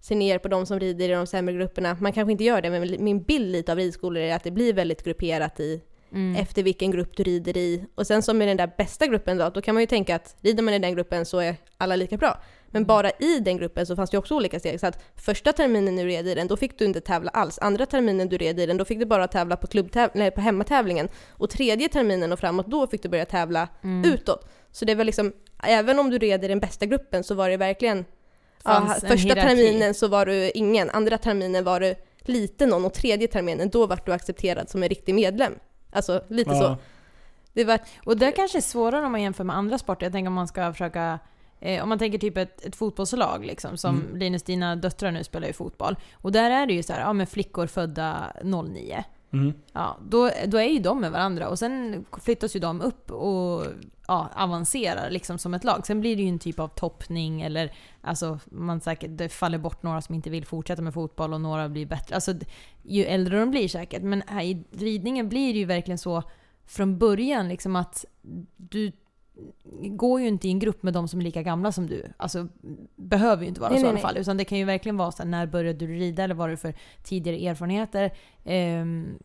[0.00, 1.96] ser ner på de som rider i de sämre grupperna.
[2.00, 4.72] Man kanske inte gör det, men min bild lite av ridskolor är att det blir
[4.72, 5.80] väldigt grupperat i
[6.12, 6.36] mm.
[6.36, 7.84] efter vilken grupp du rider i.
[7.94, 10.36] Och sen som i den där bästa gruppen då, då kan man ju tänka att
[10.40, 12.42] rider man i den gruppen så är alla lika bra.
[12.70, 14.80] Men bara i den gruppen så fanns det också olika steg.
[14.80, 17.58] Så att första terminen du red i den, då fick du inte tävla alls.
[17.58, 20.40] Andra terminen du red i den, då fick du bara tävla på, klubbtäv- nej, på
[20.40, 21.08] hemmatävlingen.
[21.30, 24.12] Och tredje terminen och framåt, då fick du börja tävla Mm.
[24.12, 24.48] utåt.
[24.72, 27.56] Så det var liksom, även om du red i den bästa gruppen så var det
[27.56, 28.04] verkligen
[28.64, 33.28] Ja, första terminen så var du ingen, andra terminen var du lite någon och tredje
[33.28, 35.52] terminen då var du accepterad som en riktig medlem.
[35.92, 36.62] Alltså lite så.
[36.62, 36.78] Ja.
[37.52, 40.06] Det var, Och det kanske är svårare om man jämför med andra sporter.
[40.06, 41.18] Jag tänker om man ska försöka
[41.82, 44.16] om man tänker typ ett, ett fotbollslag, liksom, som Mm.
[44.16, 45.96] Linus, dina döttrar nu spelar ju fotboll.
[46.14, 49.04] Och där är det ju så här, ja men flickor födda 09.
[49.32, 49.52] Mm.
[49.72, 53.66] Ja, då, då är ju de med varandra och sen flyttas ju de upp och
[54.08, 55.86] ja, avancerar liksom som ett lag.
[55.86, 59.82] Sen blir det ju en typ av toppning eller alltså man säkert, det faller bort
[59.82, 62.14] några som inte vill fortsätta med fotboll och några blir bättre.
[62.14, 62.34] Alltså
[62.82, 64.02] ju äldre de blir säkert.
[64.02, 66.22] Men här i ridningen blir det ju verkligen så
[66.66, 68.04] från början liksom att
[68.56, 68.92] du
[69.80, 72.12] går ju inte i en grupp med de som är lika gamla som du.
[72.16, 72.48] Alltså
[72.96, 74.16] behöver ju inte vara Nej, så nej, i alla fall.
[74.16, 76.50] Utan det kan ju verkligen vara så här, när började du rida eller vad är
[76.50, 76.74] det för
[77.04, 78.10] tidigare erfarenheter?
[78.44, 79.18] Ehm,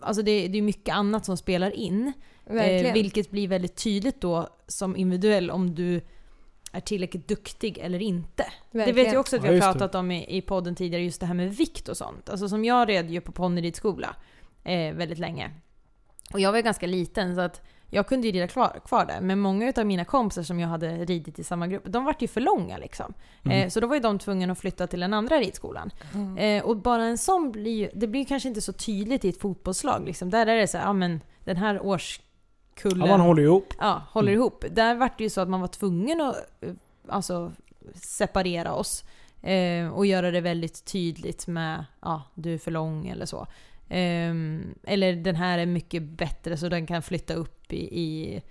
[0.00, 2.12] alltså det, det är mycket annat som spelar in.
[2.44, 2.86] verkligen.
[2.86, 6.00] Eh, vilket blir väldigt tydligt då som individuell om du
[6.72, 8.44] är tillräckligt duktig eller inte.
[8.70, 9.12] Det vet verkligen.
[9.12, 11.56] jag också att vi har pratat om i, i podden tidigare, just det här med
[11.56, 12.30] vikt och sånt.
[12.30, 14.16] Alltså som jag red ju på ponnyridskola
[14.64, 15.50] eh, väldigt länge.
[16.32, 17.62] Och jag var ju ganska liten så att
[17.94, 19.20] jag kunde ju rida kvar, kvar där.
[19.20, 22.28] Men många av mina kompisar som jag hade ridit i samma grupp, de vart ju
[22.28, 23.14] för långa liksom.
[23.44, 23.62] Mm.
[23.62, 25.90] Eh, så då var ju de tvungna att flytta till den andra ridskolan.
[26.14, 26.38] Mm.
[26.38, 29.40] Eh, och bara en sån blir ju, det blir kanske inte så tydligt i ett
[29.40, 30.04] fotbollslag.
[30.06, 30.30] Liksom.
[30.30, 33.74] Där är det så här, ja men den här årskullen Ja, man håller ihop.
[33.78, 34.40] ja, håller Mm.
[34.40, 34.64] ihop.
[34.70, 36.72] Där var det ju så att man var tvungen att eh,
[37.08, 37.52] alltså,
[37.94, 39.04] separera oss.
[39.42, 43.46] Eh, och göra det väldigt tydligt med, ja, du är för lång eller så.
[43.94, 48.42] Ehm, eller den här är mycket bättre så den kan flytta upp i, i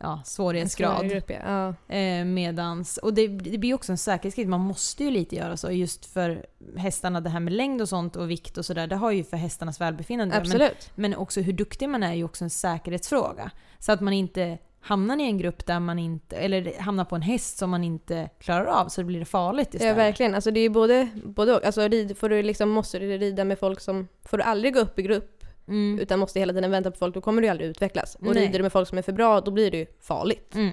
[0.00, 1.10] ja, svårighetsgrad.
[1.10, 1.74] Grupp, ja.
[1.88, 5.70] Eh, medans, och det, det blir också en säkerhetsgrej, man måste ju lite göra så
[5.70, 6.46] just för
[6.76, 9.36] hästarna, det här med längd och sånt och vikt och sådär, det har ju för
[9.36, 10.34] hästarnas välbefinnande.
[10.34, 10.90] Men, Absolut.
[10.94, 13.50] men också hur duktig man är är ju också en säkerhetsfråga.
[13.78, 17.22] Så att man inte hamnar i en grupp där man inte, eller hamnar på en
[17.22, 19.96] häst som man inte klarar av så blir det farligt Ja, istället.
[19.96, 20.34] verkligen.
[20.34, 21.64] Alltså det är både, både och.
[21.64, 24.08] Alltså rid, får du liksom, måste du rida med folk som...
[24.24, 25.30] Får du aldrig gå upp i grupp
[25.68, 25.98] Mm.
[25.98, 28.14] utan måste hela tiden vänta på folk, då kommer du aldrig utvecklas.
[28.14, 28.34] Och Nej.
[28.34, 30.54] rider du med folk som är för bra, då blir det ju farligt.
[30.54, 30.70] Mm.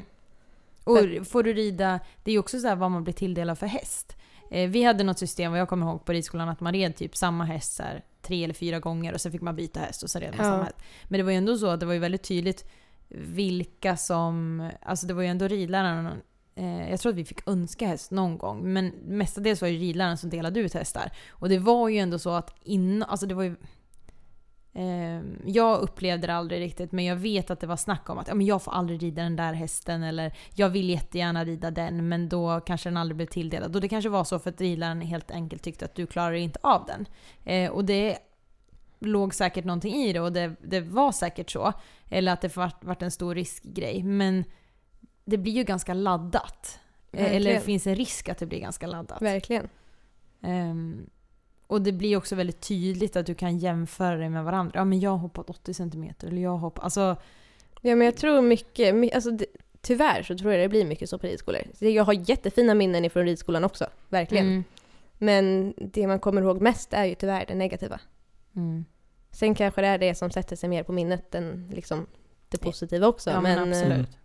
[0.84, 3.66] Och får du rida, det är ju också så här vad man blir tilldelad för
[3.68, 4.16] häst.
[4.51, 7.16] Eh, vi hade något system, vad jag kommer ihåg på ridskolan, att man red typ
[7.18, 10.09] samma häst så här, tre eller fyra gånger och sen fick man byta häst och
[10.09, 10.51] så red man Ja.
[10.51, 10.76] samma häst.
[11.07, 12.66] Men det var ju ändå så att det var ju väldigt tydligt
[13.16, 16.22] vilka som, alltså det var ju ändå ridläraren
[16.55, 20.18] eh, jag tror att vi fick önska häst någon gång, men mestadels var det ridläraren
[20.18, 21.12] som delade ut hästar.
[21.30, 23.55] Och det var ju ändå så att innan, alltså det var ju
[24.74, 28.28] Eh, jag upplevde det aldrig riktigt men jag vet att det var snack om att
[28.28, 32.09] ja, men jag får aldrig rida den där hästen eller jag vill jättegärna rida den
[32.09, 33.76] men då kanske den aldrig blev tilldelad.
[33.76, 36.59] Och det kanske var så för att ridläraren helt enkelt tyckte att du klarar inte
[36.64, 37.05] av den.
[37.43, 38.18] Eh, och det
[39.02, 41.74] låg säkert någonting i det och det, det var säkert så.
[42.10, 44.04] Eller att det vart, vart en stor riskgrej.
[44.04, 44.43] Men
[45.26, 46.80] det blir ju ganska laddat.
[47.12, 47.62] Eh, eller det Verkligen.
[47.62, 49.22] finns en risk att det blir ganska laddat.
[49.22, 49.70] Verkligen.
[50.41, 51.10] Ehm,
[51.68, 54.72] och det blir också väldigt tydligt att du kan jämföra dig med varandra.
[54.76, 56.84] Ja men jag har hoppat 80 cm eller jag hoppar...
[56.84, 57.16] Alltså,
[57.84, 59.45] Ja men jag tror mycket, my, alltså det,
[59.82, 61.62] tyvärr så tror jag det blir mycket så på ridskolor.
[61.80, 64.45] Jag har jättefina minnen ifrån ridskolan också, verkligen.
[64.47, 64.64] mm,
[65.18, 67.99] Men det man kommer ihåg mest är ju tyvärr det negativa.
[68.56, 68.86] Mm.
[69.32, 72.08] Sen kanske det är det som sätter sig mer på minnet än liksom
[72.49, 73.30] det positiva också.
[73.30, 74.18] Ja men, men, eh, absolut.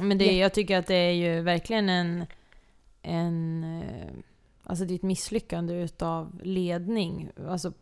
[0.00, 2.26] Men det, jag tycker att det är ju verkligen en...
[3.02, 4.08] en eh,
[4.64, 7.30] alltså det är ett misslyckande utav ledning.
[7.48, 7.72] Alltså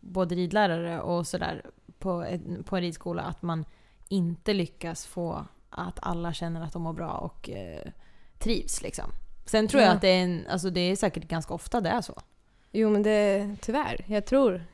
[0.00, 1.62] både ridlärare och sådär
[1.98, 3.22] på, ett, på en ridskola.
[3.22, 3.64] Att man
[4.08, 7.90] inte lyckas få att alla känner att de mår bra och eh,
[8.38, 9.10] trivs liksom.
[9.46, 9.94] Sen tror jag Ja.
[9.94, 12.20] att det är, en, alltså det är säkert ganska ofta det är så.
[12.72, 14.64] Jo men det, tyvärr, jag tror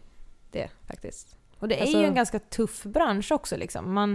[0.55, 1.37] det faktiskt.
[1.59, 3.57] Och det är Alltså- ju en ganska tuff bransch också.
[3.57, 3.95] Liksom.
[3.95, 4.15] Man,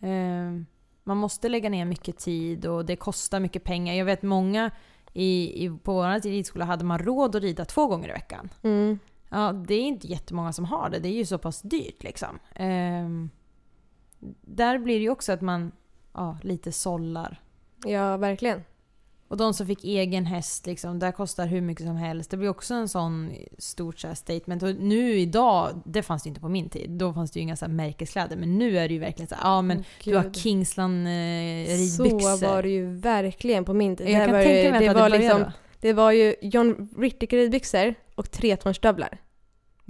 [0.00, 0.62] eh,
[1.04, 3.94] man måste lägga ner mycket tid och det kostar mycket pengar.
[3.94, 4.70] Jag vet många
[5.12, 8.48] i, i, på vår ridskola hade man råd att rida två gånger i veckan.
[8.62, 8.98] Mm.
[9.28, 10.98] Ja, det är inte jättemånga som har det.
[10.98, 12.38] Det är ju så pass dyrt liksom.
[12.54, 13.08] Eh,
[14.40, 15.72] där blir det ju också att man
[16.12, 17.40] ja, lite sållar.
[17.86, 18.62] Ja, verkligen.
[19.30, 22.30] Och de som fick egen häst, liksom, där kostar hur mycket som helst.
[22.30, 24.62] Det blir också en sån stort så statement.
[24.62, 26.90] Och nu idag, det fanns det inte på min tid.
[26.90, 28.36] Då fanns det ju inga så märkeskläder.
[28.36, 30.32] Men nu är det ju verkligen så ja men Åh, du har.
[30.32, 32.36] Kingsland eh, ridbyxor.
[32.36, 34.08] Så var det ju verkligen på min tid.
[34.08, 35.92] Jag Där kan var tänka det, mig det att det var hade börjat liksom, Det
[35.92, 39.18] var ju John Rittick ridbyxor och tretårsstövlar.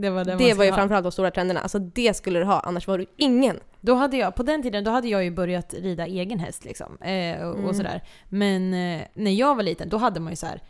[0.00, 0.76] Det var det, Det var ju ha.
[0.76, 1.60] framförallt de stora trenderna.
[1.60, 3.60] Alltså det skulle du ha, annars var du ingen.
[3.80, 6.98] Då hade jag, på den tiden då hade jag ju börjat rida egen häst liksom.
[7.02, 7.66] Eh, och, Mm.
[7.66, 8.02] och sådär.
[8.28, 10.60] Men eh, när jag var liten, då hade man ju så här.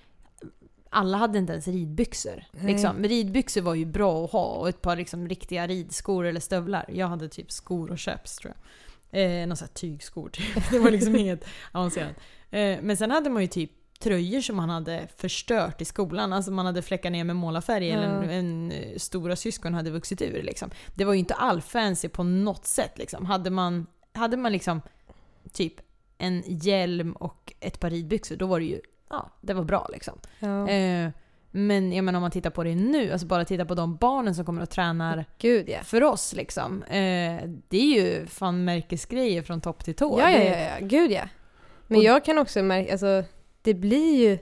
[0.92, 2.44] Alla hade inte ens ridbyxor.
[2.60, 3.02] Liksom.
[3.04, 6.84] Ridbyxor var ju bra att ha och ett par liksom, riktiga ridskor eller stövlar.
[6.92, 8.60] Jag hade typ skor och köps tror jag.
[9.42, 10.70] Eh, någon sån här tygskor typ.
[10.70, 12.16] Det var liksom inget avancerat.
[12.50, 13.70] Eh, men sen hade man ju typ
[14.02, 16.32] tröjor som man hade förstört i skolan.
[16.32, 18.30] Alltså man hade fläckat ner med målarfärg eller en, Ja.
[18.30, 20.42] en eh, stora syskon hade vuxit ur.
[20.42, 20.70] Liksom.
[20.94, 22.98] Det var ju inte all fancy på något sätt.
[22.98, 23.26] Liksom.
[23.26, 24.82] Hade, man, hade man liksom
[25.52, 25.74] typ
[26.18, 28.80] en hjälm och ett par ridbyxor, då var det ju
[29.10, 30.18] ja, det var bra liksom.
[30.38, 30.68] Ja.
[30.68, 31.10] Eh,
[31.50, 34.34] men jag menar om man tittar på det nu, alltså bara titta på de barnen
[34.34, 35.78] som kommer och tränar Gud ja.
[35.82, 36.82] för oss liksom.
[36.82, 40.20] Eh, det är ju fan märkesgrejer från topp till tå.
[40.20, 41.22] Ja, ja, ja, ja, gud ja.
[41.86, 43.24] Men jag kan också märka, alltså
[43.62, 44.38] det blir ju...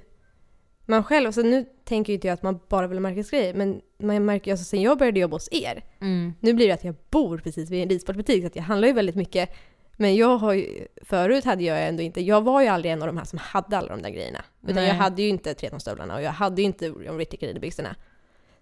[0.86, 3.80] Man själv, alltså nu tänker ju inte jag att man bara vill ha märkesgrejer, men
[3.98, 6.32] man märker ju, alltså sen jag började jobba hos er, Mm.
[6.40, 8.94] nu blir det att jag bor precis vid en ridsportbutik, så att jag handlar ju
[8.94, 9.50] väldigt mycket.
[9.96, 13.06] Men jag har ju, förut hade jag ändå inte, jag var ju aldrig en av
[13.06, 14.44] de här som hade alla de där grejerna.
[14.62, 14.86] Utan Nej.
[14.88, 17.96] jag hade ju inte tretonsstövlarna och jag hade ju inte John Rittick ridbyxorna.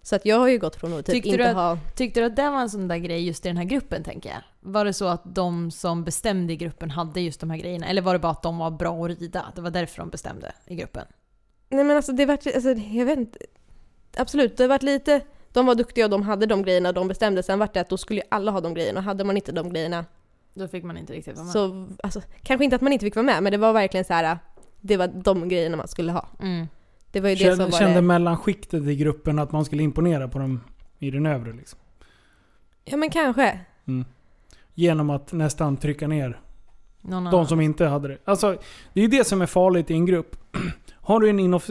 [0.07, 1.77] Så att jag har ju gått från att typ Tyckte inte du att- ha...
[1.95, 4.29] Tyckte du att det var en sån där grej just i den här gruppen tänker
[4.29, 4.41] jag?
[4.59, 7.87] Var det så att de som bestämde i gruppen hade just de här grejerna?
[7.87, 9.45] Eller var det bara att de var bra att rida?
[9.55, 11.05] Det var därför de bestämde i gruppen?
[11.69, 13.39] Nej men alltså det vart, alltså jag vet inte.
[14.17, 15.21] Absolut, det vart lite,
[15.53, 17.43] de var duktiga och de hade de grejerna och de bestämde.
[17.43, 19.69] Sen vart det att då skulle ju alla ha de grejerna hade man inte de
[19.73, 20.05] grejerna
[20.53, 21.53] Då fick man inte riktigt vara med.
[21.53, 24.13] så, alltså kanske inte att man inte fick vara med men det var verkligen så
[24.13, 24.39] här.
[24.81, 26.27] det var de grejerna man skulle ha.
[26.41, 26.67] Mm.
[27.11, 28.01] Det var ju det Kände, som var kände det.
[28.01, 30.61] mellanskiktet i gruppen att man skulle imponera på dem
[30.99, 31.79] i den övre liksom.
[32.85, 33.59] Ja men kanske.
[33.87, 34.05] Mm.
[34.73, 36.39] Genom att nästan trycka ner
[37.01, 37.47] Någon de annan.
[37.47, 38.17] som inte hade det.
[38.25, 38.57] Alltså,
[38.93, 40.35] det är ju det som är farligt i en grupp.
[41.01, 41.69] Har du en inoff,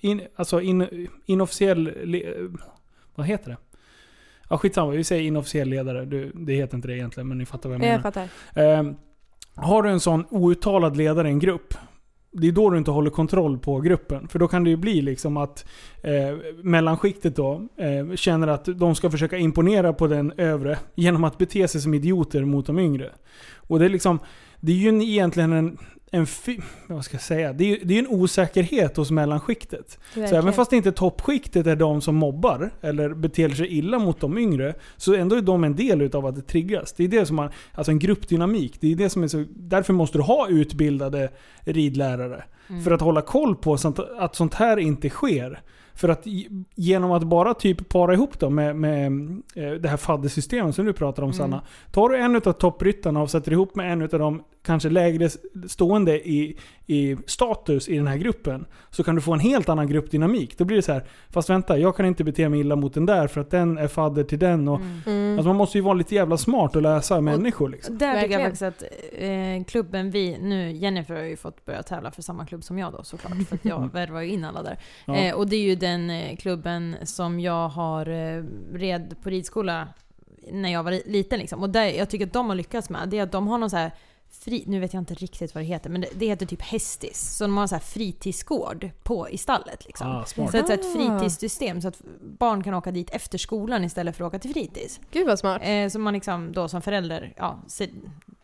[0.00, 1.92] in, alltså in, inofficiell...
[3.14, 3.56] Vad heter det?
[4.50, 6.04] Ja skitsamma, vi säger inofficiell ledare.
[6.04, 8.02] Du, det heter inte det egentligen, men ni fattar vad jag Jag menar.
[8.02, 8.28] fattar.
[8.54, 8.96] Ehm,
[9.54, 11.74] har du en sån outtalad ledare i en grupp,
[12.32, 14.28] det är då du inte håller kontroll på gruppen.
[14.28, 15.68] För då kan det ju bli liksom att
[16.02, 21.38] eh, mellanskiktet då eh, känner att de ska försöka imponera på den övre genom att
[21.38, 23.10] bete sig som idioter mot de yngre.
[23.56, 24.18] Och det är liksom,
[24.60, 25.78] det är ju egentligen en,
[26.12, 26.26] en
[26.86, 27.52] vad ska jag säga?
[27.52, 29.98] Det är det är en osäkerhet hos mellanskiktet.
[30.14, 34.38] Så även fast inte toppskiktet är de som mobbar eller beter sig illa mot de
[34.38, 36.92] yngre, så ändå är de en del utav att det triggas.
[36.92, 38.76] Det är det som man, alltså en gruppdynamik.
[38.80, 41.28] Det är det som är så, därför måste du ha utbildade
[41.60, 42.44] ridlärare.
[42.68, 42.82] Mm.
[42.82, 45.60] För att hålla koll på sånt, att sånt här inte sker.
[45.94, 49.06] För att ge- genom att bara typ para ihop dem med, med
[49.54, 51.38] eh, det här faddersystemet som du pratar om Mm.
[51.38, 51.62] Sanna.
[51.92, 55.28] Tar du en av toppryttarna och sätter ihop med en av de kanske lägre
[55.68, 58.66] stående i, i status i den här gruppen.
[58.90, 60.58] Så kan du få en helt annan gruppdynamik.
[60.58, 63.06] Då blir det så här, fast vänta, jag kan inte bete mig illa mot den
[63.06, 64.68] där för att den är fadder till den.
[64.68, 65.00] Och, Mm.
[65.06, 65.32] Mm.
[65.38, 67.98] Alltså man måste ju vara lite jävla smart och läsa människor liksom.
[67.98, 68.82] Där tycker jag faktiskt att
[69.12, 72.92] eh, klubben vi, nu Jennifer har ju fått börja tävla för samma klubb som jag
[72.92, 74.78] då såklart, för att jag värvar ju in alla där.
[75.04, 75.16] Ja.
[75.16, 79.88] Eh, och det är ju den eh, klubben som jag har eh, red på ridskola
[80.52, 81.62] när jag var li- liten liksom.
[81.62, 83.70] Och där, jag tycker att de har lyckats med, det är att de har någon
[83.70, 83.90] så här
[84.30, 87.36] Fri, nu vet jag inte riktigt vad det heter, men det, det heter typ Hästis.
[87.36, 89.86] Så de har så här fritidsgård på, i stallet.
[89.86, 90.10] Liksom.
[90.10, 90.24] Ah.
[90.24, 90.92] Så ett, så ett Ah.
[90.94, 92.00] fritidssystem så att
[92.38, 95.00] barn kan åka dit efter skolan istället för att åka till fritids.
[95.10, 95.62] Gud vad smart.
[95.64, 97.88] Eh, så man liksom då som förälder, ja, ser,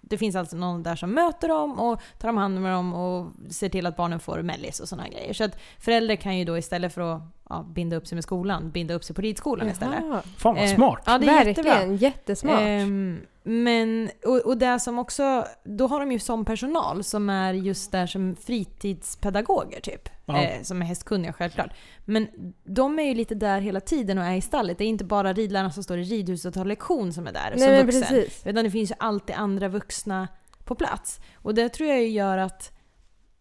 [0.01, 3.33] det finns alltså någon där som möter dem och tar om hand om dem och
[3.51, 5.33] ser till att barnen får mellis och sådana grejer.
[5.33, 8.71] Så att föräldrar kan ju då istället för att ja, binda upp sig med skolan,
[8.71, 9.99] binda upp sig på ridskolan istället.
[10.03, 10.23] Jaha.
[10.37, 11.03] Fan vad Eh, smart.
[11.07, 11.71] Ja, det är jättebra.
[11.73, 12.61] Verkligen, jättesmart.
[12.61, 17.53] Ehm, men, och, och det som också, då har de ju som personal som är
[17.55, 20.09] just där som fritidspedagoger typ.
[20.27, 20.43] Ja.
[20.43, 21.71] Eh, som är hästkunniga självklart.
[22.05, 22.29] Men
[22.65, 24.79] de är ju lite där hela tiden och är i stallet.
[24.79, 27.51] Det är inte bara ridlärarna som står i ridhuset och tar lektion som är där
[27.51, 28.03] som Nej men vuxen.
[28.03, 28.47] precis.
[28.47, 30.29] Utan det finns ju alltid andra vuxna
[30.65, 31.21] på plats.
[31.35, 32.73] Och det tror jag gör att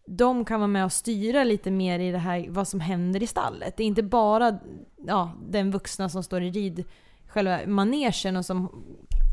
[0.06, 3.26] de kan vara med och styra lite mer i det här vad som händer i
[3.26, 3.76] stallet.
[3.76, 4.58] Det är inte bara
[5.06, 6.84] ja, den vuxna som står i rid,
[7.26, 8.84] själva manegen och som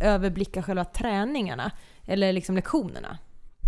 [0.03, 1.71] överblickar själva träningarna.
[2.07, 3.17] Eller liksom lektionerna.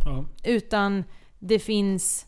[0.06, 0.26] Ja.
[0.44, 1.04] Utan
[1.40, 2.26] det finns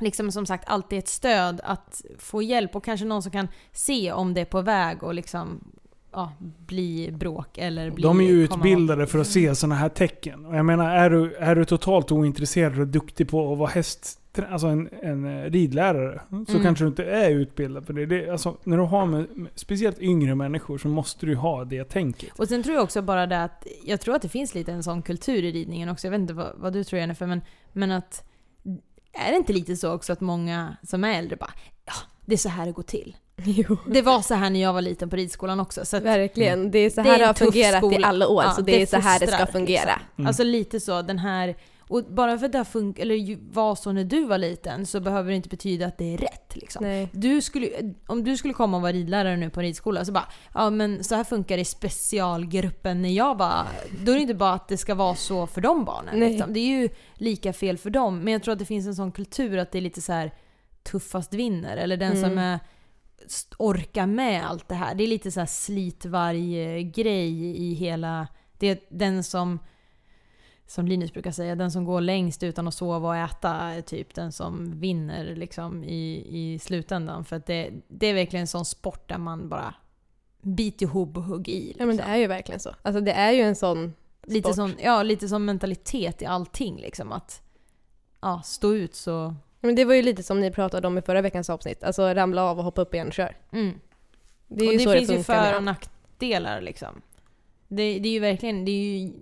[0.00, 4.12] liksom som sagt alltid ett stöd att få hjälp och kanske någon som kan se
[4.12, 5.72] om det är på väg och liksom
[6.18, 6.32] ja,
[6.66, 8.02] bli bråk eller bli...
[8.02, 10.46] De är ju utbildade för att se sådana här tecken.
[10.46, 14.20] Och jag menar, är du, är du totalt ointresserad och duktig på att vara häst,
[14.50, 16.62] alltså en, en eh, ridlärare, så Mm.
[16.62, 18.06] kanske du inte är utbildad för det.
[18.06, 21.84] det alltså, när du har med, med speciellt yngre människor så måste du ha det
[21.84, 22.38] tänket.
[22.38, 24.82] Och sen tror jag också bara det att, jag tror att det finns lite en
[24.82, 27.40] sån kultur i ridningen också, jag vet inte vad, vad du tror Jennifer, men,
[27.72, 28.24] men att
[29.12, 31.52] är det inte lite så också att många som är äldre bara
[31.84, 31.92] ja,
[32.26, 33.16] det är så här det går till.
[33.44, 33.76] Jo.
[33.86, 35.84] Det var så här när jag var liten på ridskolan också.
[35.84, 36.70] Så Verkligen.
[36.70, 38.06] Det är så Det är här det har fungerat i skola.
[38.06, 40.00] alla år, Ja, så det, är så här det ska fostrar, fungera.
[40.18, 40.26] Mm.
[40.26, 41.56] Alltså lite så, den här...
[41.90, 45.30] Och bara för att det fun- eller var så när du var liten så behöver
[45.30, 46.56] det inte betyda att det är rätt.
[46.56, 46.84] Liksom.
[46.84, 47.08] Nej.
[47.12, 47.68] Du skulle,
[48.06, 51.04] om du skulle komma och vara ridlärare nu på en ridskola så bara ja men
[51.04, 53.66] så här funkar det i specialgruppen när jag var...
[54.04, 56.20] Då är det inte bara att det ska vara så för de barnen.
[56.20, 56.52] Liksom.
[56.52, 58.18] Det är ju lika fel för dem.
[58.20, 60.32] Men jag tror att det finns en sån kultur att det är lite så här
[60.82, 61.76] tuffast vinner.
[61.76, 62.38] Eller den som Mm.
[62.38, 62.58] är,
[63.58, 64.94] orkar med allt det här.
[64.94, 68.28] Det är lite så här slitvarg-grej i hela...
[68.58, 69.58] Det är den som
[70.66, 74.14] som Linus brukar säga, den som går längst utan att sova och äta är typ
[74.14, 77.24] den som vinner liksom i, i slutändan.
[77.24, 79.74] För att det, det är verkligen en sån sport där man bara
[80.42, 81.74] biter ihop och hugger i.
[81.78, 82.12] Ja men det liksom.
[82.12, 82.74] är ju verkligen så.
[82.82, 84.56] Alltså det är ju en sån lite, sport.
[84.56, 86.80] sån, ja, lite som mentalitet i allting.
[86.80, 87.42] Liksom, att
[88.20, 89.34] ja, stå ut så...
[89.60, 91.84] Men det var ju lite som ni pratade om i förra veckans avsnitt.
[91.84, 93.36] Alltså ramla av och hoppa upp igen och kör.
[93.52, 93.80] Mm.
[94.48, 97.02] Det är och ju det så finns det ju för och nackdelar liksom.
[97.68, 99.12] Det, det är ju verkligen, det är ju,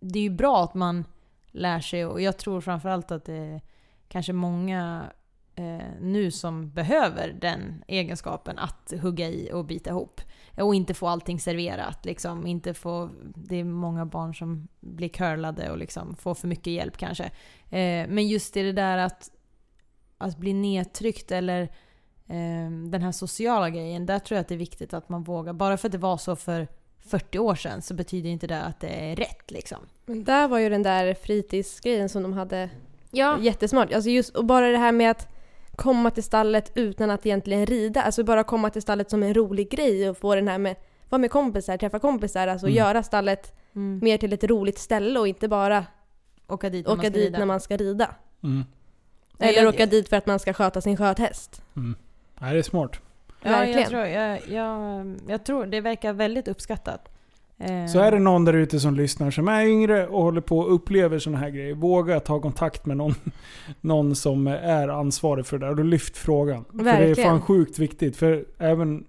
[0.00, 1.04] det är ju bra att man
[1.50, 3.60] lär sig och jag tror framförallt att det är
[4.08, 5.12] kanske många
[5.54, 10.20] eh, nu som behöver den egenskapen att hugga i och bita ihop.
[10.56, 12.04] Och inte få allting serverat.
[12.04, 12.46] Liksom.
[12.46, 16.96] Inte få, det är många barn som blir curlade och liksom får för mycket hjälp
[16.96, 17.24] kanske.
[17.70, 19.30] Eh, men just det där att,
[20.22, 21.62] att bli nedtryckt eller
[22.28, 24.06] eh, den här sociala grejen.
[24.06, 25.52] Där tror jag att det är viktigt att man vågar.
[25.52, 26.68] Bara för att det var så för
[27.00, 29.78] 40 år sedan så betyder inte det att det är rätt liksom.
[30.06, 32.70] Men där var ju den där fritidsgrejen som de hade
[33.10, 33.38] Ja.
[33.40, 33.92] jättesmart.
[33.92, 35.28] Alltså just, och bara det här med att
[35.76, 38.02] komma till stallet utan att egentligen rida.
[38.02, 40.76] Alltså bara komma till stallet som en rolig grej och få den här med
[41.08, 42.76] vara med kompisar, träffa kompisar, alltså Mm.
[42.76, 44.00] göra stallet Mm.
[44.02, 45.86] mer till ett roligt ställe och inte bara
[46.48, 47.38] Åka dit när åka man ska dit rida.
[47.38, 48.14] när man ska rida.
[48.42, 48.64] Mm.
[49.42, 51.62] Eller åka dit för att man ska sköta sin sköthäst.
[51.76, 51.94] Mm.
[52.40, 53.00] Nej, det är smart.
[53.42, 53.88] Ja, jag Verkligen.
[53.88, 57.08] tror, jag, jag, jag tror det verkar väldigt uppskattat.
[57.92, 60.74] Så är det någon där ute som lyssnar som är yngre och håller på och
[60.74, 61.74] upplever sådana här grejer.
[61.74, 63.14] Våga ta kontakt med någon,
[63.80, 65.70] någon som är ansvarig för det där.
[65.70, 66.64] Och då lyft frågan.
[66.64, 67.30] För det är Verkligen.
[67.30, 68.16] fan sjukt viktigt.
[68.16, 69.04] För även,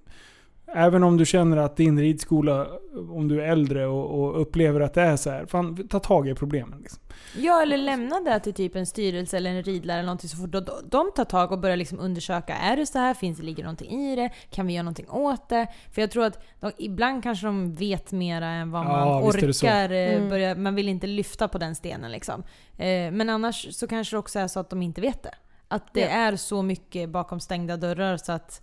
[0.75, 2.67] även om du känner att din ridskola,
[3.11, 5.45] om du är äldre och, och upplever att det är så här.
[5.45, 6.79] Fan, ta tag i problemen.
[6.81, 6.99] Liksom.
[7.37, 10.51] Ja, eller lämna det till typ en styrelse eller en ridlärare eller någonting så fort
[10.51, 12.53] de, de tar tag och börjar liksom undersöka.
[12.55, 13.13] Är det så här?
[13.13, 14.29] Finns det, ligger någonting i det?
[14.49, 15.67] Kan vi göra någonting åt det?
[15.91, 19.89] För jag tror att de, ibland kanske de vet mera än vad man Ja, orkar.
[19.91, 20.29] eh, Mm.
[20.29, 22.43] Börja, man vill inte lyfta på den stenen liksom.
[22.77, 25.33] Eh, men annars så kanske det också är så att de inte vet det.
[25.67, 26.07] Att det Ja.
[26.07, 28.61] är så mycket bakom stängda dörrar så att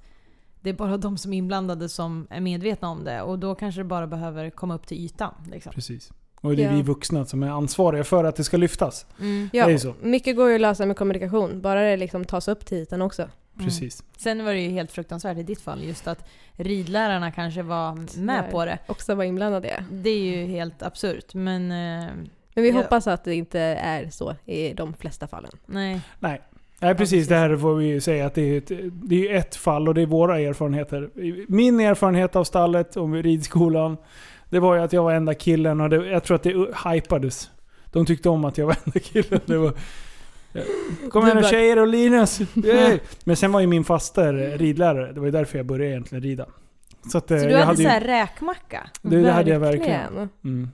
[0.61, 3.23] det är bara de som är inblandade som är medvetna om det.
[3.23, 5.35] Och då kanske det bara behöver komma upp till ytan.
[5.51, 5.73] Liksom.
[5.73, 6.11] Precis.
[6.41, 6.77] Och det är Ja.
[6.77, 9.07] vi vuxna som är ansvariga för att det ska lyftas.
[9.21, 9.51] Mm.
[9.53, 9.95] Ja, Det är så.
[10.03, 13.29] mycket går ju att lösa med kommunikation, bara det liksom tas upp till ytan också.
[13.59, 14.03] Precis.
[14.17, 18.43] Sen var det ju helt fruktansvärt i ditt fall just att ridlärarna kanske var med
[18.43, 18.51] Nej.
[18.51, 18.79] på det.
[18.87, 19.85] Också vara inblandade det.
[19.91, 22.09] Det är ju helt absurt men eh,
[22.55, 22.75] Men vi Ja.
[22.77, 25.53] hoppas att det inte är så i de flesta fallen.
[25.67, 26.01] nej.
[26.19, 26.41] Nej.
[26.83, 29.57] Nej precis, det här får vi ju säga att det är, ett, det är ett
[29.57, 31.11] fall och det är våra erfarenheter.
[31.49, 33.97] Min erfarenhet av stallet och ridskolan,
[34.49, 36.55] det var ju att jag var enda killen och det, jag tror att det
[36.91, 37.51] hypades.
[37.93, 39.41] De tyckte om att jag var enda killen.
[39.47, 39.73] Det var,
[41.11, 42.41] Kom igen Du nu tjejer och Linus!
[42.55, 42.99] Yay!
[43.25, 46.47] Men sen var ju min faster ridlärare, det var ju därför jag började egentligen rida.
[47.13, 48.91] Så, att, eh, Så du jag hade, hade så ju, räkmacka?
[49.03, 50.29] det, det hade jag verkligen.
[50.45, 50.69] Mm.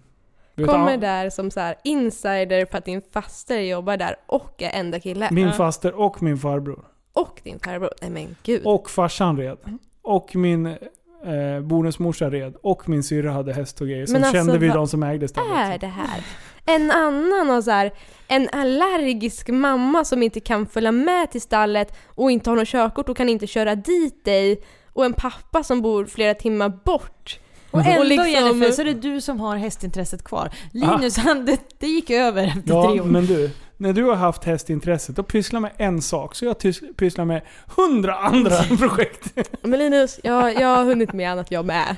[0.56, 5.00] Kommer där som så här insider för att din faster jobbar där och är enda
[5.00, 5.28] kille.
[5.30, 6.84] Min faster och min farbror.
[7.12, 7.90] Och din farbror.
[8.00, 8.62] Nej men gud.
[8.64, 9.58] Och farsan red.
[10.02, 12.56] Och min eh, bonusmorsa red.
[12.62, 14.06] Och min syrra hade häst och grejer.
[14.06, 15.74] Så Men alltså, kände vi de som ägde stallet.
[15.74, 16.24] är det här?
[16.66, 17.92] En annan och så här,
[18.28, 23.08] en allergisk mamma som inte kan följa med till stallet och inte har något körkort
[23.08, 24.62] och kan inte köra dit dig.
[24.92, 27.38] Och en pappa som bor flera timmar bort.
[27.70, 30.50] Och ändå liksom- Jennifer så är det du som har hästintresset kvar.
[30.72, 33.04] Linus han, det, det gick över efter Ja, tre år.
[33.04, 33.50] men du.
[33.76, 36.34] När du har haft hästintresset, då pysslar med en sak.
[36.34, 36.56] Så jag
[36.96, 37.42] pysslar med
[37.76, 39.38] hundra andra projekt.
[39.62, 41.96] Men Linus, jag, jag har hunnit med annat jag med.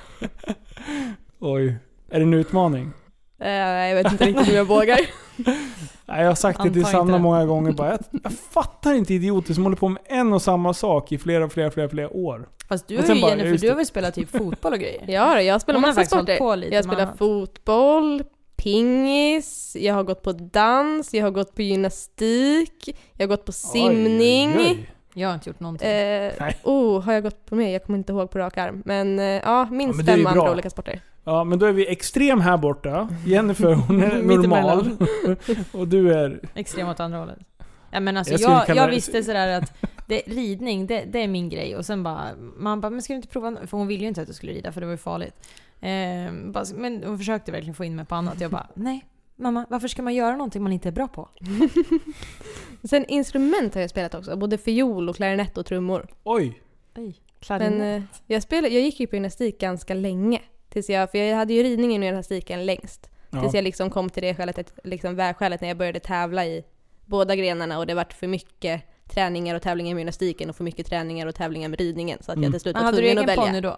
[1.41, 1.77] Oj.
[2.11, 2.93] Är det en utmaning?
[3.41, 4.99] Eh, jag vet inte riktigt om jag vågar.
[6.09, 7.73] Nej, jag har sagt det till Sanna många gånger.
[7.73, 11.19] Bara, jag, jag fattar inte idioter som håller på med en och samma sak i
[11.19, 12.49] flera, flera, flera, flera år.
[12.69, 15.05] Fast du Och sen ju bara, Jennifer, du har väl spelat typ fotboll och grejer?
[15.09, 16.39] Ja, jag spelar massa sporter.
[16.39, 17.19] på lite Jag spelar annat.
[17.19, 18.23] fotboll,
[18.57, 23.53] pingis, jag har gått på dans, jag har gått på gymnastik, jag har gått på
[23.53, 24.55] simning.
[24.59, 24.91] Oj, oj.
[25.15, 25.89] Jag har inte gjort någonting.
[25.89, 26.57] Eh, Nej.
[26.63, 27.73] oh, har jag gått på mer?
[27.73, 28.83] Jag kommer inte ihåg på rak arm.
[28.85, 31.01] Men eh, ja, minst men är ju fem andra olika sporter.
[31.29, 33.09] Ja, men då är vi extrem här borta.
[33.27, 34.97] Jennifer, hon är normal.
[35.73, 36.41] Och du är...
[36.55, 37.39] Extrem åt andra hållet.
[37.91, 39.73] Ja, men alltså, Jag jag, jag, visste sådär att
[40.07, 41.77] det, ridning, det, det är min grej.
[41.77, 43.57] Och sen bara, man bara, men ska du inte prova?
[43.67, 45.35] För hon ville ju inte att jag skulle rida för det var ju farligt.
[45.81, 48.41] Eh, bara, men hon försökte verkligen få in mig på annat.
[48.41, 49.05] Jag bara, nej.
[49.37, 51.29] Mamma, varför ska man göra någonting man inte är bra på?
[52.89, 56.07] Sen instrument har jag spelat också, både fiol och klarinett och trummor.
[56.25, 56.63] Oj!
[56.97, 57.17] Oj,
[57.49, 60.41] Men eh, jag, spelade, jag gick ju på gymnastik ganska länge.
[60.79, 63.11] Tills jag, för jag hade ju ridningen och gymnastiken längst.
[63.31, 63.41] Ja.
[63.41, 66.65] Tills jag liksom kom till det skälet, liksom vägskälet när jag började tävla i
[67.05, 70.87] båda grenarna och det vart för mycket träningar och tävlingar med gymnastiken och för mycket
[70.87, 72.19] träningar och tävlingar med ridningen.
[72.23, 72.45] Så att Mm.
[72.45, 73.45] jag till slut var hade du tvungen egen att välja.
[73.51, 73.77] ponny då?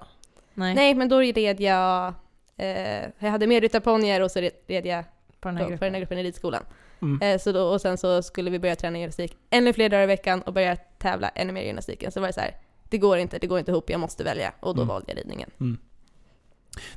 [0.55, 2.14] Nej, Nej, men då red jag...
[2.56, 5.05] Eh, jag hade medryttarponnyer och så red red jag
[5.40, 5.86] på den på, här på gruppen.
[5.86, 6.62] den här gruppen i ridskolan.
[7.02, 7.22] Mm.
[7.22, 10.06] Eh, så då, och sen så skulle vi börja träna gymnastik ännu fler dagar i
[10.06, 12.12] veckan och börja tävla ännu mer i gymnastiken.
[12.12, 12.56] Så var det så här,
[12.89, 14.52] det går inte, det går inte ihop, jag måste välja.
[14.60, 14.89] Och då Mm.
[14.89, 15.51] valde jag ridningen.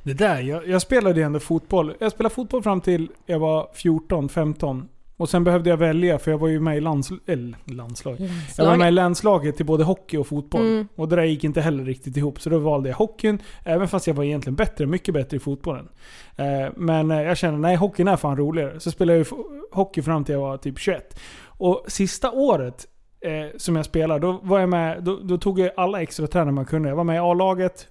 [0.02, 1.94] Det där, jag, jag spelade ju ändå fotboll.
[1.98, 4.88] Jag spelade fotboll fram till jag var 14, 15.
[5.16, 8.30] Och sen behövde jag välja för jag var ju med i lands, eller, landslag.
[8.56, 10.66] Jag var med i landslaget till både hockey och fotboll.
[10.66, 10.88] Mm.
[10.94, 12.40] Och det där gick inte heller riktigt ihop.
[12.40, 13.38] Så då valde jag hockeyn.
[13.64, 15.88] Även fast jag var egentligen bättre, mycket bättre i fotbollen.
[16.36, 18.80] Eh, men eh, jag kände, nej hockeyn är fan roligare.
[18.80, 19.26] Så spelade jag
[19.72, 21.20] hockey fram till jag var typ 21.
[21.44, 22.86] Och sista året
[23.24, 26.52] eh, som jag spelade, då var jag med, då, då tog jag alla extra tränare
[26.52, 26.88] man kunde.
[26.88, 27.88] Jag var med i A-laget,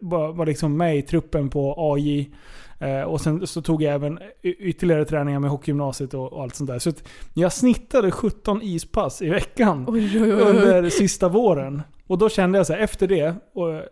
[0.00, 2.30] var, var liksom med i truppen på AJ.
[2.78, 6.70] Eh, och sen så tog jag även ytterligare träningar med hockeygymnasiet och, och allt sånt
[6.70, 6.78] där.
[6.78, 6.92] Så
[7.34, 11.82] jag snittade 17 ispass i veckan Oj, oj, oj, under sista våren.
[12.06, 13.82] Och då kände jag så här, efter det, och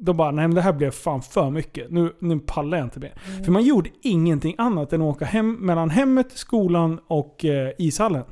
[0.00, 1.90] då bara nej men det här blev fan för mycket.
[1.90, 3.12] Nu, nu pallar jag inte mer.
[3.44, 8.24] För man gjorde ingenting annat än att åka hem mellan hemmet, skolan och eh, ishallen.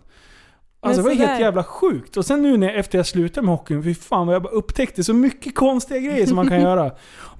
[0.84, 2.16] Alltså det var helt jävla sjukt.
[2.16, 5.04] Och sen nu när, efter jag slutade med hockeyn, fy fan vad jag bara upptäckte
[5.04, 6.90] så mycket konstiga grejer som man kan göra.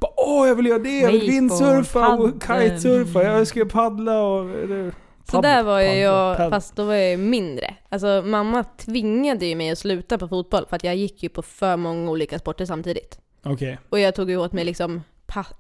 [0.01, 4.51] Bara, Åh, jag vill göra det, jag vill windsurfa och kitesurfa, jag ska paddla och...
[4.51, 4.93] eller,
[5.31, 6.51] Så där var ju jag, paddla.
[6.57, 7.75] fast då var jag mindre.
[7.89, 11.43] Alltså mamma tvingade ju mig att sluta på fotboll för att jag gick ju på
[11.43, 13.19] för många olika sporter samtidigt.
[13.43, 13.79] Okej.
[13.89, 15.03] Och jag tog ju åt mig liksom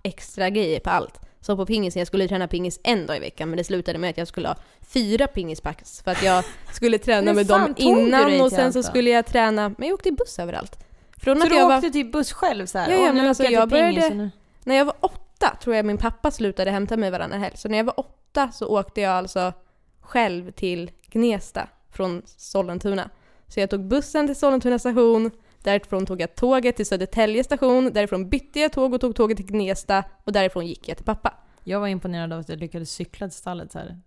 [0.02, 1.20] extra grejer på allt.
[1.46, 4.10] Så på pingisen, jag skulle träna pingis en dag i veckan men det slutade med
[4.10, 8.40] att jag skulle ha fyra pingispass för att jag skulle träna med fan dem innan
[8.40, 10.78] och sen så skulle jag träna, men jag åkte buss överallt.
[11.16, 12.90] Från Så att du jag var, åkte typ buss själv så här?
[12.90, 14.30] Ja, ja, "Åh, nu men alltså, jag pingis började- och nu-"
[14.64, 17.56] när jag var åtta tror jag min pappa slutade hämta mig varannan helg.
[17.56, 19.52] Så när jag var åtta så åkte jag alltså
[20.00, 23.10] själv till Gnesta från Sollentuna.
[23.48, 25.30] Så jag tog bussen till Sollentuna station,
[25.64, 29.46] därifrån tog jag tåget till Södertälje station, därifrån bytte jag tåg och tog tåget till
[29.46, 31.34] Gnesta och därifrån gick jag till pappa.
[31.64, 34.00] Jag var imponerad av att jag lyckades cykla till stallet så här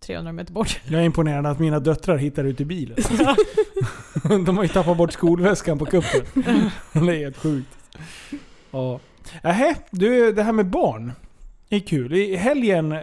[0.00, 0.80] 300 meter bort.
[0.88, 2.96] Jag är imponerad att mina döttrar hittar ut i bilen.
[4.44, 6.20] De har ju tappat bort skolväskan på kuppen.
[6.92, 7.78] Det är helt sjukt.
[8.70, 9.00] Ja.
[9.42, 11.12] Nähä, du, det här med barn.
[11.70, 12.14] Det är kul.
[12.14, 12.88] I helgen...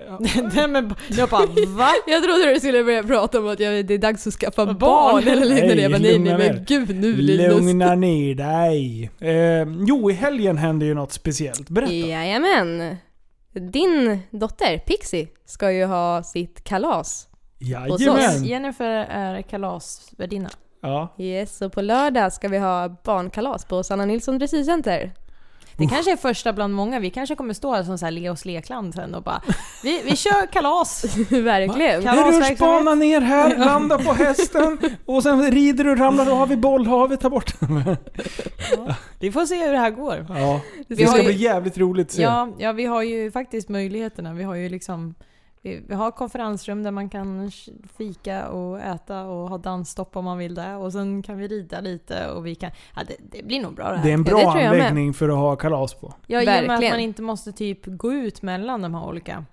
[0.56, 1.90] Nej, men jag bara va?
[2.08, 4.78] Jag trodde du skulle börja prata om att jag, det är dags att skaffa barn,
[4.78, 5.28] Barn.
[5.28, 5.76] eller liknande.
[5.76, 6.66] Nej, Jag bara, nej, nej men ner.
[6.68, 7.48] gud nu Linus.
[7.52, 9.10] Lugna ner dig.
[9.20, 11.70] Eh, jo, i helgen hände ju något speciellt.
[11.70, 11.94] Berätta.
[11.94, 12.96] Jajamän.
[13.54, 17.28] Din dotter Pixie ska ju ha sitt kalas.
[17.60, 18.44] Jajamän.
[18.46, 20.50] Jennifer är kalasvärdinna.
[20.82, 21.16] Ja.
[21.18, 25.14] Yes, och på lördag ska vi ha barnkalas på Sanna Nilsson Dressyrcenter.
[25.78, 27.00] Det kanske är första bland många.
[27.00, 29.42] Vi kanske kommer stå här som så här Leos lekland sen och bara
[29.84, 31.06] vi, vi kör kalas!
[31.30, 31.96] Verkligen.
[31.96, 32.50] En Kalasverksamhet.
[32.50, 37.30] rutschbana ner här, landa på hästen och sen rider du, ramlar av i bollhavet, tar
[37.30, 37.96] bort den.
[38.78, 38.96] Ja.
[39.20, 40.26] Vi får se hur det här går.
[40.30, 40.62] Ja.
[40.88, 42.22] Det Vi har ska ju- bli jävligt roligt att se.
[42.22, 44.34] Ja, ja, vi har ju faktiskt möjligheterna.
[44.34, 45.16] Vi har ju liksom
[45.88, 47.52] vi, har konferensrum där man kan
[47.98, 50.76] fika och äta och ha dansstopp om man vill det.
[50.76, 52.72] Och sen kan vi rida lite och vi kan...
[52.96, 54.04] Ja, det, det blir nog bra det här.
[54.04, 54.70] Det är en Ja, bra med.
[54.70, 56.14] anläggning för att ha kalas på.
[56.28, 59.46] Ja, i och med att man inte måste typ gå ut mellan de här olika.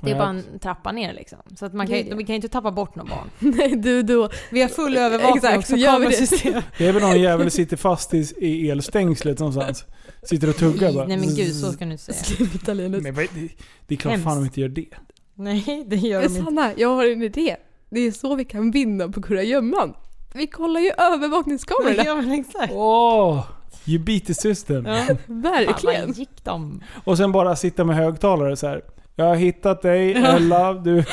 [0.00, 0.18] Det är Ja.
[0.18, 1.38] bara en trappa ner liksom.
[1.56, 2.16] Så att man kan, ja.
[2.16, 3.30] vi kan ju inte tappa bort någon barn.
[3.56, 4.28] Nej, du då.
[4.50, 6.62] Vi har full övervakning Exakt, också, så gör vi det.
[6.78, 9.84] Det är väl någon jävel som sitter fast i, i elstängslet någonstans.
[10.22, 11.06] Sitter och tuggar bara.
[11.06, 12.16] Nej men gud, så ska du inte säga.
[12.16, 13.02] Sluta Linus.
[13.02, 13.48] Men vad- det,
[13.86, 14.24] det är klart Hemskt.
[14.24, 14.86] fan de inte gör det.
[15.34, 16.44] Nej, det gör Men de inte.
[16.44, 17.56] Sanna, jag har en idé.
[17.90, 19.94] Det är så vi kan vinna på kurragömman.
[20.34, 22.02] Vi kollar ju övervakningskamerorna.
[22.04, 22.72] Ja men exakt.
[22.76, 23.46] Åh!
[23.86, 24.86] you beat the system.
[24.86, 24.96] Ja.
[25.06, 26.06] Fan, Verkligen.
[26.06, 26.80] vad gick de?
[27.04, 28.82] Och sen bara sitta med högtalare så här.
[29.16, 30.72] Jag har hittat dig, Ella.
[30.74, 31.04] Du.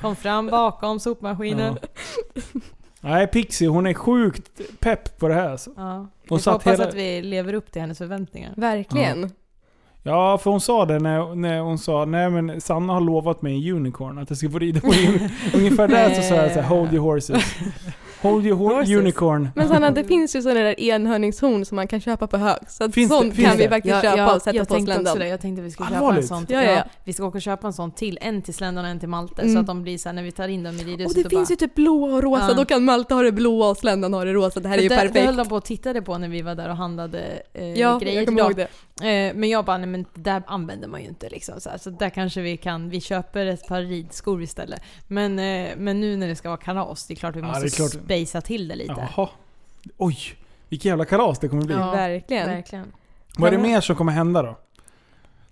[0.00, 1.76] Kom fram bakom sopmaskinen.
[1.82, 1.88] Ja.
[3.00, 5.48] Nej, Pixie hon är sjukt pepp på det här.
[5.50, 5.70] Alltså.
[5.76, 5.82] Ja.
[6.28, 8.54] Hon Vi får hoppas hela- att vi lever upp till hennes förväntningar.
[8.56, 9.20] Verkligen.
[9.22, 9.28] Ja,
[10.04, 13.76] för hon sa det när, när hon sa nej men Sanna har lovat mig en
[13.76, 16.68] unicorn att jag ska få rida på un- Ungefär där så sa jag så här,
[16.68, 17.42] hold your horses.
[18.22, 18.94] Hold your hor- Horses.
[18.96, 19.48] unicorn.
[19.54, 22.56] Men Sanna, det finns ju sådana där enhörningshorn som man kan köpa på hög.
[22.68, 23.68] Så att Finns det- sånt finns kan vi det?
[23.68, 25.18] faktiskt köpa och sätta jag på sländan.
[25.18, 25.28] det.
[25.28, 26.46] Jag tänkte att vi skulle köpa en sån.
[26.48, 26.82] Ja, ja, ja.
[27.04, 28.18] Vi ska åka och köpa en sån till.
[28.20, 29.42] En till sländan och en till Malte.
[29.42, 29.54] Mm.
[29.54, 31.24] Så att de blir så här, när vi tar in dem i Och ridhuset det
[31.24, 32.46] och finns bara, ju typ blåa och rosa.
[32.48, 32.54] Ja.
[32.54, 34.60] Då kan Malte ha det blåa och sländan ha det rosa.
[34.60, 35.36] Det här är ju det, Det höll perfekt.
[35.36, 37.20] de på och tittade på när vi var där och handlade
[37.54, 38.68] eh, Ja, grejer jag kommer ihåg det.
[39.02, 41.78] Eh, men jag bara, nej men där använder man ju inte liksom så, här.
[41.78, 44.82] så där kanske vi kan, vi köper ett par ridskor istället.
[45.08, 47.70] Men, eh, men nu när det ska vara kalas, det är klart vi Ja, måste
[47.70, 47.90] klart.
[47.90, 49.08] spacea till det lite.
[49.16, 49.28] Jaha.
[49.96, 50.16] Oj,
[50.68, 51.74] vilket jävla kalas det kommer bli.
[51.74, 52.48] Ja, Verkligen.
[52.48, 52.92] Verkligen.
[53.38, 54.58] Vad är det mer som kommer hända då?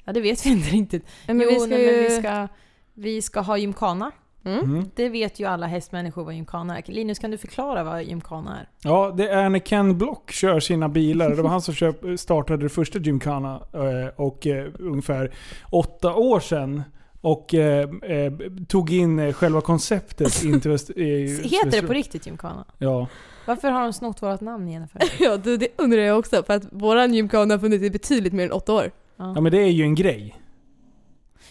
[0.05, 1.07] Ja det vet vi inte riktigt.
[1.27, 2.03] Men jo, vi ska nej, men ju...
[2.09, 2.49] vi ska,
[2.95, 4.13] vi ska ha gymkana.
[4.45, 4.59] Mm.
[4.65, 4.91] Mm.
[4.95, 6.83] Det vet ju alla hästmänniskor vad gymkana är.
[6.93, 8.69] Linus, kan du förklara vad gymkana är?
[8.85, 11.31] Ja, det är när Ken Block kör sina bilar.
[11.31, 15.35] Det var han som köp, startade det första Gymkhana eh, och eh, ungefär
[15.71, 16.83] åtta år sedan.
[17.21, 18.33] Och eh, eh,
[18.69, 22.65] tog in själva konceptet in till Väst, eh, Heter det på riktigt gymkana?
[22.79, 23.07] Ja.
[23.47, 25.03] Varför har de snott vårt namn Jennifer?
[25.25, 26.43] Ja, du, det undrar jag också.
[26.43, 28.91] För att våran gymkana har funnits i betydligt mer än åtta år.
[29.17, 30.35] ja, men det är ju en grej.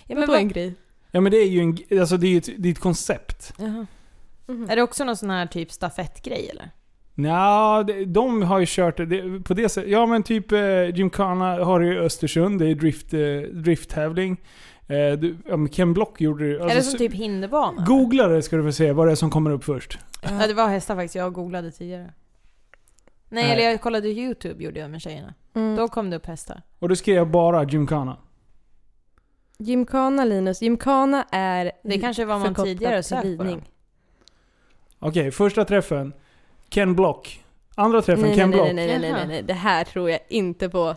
[0.07, 0.74] Ja, men vad- en grej?
[1.11, 3.53] Ja men det är ju en, alltså det är ett, det är ett koncept.
[3.57, 3.86] Jaha.
[4.48, 4.69] Mhm.
[4.69, 6.69] Är det också någon sån här typ stafettgrej eller?
[7.15, 9.90] Nja, de har ju kört det- på det sättet.
[9.91, 13.19] Ja men typ eh, Gymkhana har ju Östersund, det är drift, eh,
[13.53, 14.38] drifttävling.
[14.88, 16.56] Eh, du, ja, Ken Block gjorde det.
[16.56, 17.84] är det alltså, som typ hinderbana?
[17.86, 19.99] Googla det ska du få se vad det är som kommer upp först.
[20.23, 22.14] Ja det var hästar faktiskt, jag googlade tidigare.
[23.30, 23.52] Nej, Nej.
[23.52, 25.34] eller jag kollade YouTube gjorde jag med tjejerna.
[25.56, 25.76] Mm.
[25.76, 26.61] Då kom det upp hästar.
[26.80, 28.18] Och då skrev jag bara Gymkhana.
[29.60, 33.69] Gymkana Linus, gymkana är Det kanske var man tidigare sökt på ridning.
[34.99, 36.14] Okej, första träffen.
[36.69, 37.44] Ken Block.
[37.76, 38.65] Andra träffen, Nej, Ken nej, Block.
[38.65, 40.95] nej, nej, nej, nej, nej, nej, det här tror jag inte på.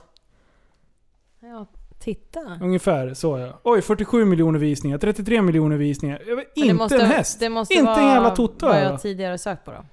[1.41, 1.67] Ja,
[1.99, 2.59] titta.
[2.63, 3.61] Ungefär så ja.
[3.65, 6.23] Oj, 47 miljoner visningar, 33 miljoner visningar.
[6.27, 7.41] Jag vet, Men det inte måste, en häst.
[7.41, 9.85] Det måste Inte vara en jävla toto vad jag tidigare sökt på då.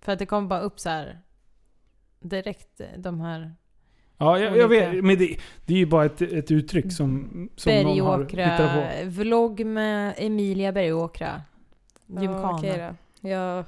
[0.00, 1.20] För att det kom bara upp så här
[2.20, 3.54] direkt eh, de här
[4.18, 5.04] Ja, jag, jag vet.
[5.04, 5.36] Men det,
[5.66, 8.74] det är ju bara ett, ett uttryck som, som någon har hittat
[9.04, 9.08] på.
[9.08, 11.42] vlogg med Emilia Bergåkra.
[12.06, 12.40] Gymkana.
[12.42, 12.78] Ja, okej
[13.20, 13.28] då.
[13.28, 13.64] Jag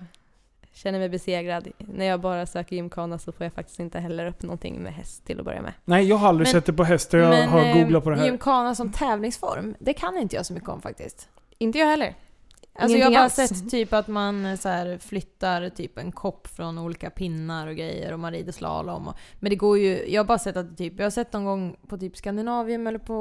[0.72, 1.68] känner mig besegrad.
[1.78, 5.26] När jag bara söker gymkana så får jag faktiskt inte heller upp någonting med häst
[5.26, 5.72] till att börja med.
[5.84, 7.18] Nej, jag har aldrig Men- sett det på hästar.
[7.18, 8.24] Jag Men, har eh, googlat på det här.
[8.24, 11.28] Gymkhana som tävlingsform, det kan inte jag så mycket om faktiskt.
[11.58, 12.14] Inte jag heller.
[12.78, 13.34] Alltså jag har bara alls.
[13.34, 17.76] sett typ att man eh, så här, flyttar typ en kopp från olika pinnar och
[17.76, 19.08] grejer och man rider slalom.
[19.08, 21.44] Och, men det går ju, jag har bara sett att typ, jag har sett någon
[21.44, 23.18] gång på typ Skandinavien eller på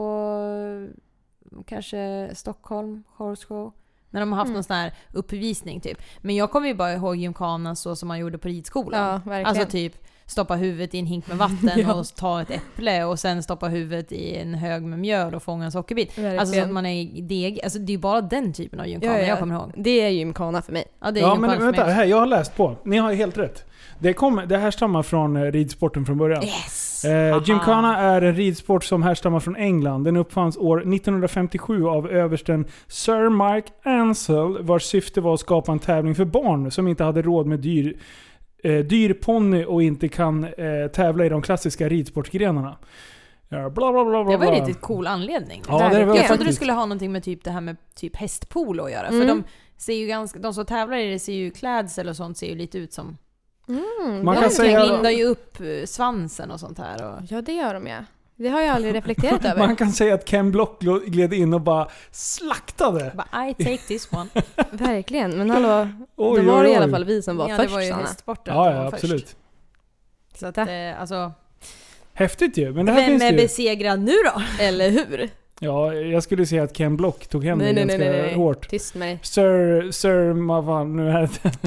[1.51, 3.73] eh, kanske Stockholm, Horse Show.
[4.09, 4.53] När de har haft Mm.
[4.53, 5.97] någon sån här uppvisning typ.
[6.21, 9.01] Men jag kommer ju bara ihåg gymkhana så som man gjorde på ridskolan.
[9.07, 9.45] Ja, verkligen.
[9.45, 9.97] Alltså typ
[10.27, 11.93] stoppa huvudet i en hink med vatten Ja.
[11.93, 15.65] och ta ett äpple och sen stoppa huvudet i en hög med mjöl och fånga
[15.65, 16.09] en sockerbit.
[16.09, 16.39] verkligen.
[16.39, 17.59] Alltså så att man är deg.
[17.63, 19.27] Alltså det är ju bara den typen av gymkhana Ja, ja.
[19.27, 19.71] jag kommer ihåg.
[19.77, 20.85] Det är gymkana för mig.
[21.01, 21.85] Ja det är Ja, men för vänta.
[21.85, 21.93] mig.
[21.93, 22.75] Här, jag har läst på.
[22.83, 23.63] Ni har ju helt rätt.
[23.99, 26.43] Det, kommer, det härstammar från eh, ridsporten från början.
[26.43, 27.05] Yes!
[27.05, 27.41] Eh.
[27.45, 30.03] Gymkhana är en ridsport som härstammar från England.
[30.03, 35.79] Den uppfanns år 1957 av översten Sir Mark Ansell vars syfte var att skapa en
[35.79, 37.97] tävling för barn som inte hade råd med dyr,
[38.63, 42.77] eh, dyr ponny och inte kan eh, tävla i de klassiska ridsportgrenarna.
[43.49, 45.63] Ja, bla bla bla bla Det var en riktigt cool anledning.
[45.67, 48.15] Ja, det var jag trodde det skulle ha någonting med typ det här med typ
[48.15, 49.07] hästpolo att göra.
[49.07, 49.27] För Mm.
[49.27, 49.43] de
[49.77, 52.55] ser ju ganska, de som tävlar i det ser ju klädsel och sånt ser ju
[52.55, 53.17] lite ut som...
[53.69, 57.05] Mm, Man det kan säga- lindar ju upp eh, svansen och sånt här.
[57.13, 57.97] Och, Ja, det gör de ja.
[58.39, 59.67] Det har jag aldrig reflekterat över.
[59.67, 63.11] Man kan säga att Ken Block gled in och bara slaktade.
[63.15, 64.29] bara, I take this one.
[64.71, 65.87] Verkligen, men hallå.
[66.15, 66.91] Oj, då var det oj, i alla oj.
[66.91, 68.93] fall vi som var ja, först det var ju hästsporten Ja, ja först.
[69.03, 69.35] absolut.
[70.35, 70.65] Så att, eh,
[70.99, 71.31] alltså,
[72.13, 72.73] Häftigt ju.
[72.73, 73.37] Men det här vem finns är ju.
[73.37, 74.41] besegrad nu då?
[74.63, 75.29] Eller hur?
[75.59, 78.21] Ja, jag skulle säga att Ken Block tog hem Nej, det nej, ganska nej, nej,
[78.21, 78.35] nej.
[78.35, 78.69] hårt.
[78.69, 79.19] Tyst med dig.
[79.23, 81.29] Sir, Sir, vad fan nu är det.
[81.43, 81.63] Nej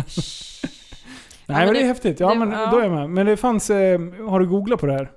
[1.47, 2.21] men men det är det- häftigt.
[2.21, 2.71] Ja det- men ja.
[2.71, 3.11] då är jag med.
[3.11, 5.11] Men det fanns, eh, har du googlat på det här?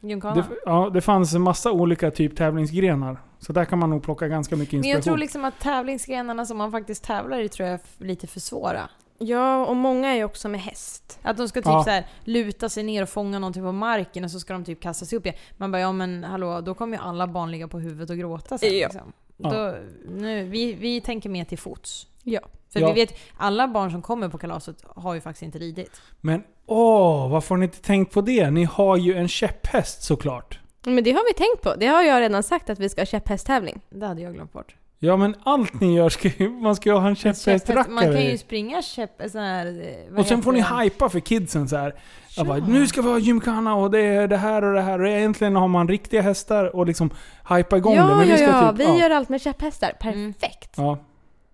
[0.00, 0.34] Gymkhana.
[0.34, 3.22] Det, ja, det fanns en massa olika typ tävlingsgrenar.
[3.38, 4.96] Så där kan man nog plocka ganska mycket Men inspiration.
[4.96, 8.40] jag tror liksom att tävlingsgrenarna som man faktiskt tävlar i tror jag är lite för
[8.40, 8.88] svåra.
[9.18, 11.18] Ja, och många är ju också med häst.
[11.22, 11.84] Att de ska typ Ja.
[11.84, 14.80] så här, luta sig ner och fånga någonting på marken och så ska de typ
[14.80, 15.38] kasta sig upp igen.
[15.56, 18.58] Man bara ja men hallå, då kommer ju alla barn ligga på huvudet och gråta
[18.58, 18.78] sen.
[18.78, 18.88] Ja.
[18.88, 19.12] Liksom.
[19.36, 19.50] Ja.
[19.50, 19.74] Då,
[20.10, 22.06] nu, vi, vi tänker mer till fots.
[22.22, 22.40] Ja.
[22.72, 22.86] För Ja.
[22.92, 26.00] vi vet, alla barn som kommer på kalaset har ju faktiskt inte ridit.
[26.20, 28.50] Men åh, varför har ni inte tänkt på det?
[28.50, 30.58] Ni har ju en käpphäst såklart.
[30.86, 31.74] Men det har vi tänkt på.
[31.74, 33.80] Det har jag redan sagt att vi ska ha käpphästtävling.
[33.90, 34.74] Det hade jag glömt bort.
[35.00, 37.92] Ja men allt ni gör ska ju, man ska ju ha en Käpphäst- käpphästrackare.
[37.94, 39.10] Man kan ju springa käpp...
[39.32, 39.66] Sån här,
[40.10, 40.82] eh, Och sen får ni det?
[40.82, 41.94] hypa för kidsen så här.
[42.36, 45.00] Jag bara, nu ska vi ha gymkhana och det är det här och det här.
[45.00, 47.10] Och egentligen har man riktiga hästar och liksom
[47.48, 47.98] hypa igång det.
[47.98, 48.70] Ja, Men ja, vi ska ja.
[48.70, 48.98] typ, Vi ja.
[48.98, 49.92] gör allt med käpphästar.
[50.00, 50.32] Mm.
[50.32, 50.74] Perfekt.
[50.76, 50.98] Ja.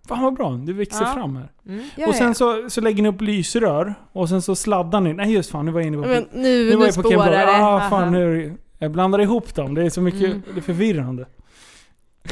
[0.08, 1.12] Fan vad bra, det växer Ja.
[1.14, 1.52] fram här.
[1.66, 1.84] Mm.
[1.96, 2.34] Ja, och sen ja.
[2.34, 5.12] så, så lägger ni upp lysrör och sen så sladdar ni.
[5.12, 6.08] Nej just fan, nu var jag inne på...
[6.08, 7.64] Men nu, nu nu, var jag på Ken spårar det.
[7.64, 9.74] Ah, fan, nu, jag blandar ihop dem.
[9.74, 10.42] Det är så mycket, Mm.
[10.54, 11.26] det är förvirrande.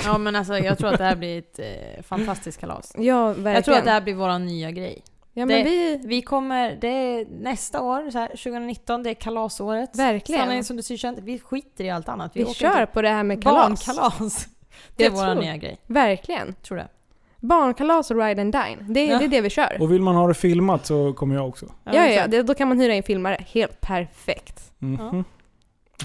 [0.04, 2.92] Ja men alltså jag tror att det här blir ett eh, fantastiskt kalas.
[2.98, 3.54] Ja, verkligen.
[3.54, 5.02] Jag tror att det här blir vår nya grej.
[5.34, 6.00] Ja, men det- vi...
[6.04, 9.96] Vi kommer, det är nästa år, så här, 2019, det är kalasåret.
[9.98, 10.40] Verkligen.
[10.40, 12.32] Sanningen som du ser känt, vi skiter i allt annat.
[12.34, 13.86] Vi åker kör på det här med kalas.
[13.86, 14.48] Barnkalas.
[14.96, 15.78] Det är vår nya grej.
[15.86, 16.54] Verkligen.
[16.62, 16.88] Tror det.
[17.42, 18.86] Barnkalas och ride and dine.
[18.94, 19.18] Det, Ja.
[19.18, 19.76] det är det vi kör.
[19.80, 21.66] Och vill man ha det filmat så kommer jag också.
[21.84, 22.30] Ja, ja, exakt.
[22.30, 23.36] det, då kan man hyra in filmare.
[23.52, 24.72] Helt perfekt.
[24.78, 25.24] Mhm.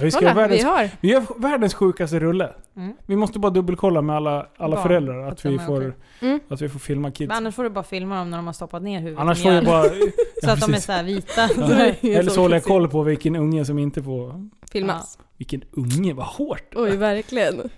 [0.02, 0.90] Vi ska Kolla, göra världens, vi har.
[1.02, 2.50] vi gör världens sjukaste rulle.
[2.76, 2.94] Mm.
[3.06, 5.78] Vi måste bara dubbelkolla med alla, alla Barn, föräldrar att att de vi, är får,
[5.78, 5.92] okej.
[6.22, 6.40] Mm.
[6.50, 7.28] att vi får filma kids.
[7.28, 9.42] Men annars får du bara filma dem när de har stoppat ner huvudet Annars i
[9.44, 9.74] får jag mjöl.
[9.74, 9.84] bara...
[10.44, 10.86] Så att de är precis.
[10.86, 11.50] så här vita.
[11.58, 12.10] Ja.
[12.20, 14.50] Eller så håller jag koll på vilken unge som inte får...
[14.72, 15.20] Filmas.
[15.38, 16.74] Vilken unge, vad hårt!
[16.76, 17.70] Oj, verkligen.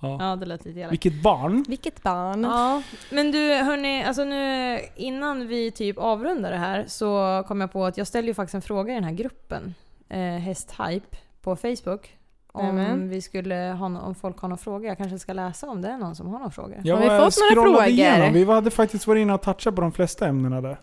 [0.00, 0.16] Ja.
[0.20, 0.92] Ja, det lät lite elakt.
[0.92, 1.64] Vilket barn!
[1.68, 2.42] Vilket barn.
[2.42, 7.72] Ja, men du hörni, alltså nu innan vi typ avrundar det här så kom jag
[7.72, 9.74] på att jag ställde ju faktiskt en fråga i den här gruppen,
[10.08, 12.14] eh, Hästhype, på Facebook.
[12.52, 13.08] Om Nämen.
[13.08, 14.86] vi skulle ha no- om folk har några frågor.
[14.86, 16.80] Jag kanske ska läsa om det är någon som har några frågor.
[16.84, 17.86] Jag Har vi fått några frågor?
[17.88, 18.32] Igenom.
[18.32, 20.78] Vi hade faktiskt varit inne och touchat på de flesta ämnena där.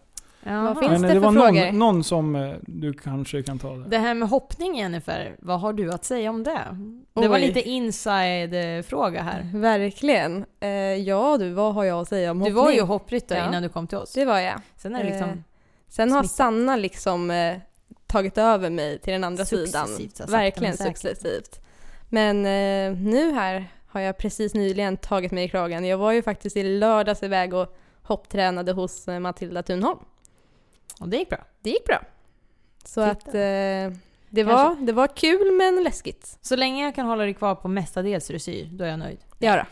[0.48, 0.64] Jaha.
[0.74, 1.66] Vad finns Men det det för var frågor?
[1.66, 3.90] någon, någon som eh, du kanske kan ta där.
[3.90, 6.62] Det här med hoppning Jennifer, vad har du att säga om det?
[7.14, 7.42] Det var Oj.
[7.48, 9.50] lite inside-fråga här.
[9.54, 10.46] Verkligen.
[10.60, 12.56] Eh, ja du, vad har jag att säga om Du hoppning?
[12.56, 13.48] var ju hoppryttare Ja.
[13.48, 14.14] innan du kom till oss.
[14.14, 14.60] Det var jag.
[14.76, 15.36] Sen är det liksom Eh,
[15.88, 16.24] Sen har.
[16.24, 17.58] Sanna liksom eh,
[18.08, 19.88] tagit över mig till den andra sidan.
[19.88, 20.98] Successivt, så sakta Verkligen säkert.
[20.98, 21.60] successivt.
[22.10, 25.86] Men eh, nu här har jag precis nyligen tagit mig i kragen.
[25.86, 30.00] Jag var ju faktiskt i lördags iväg och hopptränade hos eh, Matilda Thunholm.
[31.00, 31.40] Och det gick bra.
[31.62, 32.02] Det gick bra.
[32.86, 33.12] Så Titta.
[33.12, 36.38] att eh, det, Kanske- var, det var kul men läskigt.
[36.42, 39.18] Så länge jag kan hålla dig kvar på mestadels dressyr, då är jag nöjd.
[39.40, 39.64] Ja, då.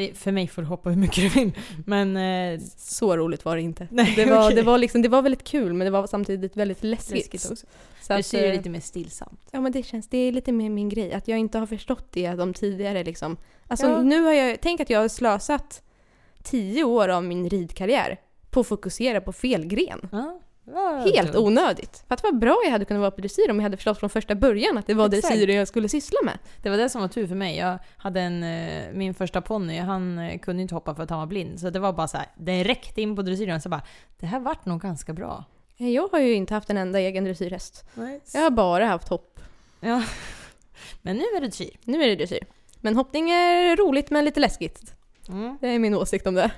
[0.00, 1.52] Eh, För mig får du hoppa hur mycket du vill.
[1.86, 2.16] Men...
[2.16, 3.88] Eh, så roligt var det inte.
[3.90, 4.56] nej, Det var, okej.
[4.56, 7.14] det, var liksom, det var väldigt kul men det var samtidigt väldigt läskigt.
[7.16, 7.66] läskigt också.
[8.02, 9.40] Så att, Dressyr är eh, lite mer stillsamt.
[9.50, 11.12] Ja men det känns, det är lite mer min grej.
[11.12, 13.36] Att jag inte har förstått det de tidigare liksom.
[13.68, 14.02] Alltså Ja.
[14.02, 15.82] nu har jag, tänk att jag har slösat
[16.42, 20.08] tio år av min ridkarriär på att fokusera på fel gren.
[20.12, 20.47] Ja, det
[21.14, 22.04] Helt onödigt.
[22.08, 24.10] För att vad bra jag hade kunnat vara på dressyr om jag hade förstått från
[24.10, 25.34] första början att det var Exakt.
[25.34, 26.38] dressyr jag skulle syssla med.
[26.62, 27.56] Det var det som var tur för mig.
[27.56, 31.18] Jag hade en, eh, min första ponny, han eh, kunde inte hoppa för att han
[31.18, 31.60] var blind.
[31.60, 33.82] Så det var bara så här, direkt in på dressyren så bara,
[34.18, 35.44] det här vart nog ganska bra.
[35.76, 37.84] Jag har ju inte haft en enda egen dressyrhäst.
[37.94, 38.40] Jag Ja.
[38.40, 39.40] har bara haft hopp.
[39.80, 40.02] ja.
[41.02, 41.76] Men nu är det dressyr.
[41.84, 42.44] Nu är det dressyr.
[42.80, 44.94] Men hoppning är roligt men lite läskigt.
[45.28, 45.58] Mm.
[45.60, 46.50] Det är min åsikt om det.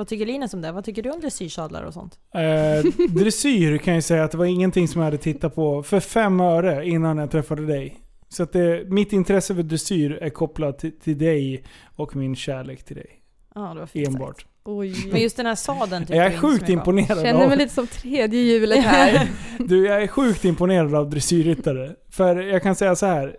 [0.00, 0.72] Vad tycker Linus om det?
[0.72, 2.18] Vad tycker du om dressyrsadlar och sånt?
[2.34, 6.00] Eh, dressyr kan jag säga att det var ingenting som jag hade tittat på för
[6.00, 8.00] fem öre innan jag träffade dig.
[8.28, 11.64] Så att det, mitt intresse för dressyr är kopplat till, till dig
[11.96, 13.06] och min kärlek till dig.
[13.54, 14.40] Ja, det var fint Enbart.
[14.40, 14.50] sagt.
[14.64, 15.08] Oj.
[15.12, 16.72] Men just den här sadeln tyckte Jag är sjukt om.
[16.72, 19.28] imponerad Känner mig lite som tredje hjulet här.
[19.58, 21.94] Du, jag är sjukt imponerad av dressyrryttare.
[22.10, 23.36] För jag kan säga så här.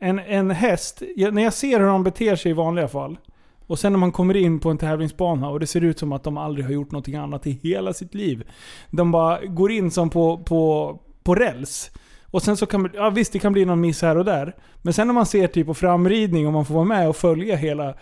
[0.00, 3.18] En, en häst, jag, när jag ser hur de beter sig i vanliga fall.
[3.66, 6.24] Och sen när man kommer in på en tävlingsbana och det ser ut som att
[6.24, 8.48] de aldrig har gjort någonting annat i hela sitt liv.
[8.90, 11.90] De bara går in som på, på, på räls.
[12.30, 14.56] Och sen så kan ja visst det kan bli någon miss här och där.
[14.82, 17.56] Men sen när man ser typ på framridning och man får vara med och följa
[17.56, 17.94] hela...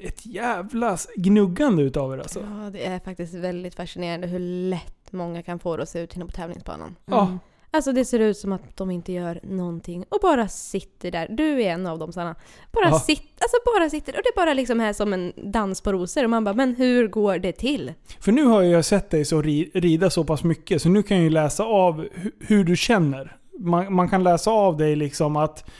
[0.00, 2.40] Ett jävla gnuggande utav er alltså.
[2.40, 4.38] Ja, det är faktiskt väldigt fascinerande hur
[4.70, 6.96] lätt många kan få det att se ut inne på tävlingsbanan.
[7.06, 7.38] Ja.
[7.70, 11.26] Alltså det ser ut som att de inte gör någonting och bara sitter där.
[11.30, 12.34] Du är en av dem Sanna.
[12.72, 12.98] Bara Ja.
[12.98, 16.30] sitter, alltså bara sitter och det bara liksom är som en dans på rosor och
[16.30, 17.92] man bara men hur går det till?
[18.20, 21.16] För nu har jag sett dig så ri, rida så pass mycket, så nu kan
[21.16, 23.36] jag ju läsa av hu- hur du känner.
[23.60, 25.70] Man, man kan läsa av dig liksom att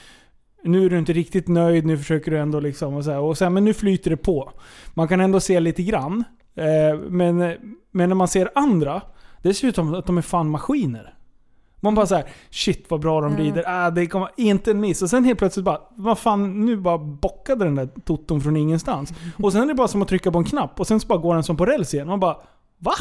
[0.63, 3.37] nu är du inte riktigt nöjd, nu försöker du ändå liksom och så här, och
[3.37, 4.51] sen, men nu flyter det på.
[4.93, 6.23] Man kan ändå se lite grann.
[6.55, 7.37] Eh, men,
[7.91, 9.01] men när man ser andra,
[9.41, 11.13] det ser ut som att de är fan maskiner.
[11.81, 13.39] Man bara såhär, shit vad bra de Ja.
[13.39, 15.01] rider, ah, det kommer inte en miss.
[15.01, 19.13] Och sen helt plötsligt bara, vad fan, nu bara bockade den där toton från ingenstans.
[19.43, 21.19] Och sen är det bara som att trycka på en knapp och sen så bara
[21.19, 22.07] går den som på räls igen.
[22.07, 22.37] Man bara,
[22.77, 22.93] va?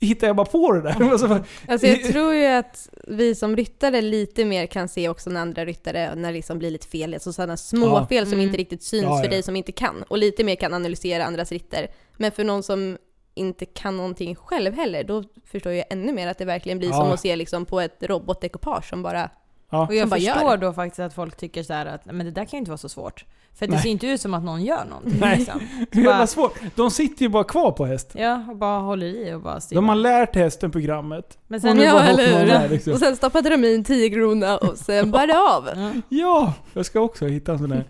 [0.00, 1.12] Hittar jag bara på det där?
[1.12, 5.08] Och så bara, Alltså jag tror ju att vi som ryttare lite mer kan se
[5.08, 8.06] också när andra ryttare, när det liksom blir lite fel, alltså sådana små Ja.
[8.06, 8.46] fel som Mm.
[8.46, 9.30] inte riktigt syns Ja, för ja.
[9.30, 10.04] dig som inte kan.
[10.08, 11.88] Och lite mer kan analysera andras ritter.
[12.16, 12.98] Men för någon som
[13.36, 16.94] inte kan någonting själv heller, då förstår jag ännu mer att det verkligen blir Ja.
[16.96, 19.30] som att se liksom på ett robotekipage som bara...
[19.70, 19.86] ja.
[19.86, 20.56] Och jag bara förstår gör.
[20.56, 22.78] då faktiskt att folk tycker så här att men det där kan ju inte vara
[22.78, 23.24] så svårt.
[23.58, 23.82] För det Nej.
[23.82, 25.20] ser inte ut som att någon gör någonting.
[25.20, 25.36] Nej.
[25.38, 25.60] Liksom.
[25.90, 26.58] Hur jävla bara- svårt.
[26.74, 28.10] De sitter ju bara kvar på häst.
[28.14, 29.76] Ja, och bara håller i och bara styr.
[29.76, 31.38] De har lärt hästen programmet.
[31.46, 32.46] Men Och sen, ja, bara eller hur?
[32.46, 32.92] där, liksom.
[32.92, 35.68] Och sen stoppade de i en 10 krona och sen var det av.
[35.76, 35.92] ja.
[36.08, 36.54] Ja!
[36.72, 37.84] Jag ska också hitta en sån där.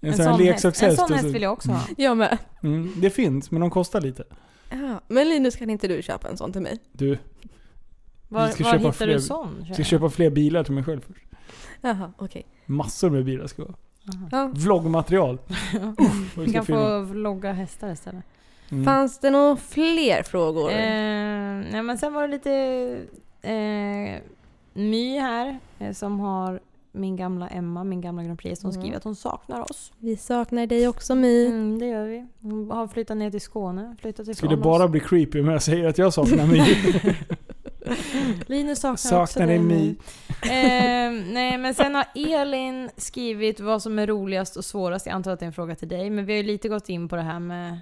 [0.00, 0.98] En, En, sån här sån häst, en leksakshäst.
[1.00, 1.80] sån häst vill jag också ha.
[1.96, 2.38] Jag med.
[2.62, 4.24] Mm, det finns, men de kostar lite.
[4.70, 6.78] Ja, men Linus kan inte du köpa en sån till mig?
[6.92, 7.18] Du,
[8.28, 9.64] Var, ska var köpa hittar fler- du sån?
[9.66, 11.24] jag ska köpa fler bilar till mig själv först.
[11.80, 12.46] Jaha, okej.
[12.66, 13.74] Massor med bilar ska jag ha.
[14.14, 14.28] Aha.
[14.32, 14.50] Ja.
[14.54, 15.38] Vloggmaterial.
[16.36, 16.80] Vad vi ska kan filma.
[16.80, 18.24] få vlogga hästar istället.
[18.70, 18.84] Mm.
[18.84, 20.70] Fanns det några fler frågor?
[20.70, 20.76] Eh,
[21.72, 22.52] nej men sen var det lite
[23.42, 24.20] eh,
[24.72, 26.60] My här eh, som har
[26.92, 28.82] min gamla Emma, min gamla Grand Prix, som Mm.
[28.82, 29.92] skriver att hon saknar oss.
[29.98, 31.46] Vi saknar dig också My.
[31.46, 32.26] Mm, det gör vi.
[32.40, 35.88] Hon har flyttat ner till Skåne, flyttat ifrån Skulle bara bli creepy om jag säger
[35.88, 36.76] att jag saknar mig.
[38.46, 39.74] Linus saknar, också saknar dig dig My.
[39.74, 39.96] My.
[40.42, 45.06] Eh, nej men sen har Elin skrivit vad som är roligast och svårast.
[45.06, 46.10] Jag antar att det är en fråga till dig.
[46.10, 47.78] Men vi har ju lite gått in på det här med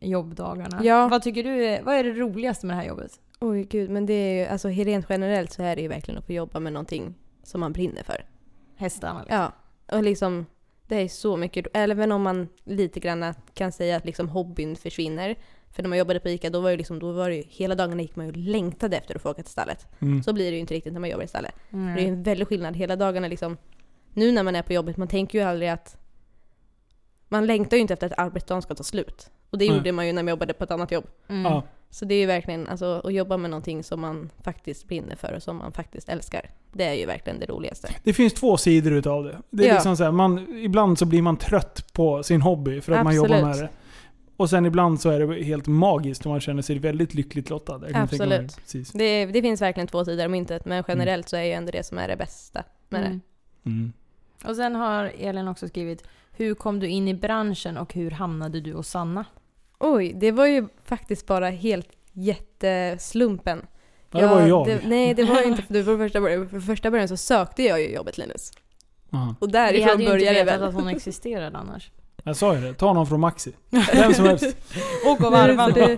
[0.00, 0.80] jobbdagarna.
[0.84, 1.08] Ja.
[1.08, 3.12] Vad tycker du, är- vad är det roligaste med det här jobbet?
[3.40, 6.26] Oj gud, men det är ju, alltså rent generellt så är det ju verkligen att
[6.26, 8.24] få jobba med någonting som man brinner för.
[8.76, 9.38] Hästarna liksom.
[9.38, 9.52] Ja,
[9.96, 10.46] och liksom
[10.88, 15.36] det är så mycket, även om man lite grann kan säga att liksom hobbyn försvinner.
[15.70, 17.74] För när man jobbade på ICA då var, det liksom, då var det ju, hela
[17.74, 19.86] dagarna gick man ju längtade efter att få åka till stallet.
[19.98, 20.22] Mm.
[20.22, 21.54] Så blir det ju inte riktigt när man jobbar i stallet.
[21.70, 21.94] Mm.
[21.94, 22.76] Det är ju en väldig skillnad.
[22.76, 23.56] Hela dagarna liksom,
[24.12, 25.96] nu när man är på jobbet, man tänker ju aldrig att
[27.28, 29.30] man längtar ju inte efter att arbetsdagen ska ta slut.
[29.50, 29.76] Och det Nej.
[29.76, 31.06] gjorde man ju när man jobbade på ett annat jobb.
[31.28, 31.44] Mm.
[31.44, 31.62] Ja.
[31.90, 35.32] Så det är ju verkligen, alltså att jobba med någonting som man faktiskt brinner för
[35.32, 36.50] och som man faktiskt älskar.
[36.72, 37.88] Det är ju verkligen det roligaste.
[38.04, 39.38] Det finns två sidor utav det.
[39.50, 39.74] det är Ja.
[39.74, 43.14] liksom så här, man, ibland så blir man trött på sin hobby för att man
[43.14, 43.70] jobbar med Absolut.
[43.70, 43.76] det.
[44.36, 47.80] Och sen ibland så är det helt magiskt och man känner sig väldigt lyckligt lottad.
[47.94, 48.56] Absolut.
[48.56, 48.92] Precis.
[48.92, 51.86] Det, det finns verkligen två sidor av myntet, men generellt så är ju ändå det
[51.86, 53.20] som är det bästa med Mm.
[53.66, 53.92] Mm.
[54.44, 58.60] Och sen har Elin också skrivit Hur kom du in i branschen och hur hamnade
[58.60, 59.24] du hos Sanna?
[59.80, 59.86] Det.
[59.86, 63.66] Oj, det var ju faktiskt bara helt jätteslumpen.
[64.10, 64.66] Ja, det var ju jag.
[64.66, 66.48] Det, nej, det var ju inte för du var första början.
[66.48, 68.50] För första början så sökte jag ju jobbet Linus.
[69.12, 69.34] Aha.
[69.40, 70.68] Och Vi därifrån hade ju inte började det vetat väl.
[70.68, 71.90] att hon existerade annars.
[72.24, 72.74] Jag sa ju det.
[72.74, 73.52] Ta någon från Maxi.
[73.92, 74.56] Vem som helst.
[75.06, 75.96] Och varva det-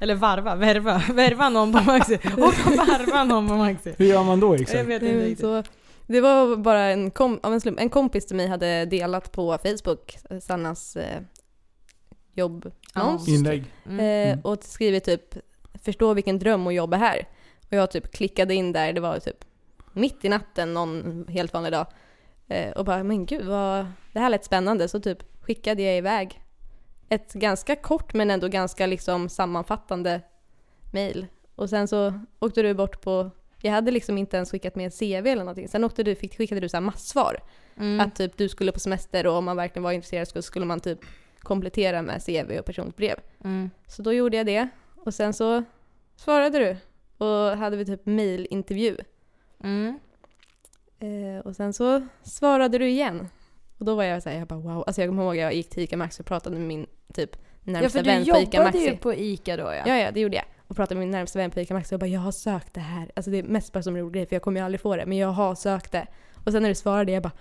[0.00, 1.02] Eller varva, värva.
[1.12, 2.14] Värva någon på Maxi.
[2.14, 3.94] Och varva någon på Maxi.
[3.98, 4.88] Hur gör man då Jag exakt?
[4.88, 5.40] vet Nej, inte riktigt.
[5.40, 5.62] så,
[6.06, 7.80] det var bara en, kom, av en, slump.
[7.80, 11.20] en kompis till mig hade delat på Facebook Sannas eh,
[12.34, 13.28] jobbannons.
[13.28, 13.64] Inlägg.
[13.86, 14.00] Mm.
[14.00, 14.40] Eh, Mm.
[14.44, 15.34] och skrivit typ
[15.84, 17.28] förstå vilken dröm att jobba här.
[17.66, 19.44] Och jag typ klickade in där, det var typ
[19.92, 21.86] mitt i natten någon helt vanlig dag.
[22.48, 24.88] Eh, och bara, men gud vad, det här lät spännande.
[24.88, 26.40] Så typ skickade jag iväg
[27.08, 30.20] ett ganska kort men ändå ganska liksom sammanfattande
[30.92, 31.26] mail.
[31.54, 33.30] Och sen så åkte du bort på,
[33.60, 35.68] jag hade liksom inte ens skickat med ett CV eller någonting.
[35.68, 37.42] Sen åkte du, fick, skickade du så här massvar.
[37.76, 38.00] Mm.
[38.00, 40.80] Att typ du skulle på semester och om man verkligen var intresserad så skulle man
[40.80, 40.98] typ
[41.42, 43.16] komplettera med CV och personligt brev.
[43.44, 43.70] Mm.
[43.86, 45.64] Så då gjorde jag det och sen så
[46.16, 46.76] svarade du
[47.24, 48.96] och hade vi typ mailintervju.
[49.64, 49.98] Mm.
[50.98, 53.28] Eh, och sen så svarade du igen.
[53.78, 54.84] Och då var jag såhär, jag bara wow.
[54.86, 57.72] Alltså jag kommer ihåg jag gick till ICA Maxi och pratade med min typ Ja
[57.72, 58.90] närmsta för du vän på ICA jobbade Maxi.
[58.90, 59.82] ju på ICA då ja.
[59.86, 60.44] Ja, ja, det gjorde jag.
[60.66, 62.80] Och pratade med min närmsta vän på ICA Maxi och bara jag har sökt det
[62.80, 63.10] här.
[63.16, 64.96] Alltså det är mest bara som en rolig grej för jag kommer ju aldrig få
[64.96, 65.06] det.
[65.06, 66.06] Men jag har sökt det.
[66.44, 67.32] Och sen när du svarade jag bara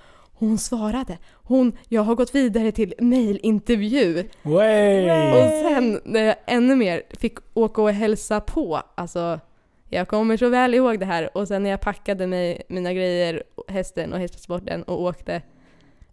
[0.42, 1.18] hon svarade.
[1.34, 4.30] Hon, jag har gått vidare till mailintervju.
[4.42, 5.32] Way!
[5.32, 9.40] Och sen när jag ännu mer fick åka och hälsa på, alltså
[9.90, 13.44] jag kommer så väl ihåg det här och sen när jag packade mig, mina grejer,
[13.68, 15.42] hästen och hästtransporten och åkte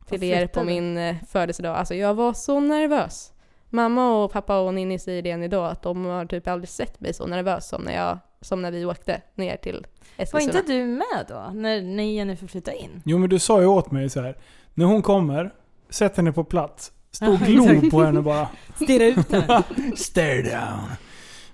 [0.08, 1.76] till er på min eh, födelsedag.
[1.76, 3.32] Alltså jag var så nervös.
[3.70, 7.00] Mamma och pappa och Ninni säger det än idag att de har typ aldrig sett
[7.00, 9.86] mig så nervös som när, jag, som när vi åkte ner till
[10.16, 10.58] Var Eskilstuna.
[10.60, 11.50] inte du med då?
[11.54, 13.02] När, när Jennifer flyttade in?
[13.04, 14.36] Jo men du sa ju åt mig så här.
[14.74, 15.54] När hon kommer,
[15.90, 16.92] sätt henne på plats.
[17.10, 18.48] Stå och Ja, glo på henne bara.
[18.74, 19.62] Stirra ut henne.
[19.96, 20.88] Stare down.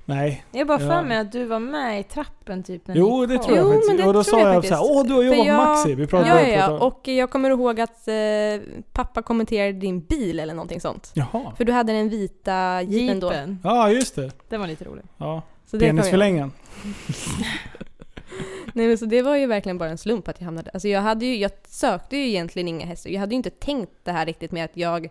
[0.06, 0.44] Nej.
[0.52, 0.88] Jag bara Ja.
[0.90, 3.70] för mig att du var med i trappen typ när Jo det tror jag Jo,
[3.72, 3.88] faktiskt.
[3.88, 4.96] men det och då tror sa jag jag så här, faktiskt.
[4.96, 5.94] åh du har jobbat jag- Maxi.
[5.94, 6.82] Vi pratade Ja, ja, tag.
[6.82, 8.14] och jag kommer ihåg att eh,
[8.92, 11.10] pappa kommenterade din bil eller någonting sånt.
[11.14, 11.52] Jaha.
[11.56, 13.26] För du hade den vita jeepen då.
[13.32, 13.58] Jeepen.
[13.64, 14.30] Ja just det.
[14.48, 15.04] Den var lite rolig.
[15.16, 15.42] Ja.
[15.74, 16.52] Så det Penisförlängaren.
[18.72, 21.00] Nej men så det var ju verkligen bara en slump att jag hamnade Alltså jag
[21.00, 23.10] hade ju, jag sökte ju egentligen inga hästar.
[23.10, 25.08] Jag hade ju inte tänkt det här riktigt med att jag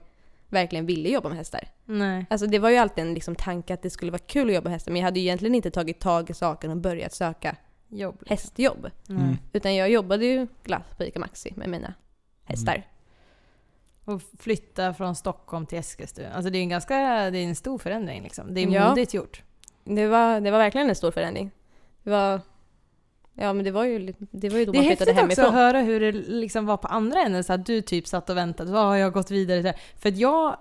[0.50, 1.68] verkligen ville jobba med hästar.
[1.86, 2.26] Nej.
[2.30, 4.64] Alltså det var ju alltid en liksom tanke att det skulle vara kul att jobba
[4.64, 7.56] med hästar men jag hade ju egentligen inte tagit tag i saken och börjat söka
[7.88, 8.16] Jobb.
[8.20, 8.28] liksom.
[8.30, 8.90] hästjobb.
[9.10, 9.38] Mm.
[9.54, 11.94] Utan jag jobbade ju glatt på ICA Maxi med mina
[12.44, 12.74] hästar.
[12.74, 12.86] Mm.
[14.06, 16.34] Och flytta från Stockholm till Eskilstuna.
[16.34, 16.96] Alltså det är en ganska,
[17.32, 18.54] det är en stor förändring liksom.
[18.54, 18.90] Det är Ja.
[18.90, 19.44] modigt gjort.
[19.84, 21.52] Det, var, det var verkligen en stor förändring.
[22.04, 22.42] Det var...
[23.36, 25.22] Ja men det var ju, det var ju då Det är man flyttade häftigt också
[25.22, 25.46] hemifrån.
[25.46, 27.44] att höra hur det liksom var på andra änden.
[27.44, 28.70] Så att du typ satt och väntade.
[28.70, 29.76] Så har jag gått vidare till det.
[30.00, 30.58] För jag,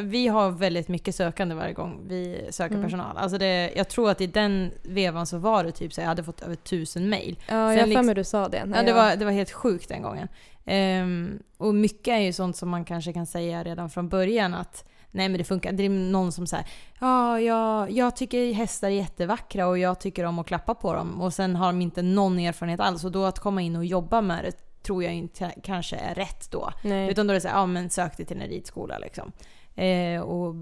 [0.00, 2.84] vi har väldigt mycket sökande varje gång vi söker Mm.
[2.84, 3.16] personal.
[3.16, 6.24] Alltså det, jag tror att i den vevan så var det typ så jag hade
[6.24, 7.38] fått över tusen mail.
[7.48, 8.56] Ja, jag Sen har för liksom- mig du sa det.
[8.74, 10.28] Ja, det, jag- var, det var helt sjukt den gången.
[10.64, 14.88] Ehm, och mycket är ju sånt som man kanske kan säga redan från början att
[15.10, 15.72] nej men det funkar.
[15.72, 16.66] Det är någon som säger
[17.00, 21.20] ja, jag, jag tycker hästar är jättevackra och jag tycker om att klappa på dem.
[21.20, 23.04] Och sen har de inte någon erfarenhet alls.
[23.04, 26.50] Och då att komma in och jobba med det tror jag inte kanske är rätt
[26.50, 26.72] då.
[26.84, 27.10] Nej.
[27.10, 29.32] Utan då är det så här, ja men sök dig till en ridskola liksom.
[29.74, 30.54] Eh, och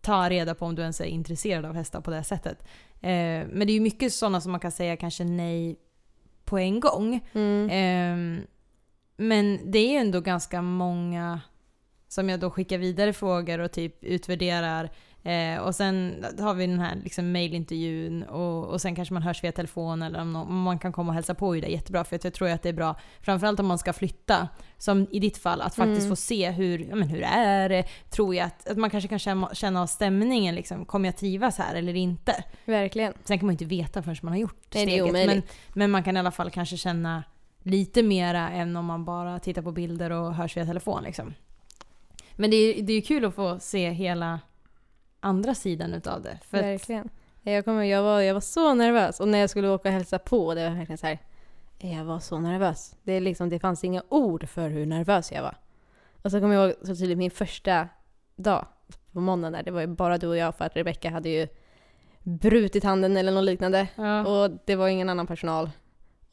[0.00, 2.62] ta reda på om du ens är intresserad av hästar på det sättet.
[3.00, 5.76] Eh, men det är ju mycket sådana som man kan säga kanske nej
[6.44, 7.20] på en gång.
[7.32, 7.68] Mm.
[7.72, 8.46] Ehm,
[9.16, 11.40] men det är ju ändå ganska många
[12.14, 14.90] som jag då skickar vidare frågor och typ utvärderar.
[15.22, 19.44] Eh, och sen har vi den här liksom mailintervjun och, och sen kanske man hörs
[19.44, 22.04] via telefon eller om, någon, om man kan komma och hälsa på det jättebra.
[22.04, 25.38] För jag tror att det är bra, framförallt om man ska flytta, som i ditt
[25.38, 26.10] fall, att faktiskt Mm.
[26.10, 27.84] få se hur, ja, men hur är det?
[28.10, 31.58] Tror jag att, att man kanske kan känna, känna av stämningen, liksom, kommer jag trivas
[31.58, 32.44] här eller inte?
[32.64, 33.12] Verkligen.
[33.24, 35.26] Sen kan man ju inte veta förrän man har gjort Nej, det är steget.
[35.26, 35.42] Men,
[35.74, 37.24] men man kan i alla fall kanske känna
[37.62, 41.02] lite mera än om man bara tittar på bilder och hörs via telefon.
[41.02, 41.34] Liksom.
[42.36, 44.40] Men det är, det är kul att få se hela
[45.20, 46.38] andra sidan utav det.
[46.50, 47.08] Verkligen.
[47.42, 50.18] Jag, kommer, jag, var, jag var så nervös och när jag skulle åka och hälsa
[50.18, 51.18] på, det var verkligen så här.
[51.78, 52.96] Jag var så nervös.
[53.02, 55.56] Det, är liksom, det fanns inga ord för hur nervös jag var.
[56.22, 57.88] Och så kommer jag ihåg så tydligt min första
[58.36, 58.66] dag
[59.12, 61.48] på måndagen där, det var ju bara du och jag för att Rebecca hade ju
[62.22, 63.88] brutit handen eller något liknande.
[63.94, 64.26] ja.
[64.26, 65.70] Och det var ingen annan personal.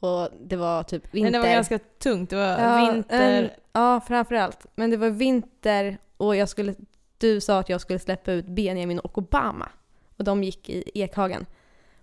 [0.02, 1.30] Och det var typ vinter.
[1.30, 2.30] Men det var ganska tungt.
[2.30, 3.42] Det var Ja, vinter.
[3.42, 4.66] en- ja, framförallt.
[4.74, 6.74] Men det var vinter och jag skulle,
[7.18, 9.68] du sa att jag skulle släppa ut Benjamin och Obama.
[10.16, 11.46] Och de gick i Ekhagen.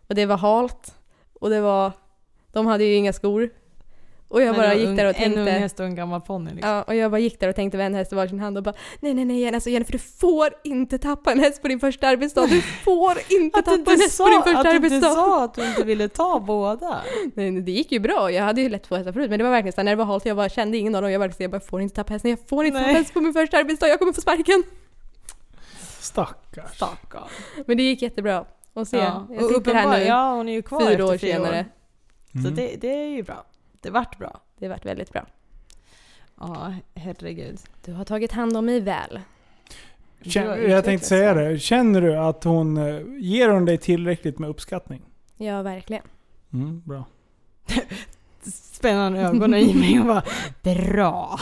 [0.08, 0.96] Och det var halt.
[1.34, 1.92] Och det var,
[2.52, 3.50] de hade ju inga skor.
[4.32, 5.52] Och jag Men bara gick där och En ung tänkte...
[5.52, 6.52] häst och en gammal ponny.
[6.54, 6.70] Liksom.
[6.72, 8.64] Ja, och jag bara gick där och tänkte med en häst i varsin hand och
[8.64, 12.08] bara nej nej nej alltså Jennifer du får inte tappa en häst på din första
[12.08, 12.48] arbetsdag.
[12.48, 15.14] Du får inte Att tappa en häst på din sa, första att du inte arbetsdag.
[15.14, 17.02] sa att du inte ville ta båda.
[17.34, 18.32] Nej, nej, det gick ju bra.
[18.32, 19.30] Jag hade ju lätt två hästar förut.
[19.30, 21.12] Men det var verkligen så när det var halt, jag bara kände ingen av dem.
[21.12, 22.88] Jag, bara, jag bara, får inte tappa hästen, jag får inte Nej.
[22.88, 24.64] tappa hästen på min första arbetsdag, jag kommer få sparken.
[26.00, 26.76] Stackars.
[26.76, 27.28] Stackarn.
[27.68, 28.46] Men det gick jättebra.
[28.74, 29.28] Och se, Ja.
[29.30, 31.66] jag Och sitter här nu Ja, hon är ju kvar fyra efter år fyra senare.
[32.32, 32.56] Så Mm.
[32.56, 33.44] det, det är ju bra.
[33.82, 34.42] Det vart bra.
[34.58, 35.26] Det har varit väldigt bra.
[36.40, 37.60] Ja, herregud.
[37.86, 39.20] Du har tagit hand om mig väl.
[40.24, 41.60] Du Känn, har jag tänkte säga det.
[41.60, 42.78] Känner du att hon...
[42.78, 45.02] eh, Ger hon dig tillräckligt med uppskattning?
[45.38, 46.04] Ja, verkligen.
[46.54, 47.06] Mm, bra.
[48.54, 50.24] Spännande ögonen i mig och bara
[50.64, 51.40] bra.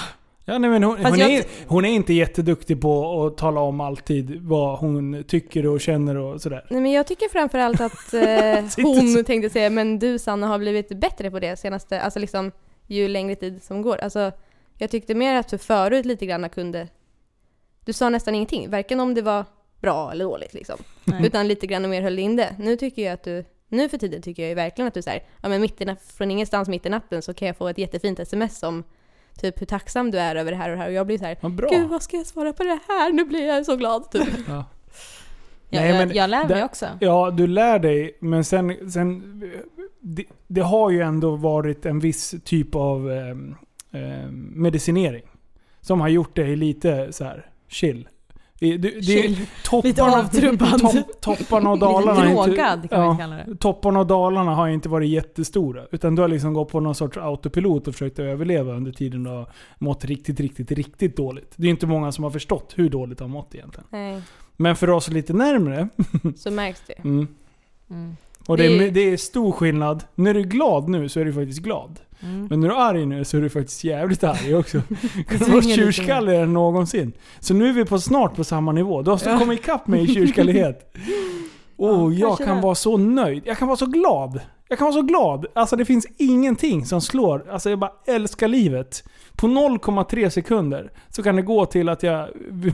[0.49, 3.81] Ja, nej, men hon, hon, jag är, hon är inte jätteduktig på att tala om
[3.81, 6.65] alltid vad hon tycker och känner och sådär.
[6.69, 10.89] Nej, men jag tycker framförallt att eh, hon, tänkte säga, men du Sanna har blivit
[10.89, 12.51] bättre på det senaste, alltså liksom
[12.87, 13.97] ju längre tid som går.
[13.97, 14.31] Alltså,
[14.77, 16.87] jag tyckte mer att du förut lite grann kunde,
[17.85, 19.45] du sa nästan ingenting, varken om det var
[19.81, 20.77] bra eller dåligt liksom.
[21.03, 21.27] Nej.
[21.27, 22.55] Utan lite grann mer höll in det.
[22.59, 25.23] Nu tycker jag att du, nu för tiden tycker jag ju verkligen att du säger,
[25.41, 27.77] ja men mitt i, nat- från ingenstans mitt i natten så kan jag få ett
[27.77, 28.83] jättefint sms om
[29.37, 31.25] typ hur tacksam du är över det här och det här och jag blir så
[31.25, 31.69] här, Ja, bra.
[31.69, 33.13] gud vad ska jag svara på det här?
[33.13, 34.27] Nu blir jag så glad typ.
[34.47, 34.65] Ja.
[35.69, 36.85] Jag, Nej, jag, men jag lär mig det- också.
[36.99, 38.91] Ja, du lär dig, men sen...
[38.91, 39.39] sen
[39.99, 43.55] det, det har ju ändå varit en viss typ av ehm,
[43.91, 45.23] ehm, medicinering.
[45.81, 48.07] Som har gjort dig lite så här chill.
[48.59, 50.27] Det, det, det, topparna.
[50.79, 53.19] Topp, topparna och dalarna drogad man
[53.49, 53.55] ja.
[53.59, 55.83] Topparna och dalarna har inte varit jättestora.
[55.91, 59.29] Utan du har liksom gått på någon sorts autopilot och försökt överleva under tiden du
[59.29, 61.53] har mått riktigt, riktigt, riktigt dåligt.
[61.55, 63.87] Det är inte många som har förstått hur dåligt du har mått egentligen.
[63.89, 64.21] Nej,
[64.55, 65.89] Men för oss lite närmre,
[66.37, 66.93] så märks det.
[67.03, 67.27] mm,
[67.89, 68.15] Mm.
[68.47, 70.03] och det är- det är stor skillnad.
[70.15, 71.99] När du är glad nu så är du faktiskt glad.
[72.23, 72.47] Mm.
[72.49, 74.81] Men när du är arg nu så är du faktiskt jävligt arg också.
[75.29, 77.11] Du var tjurskalligare än någonsin.
[77.39, 79.01] Så nu är vi på snart på samma nivå.
[79.01, 79.39] Du har Ja.
[79.39, 80.95] kommit ikapp mig i tjurskallighet.
[81.77, 82.61] Oh, Ja, jag kan det.
[82.61, 83.43] vara så nöjd.
[83.45, 84.39] Jag kan vara så glad.
[84.69, 85.45] Jag kan vara så glad.
[85.53, 87.45] Alltså det finns ingenting som slår.
[87.51, 89.03] Alltså jag bara älskar livet.
[89.35, 92.29] På 0,3 sekunder så kan det gå till att jag,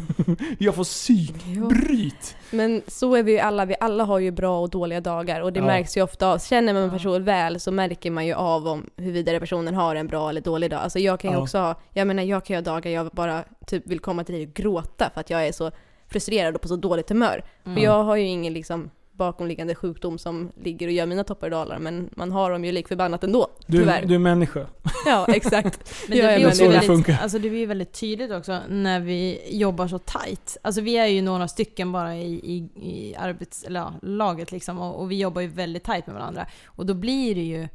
[0.59, 2.35] jag får psykbryt.
[2.51, 5.53] Men så är vi ju alla, vi alla har ju bra och dåliga dagar och
[5.53, 5.65] det Ja.
[5.65, 6.39] märks ju ofta av.
[6.39, 10.07] Känner man en person väl så märker man ju av om huruvida personen har en
[10.07, 10.79] bra eller dålig dag.
[10.79, 11.41] Alltså jag kan ju Ja.
[11.43, 14.35] också ha, jag menar jag kan ju ha dagar jag bara typ vill komma till
[14.35, 15.71] dig och gråta för att jag är så
[16.13, 17.43] frustrerad och på så dåligt humör.
[17.63, 17.75] Mm.
[17.75, 21.51] För jag har ju ingen liksom bakomliggande sjukdom som ligger och gör mina toppar och
[21.51, 23.47] dalar men man har dem ju lik förbannat ändå.
[23.67, 24.05] Du, Tyvärr.
[24.05, 24.67] du är människa.
[25.05, 26.07] Ja exakt.
[26.09, 27.19] Men Jag det är blir, med också så det väldigt, funkar.
[27.21, 30.57] alltså det blir väldigt tydligt också när vi jobbar så tight.
[30.61, 32.55] Alltså vi är ju några stycken bara i, i,
[32.89, 36.45] i arbets, eller ja, laget liksom och, och vi jobbar ju väldigt tight med varandra.
[36.65, 37.67] Och då blir det ju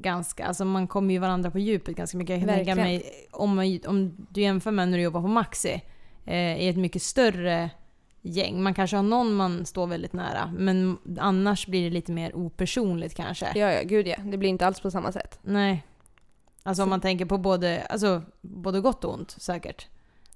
[0.00, 2.40] ganska, alltså man kommer ju varandra på djupet ganska mycket.
[2.40, 5.82] Jag kan tänka mig, om, man, om du jämför med när du jobbar på Maxi,
[6.24, 7.70] eh, i ett mycket större
[8.22, 8.62] gäng.
[8.62, 13.14] Man kanske har någon man står väldigt nära, men annars blir det lite mer opersonligt
[13.16, 13.46] kanske.
[13.54, 14.16] Ja ja, gud ja.
[14.24, 15.38] Det blir inte alls på samma sätt.
[15.42, 15.84] Nej.
[16.62, 19.86] Alltså om man tänker på både, alltså, både gott och ont säkert.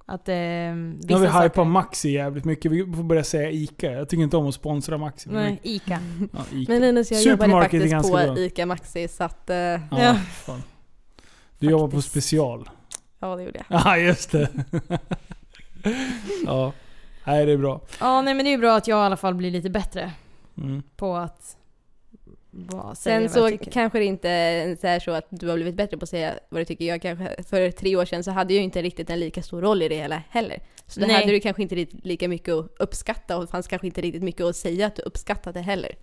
[0.06, 2.72] Att eh, Nu har vi saker- hypat Maxi jävligt mycket.
[2.72, 3.90] Vi får börja säga ICA.
[3.92, 5.30] Jag tycker inte om att sponsra Maxi.
[5.32, 6.00] Nej, ICA.
[6.32, 6.72] Ja, Ica.
[6.72, 8.38] Men Linus, jag jobbade faktiskt på bra.
[8.38, 10.14] ICA Maxi så att, eh, Ja, Ja.
[10.14, 10.62] Fan.
[11.58, 12.70] Du jobbar på special.
[13.18, 13.80] ja det gjorde jag.
[13.84, 14.48] Ja, just det.
[16.46, 16.72] ja.
[17.24, 17.80] Nej, det är bra.
[18.00, 20.12] Ja, nej men det är bra att jag i alla fall blir lite bättre
[20.58, 20.82] Mm.
[20.96, 21.56] på att
[22.50, 23.70] bara säga Sen vad så jag tycker.
[23.70, 26.60] kanske det inte är så, så att du har blivit bättre på att säga vad
[26.60, 26.84] du tycker.
[26.84, 29.60] Jag kanske, för tre år sedan så hade jag ju inte riktigt en lika stor
[29.62, 30.60] roll i det hela heller.
[30.86, 31.16] Så det Nej.
[31.16, 34.22] hade du kanske inte riktigt lika mycket att uppskatta och det fanns kanske inte riktigt
[34.22, 35.94] mycket att säga att du uppskattade heller.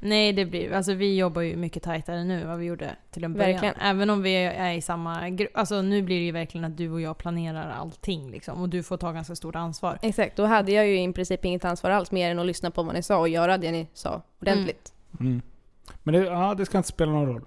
[0.00, 3.24] Nej, det blir Alltså vi jobbar ju mycket tajtare nu än vad vi gjorde till
[3.24, 3.52] en början.
[3.52, 3.74] Verkligen.
[3.80, 5.50] Även om vi är i samma grupp.
[5.54, 8.60] Alltså nu blir det ju verkligen att du och jag planerar allting liksom.
[8.60, 9.98] Och du får ta ganska stort ansvar.
[10.02, 12.82] Exakt, då hade jag ju i princip inget ansvar alls mer än att lyssna på
[12.82, 14.92] vad ni sa och göra det ni sa ordentligt.
[15.20, 15.42] Mm.
[16.02, 17.44] Men det, ja, det ska inte spela någon roll.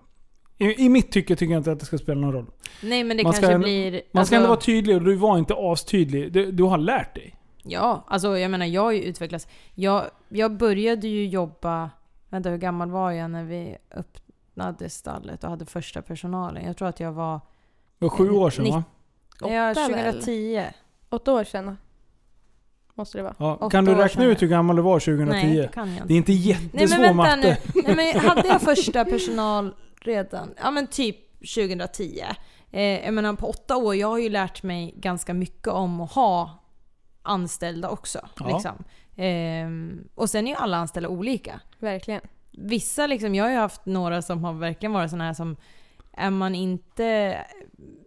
[0.57, 2.45] I, I mitt tycke tycker jag inte att det ska spela någon roll.
[2.83, 3.91] Nej men det Man ska kanske ändå- blir...
[3.91, 6.31] Man ska alltså- ändå vara tydlig och du var inte astydlig.
[6.33, 7.35] Du, du har lärt dig.
[7.63, 9.47] Ja, alltså jag menar jag har ju utvecklats.
[9.75, 11.89] Jag, jag började ju jobba,
[12.31, 16.65] vänta hur gammal var jag när vi öppnade stallet och hade första personalen?
[16.65, 17.39] Jag tror att jag var,
[17.99, 18.83] Det var sju år sedan va?
[19.41, 20.13] ja Åtta väl?
[20.13, 20.63] 2010.
[21.09, 21.77] Åtta år sedan
[22.93, 23.35] måste det vara.
[23.37, 23.69] Ja.
[23.69, 25.31] Kan du räkna ut hur gammal du var 2010?
[25.31, 26.31] Nej, det kan jag Det inte.
[26.31, 27.57] är inte Nej jättesvår men vänta matte.
[27.75, 27.81] nu.
[27.95, 31.17] Nej, men hade jag första personal redan, ja men typ
[31.55, 32.21] 2010.
[32.71, 36.11] Eh, jag menar på åtta år, jag har ju lärt mig ganska mycket om att
[36.11, 36.63] ha
[37.21, 38.19] anställda också.
[38.39, 38.47] Ja.
[38.47, 38.83] Liksom.
[39.23, 41.59] Ehm, och sen är ju alla anställda olika.
[41.79, 42.21] Verkligen.
[42.51, 45.55] Vissa liksom, jag har ju haft några som har verkligen varit sådana här som
[46.13, 47.37] är man inte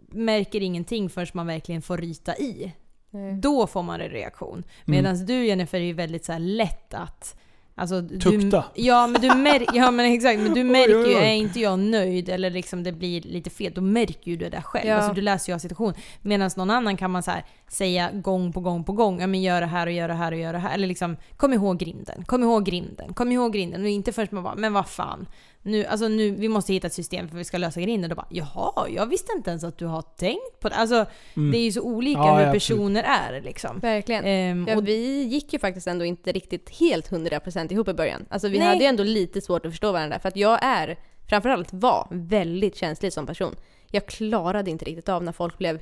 [0.09, 2.73] märker ingenting förrän man verkligen får ryta i.
[3.13, 4.53] Eh, Då får man en reaktion.
[4.53, 4.63] Mm.
[4.85, 7.39] Medan du Jennifer är ju väldigt så här lätt att
[7.77, 8.65] Alltså, du, Tukta.
[8.75, 11.23] Ja men du märker, ja men exakt, men du Oj, märker oj, ju, oj.
[11.23, 14.49] är inte jag nöjd eller liksom det blir lite fel, då märker ju du det
[14.57, 14.87] där själv.
[14.87, 14.95] Ja.
[14.95, 15.93] Alltså du läser ju av situation.
[16.21, 19.41] Medan någon annan kan man så här säga gång på gång på gång, ja men
[19.41, 20.73] gör det här och gör det här och gör det här.
[20.73, 23.81] Eller liksom, kom ihåg grinden, kom ihåg grinden, kom ihåg grinden.
[23.81, 25.27] Och inte först man bara, men vad fan.
[25.65, 28.09] Nu, alltså nu, vi måste hitta ett system för vi ska lösa grinden.
[28.09, 30.75] Då bara, jaha, jag visste inte ens att du har tänkt på det.
[30.75, 31.05] Alltså,
[31.35, 31.51] Mm.
[31.51, 33.79] det är ju så olika Ja, hur ja, personer är liksom.
[33.79, 34.23] Verkligen.
[34.25, 38.25] Ehm, Ja, och, vi gick ju faktiskt ändå inte riktigt helt 100% ihop i början.
[38.29, 38.67] Alltså vi Nej.
[38.67, 40.97] hade ju ändå lite svårt att förstå varandra för att jag är,
[41.29, 43.55] framförallt var, väldigt känslig som person.
[43.91, 45.79] Jag klarade inte riktigt av när folk blev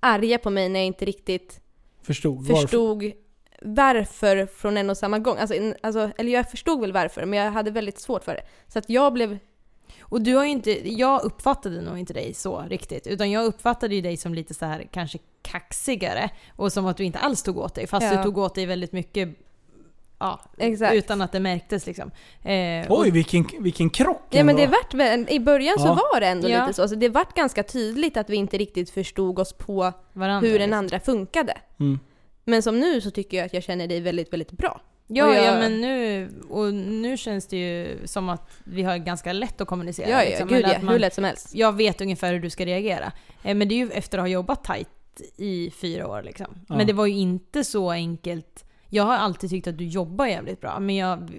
[0.00, 1.60] arga på mig när jag inte riktigt
[2.02, 2.46] Förstod.
[2.46, 2.62] Varför?
[2.62, 3.12] förstod
[3.64, 5.38] varför från en och samma gång.
[5.38, 8.42] Alltså, en- alltså, eller jag förstod väl varför, men jag hade väldigt svårt för det.
[8.68, 9.38] Så att jag blev...
[10.00, 13.06] och du har ju inte, jag uppfattade nog inte dig så riktigt.
[13.06, 16.30] Utan jag uppfattade ju dig som lite så här kanske kaxigare.
[16.56, 17.86] Och som att du inte alls tog åt dig.
[17.86, 18.16] Fast Ja.
[18.16, 19.28] du tog åt dig väldigt mycket
[20.18, 20.94] Ja, Exakt.
[20.94, 22.10] utan att det märktes liksom.
[22.42, 25.94] Eh, och- Oj, vilken, vilken krock Ja men det vart väl, i början så Ja.
[26.12, 26.60] var det ändå Ja.
[26.60, 26.82] lite så.
[26.82, 30.68] Alltså, det vart ganska tydligt att vi inte riktigt förstod oss på varandra, hur den
[30.70, 30.78] liksom.
[30.78, 31.54] andra funkade.
[31.80, 31.98] Mm.
[32.44, 34.80] Men som nu så tycker jag att jag känner dig väldigt, väldigt bra.
[35.06, 38.96] Ja, Och jag- ja men nu, och nu känns det ju som att vi har
[38.96, 40.08] ganska lätt att kommunicera.
[40.08, 40.48] Ja, ja, liksom.
[40.48, 41.54] gud ja, att man- hur lätt som helst.
[41.54, 43.12] Jag vet ungefär hur du ska reagera.
[43.42, 44.88] Eh, Men det är ju efter att ha jobbat tight
[45.36, 46.46] i fyra år liksom.
[46.68, 46.76] Ja.
[46.76, 48.64] Men det var ju inte så enkelt.
[48.94, 51.30] Jag har alltid tyckt att du jobbar jävligt bra, men jag,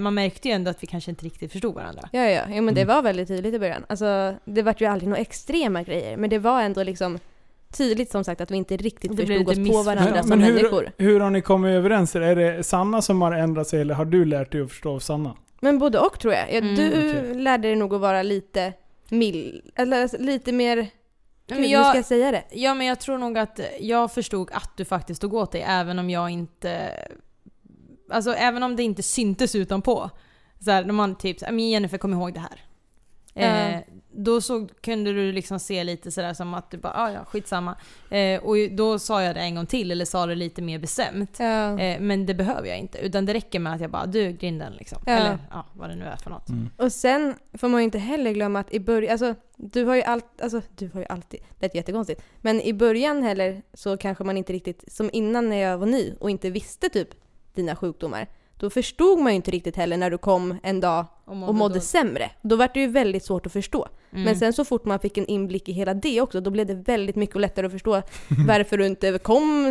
[0.00, 2.08] man märkte ju ändå att vi kanske inte riktigt förstod varandra.
[2.12, 2.94] Ja, ja, ja men det Mm.
[2.96, 3.84] var väldigt tydligt i början.
[3.88, 7.18] Alltså, det vart ju aldrig några extrema grejer, men det var ändå liksom
[7.76, 10.54] tydligt som sagt att vi inte riktigt förstod oss på varandra Men, som men hur,
[10.54, 10.92] människor.
[10.98, 12.16] hur har ni kommit överens?
[12.16, 14.98] Är det Sanna som har ändrat sig eller har du lärt dig att förstå av
[14.98, 15.34] Sanna?
[15.60, 16.52] Men både och tror jag.
[16.52, 17.34] Ja, Mm, du okej.
[17.34, 18.72] lärde dig nog att vara lite
[19.08, 20.76] mild, eller lite mer...
[20.76, 20.88] Gud,
[21.48, 22.44] Men hur jag- ska jag säga det?
[22.52, 25.98] Ja men jag tror nog att jag förstod att du faktiskt tog åt dig även
[25.98, 26.90] om jag inte...
[28.10, 30.10] Alltså även om det inte syntes utanpå.
[30.64, 32.60] Så här, när man typ så här, men Jennifer kom ihåg det här.
[33.42, 33.80] Eh, Ja.
[34.12, 37.76] då så kunde du liksom se lite sådär som att du bara, ah, ja skitsamma.
[38.10, 41.36] Eh, och då sa jag det en gång till eller sa det lite mer bestämt.
[41.38, 41.78] Ja.
[41.80, 42.98] Eh, men det behöver jag inte.
[42.98, 44.98] Utan det räcker med att jag bara, du grinden liksom.
[45.06, 45.12] Ja.
[45.12, 46.48] Eller ja, vad det nu är för något.
[46.48, 46.70] Mm.
[46.76, 50.02] Och sen får man ju inte heller glömma att i början, alltså du har ju
[50.02, 52.22] allt, alltså du har ju alltid, det är jättekonstigt.
[52.40, 56.14] Men i början heller så kanske man inte riktigt, som innan när jag var ny
[56.20, 57.08] och inte visste typ
[57.54, 58.26] dina sjukdomar.
[58.60, 61.80] Då förstod man ju inte riktigt heller när du kom en dag och mådde då-
[61.80, 62.30] sämre.
[62.42, 63.88] Då var det ju väldigt svårt att förstå.
[64.12, 64.24] Mm.
[64.24, 66.74] Men sen så fort man fick en inblick i hela det också, då blev det
[66.74, 67.92] väldigt mycket lättare att förstå
[68.46, 69.64] varför du inte kom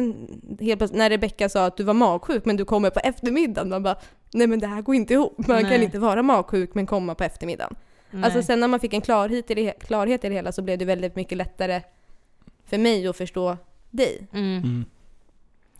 [0.59, 3.69] helt plötsligt, när Rebecka sa att du var magsjuk men du kommer på eftermiddagen.
[3.69, 3.95] Man bara,
[4.33, 5.37] nej men det här går inte ihop.
[5.37, 5.83] Man kan Nej.
[5.83, 7.75] inte vara magsjuk men komma på eftermiddagen.
[8.11, 8.23] Nej.
[8.23, 10.77] Alltså sen när man fick en klarhet i, det, klarhet i det hela så blev
[10.77, 11.81] det väldigt mycket lättare
[12.65, 13.57] för mig att förstå
[13.89, 14.27] dig.
[14.33, 14.57] Mm.
[14.57, 14.85] Mm.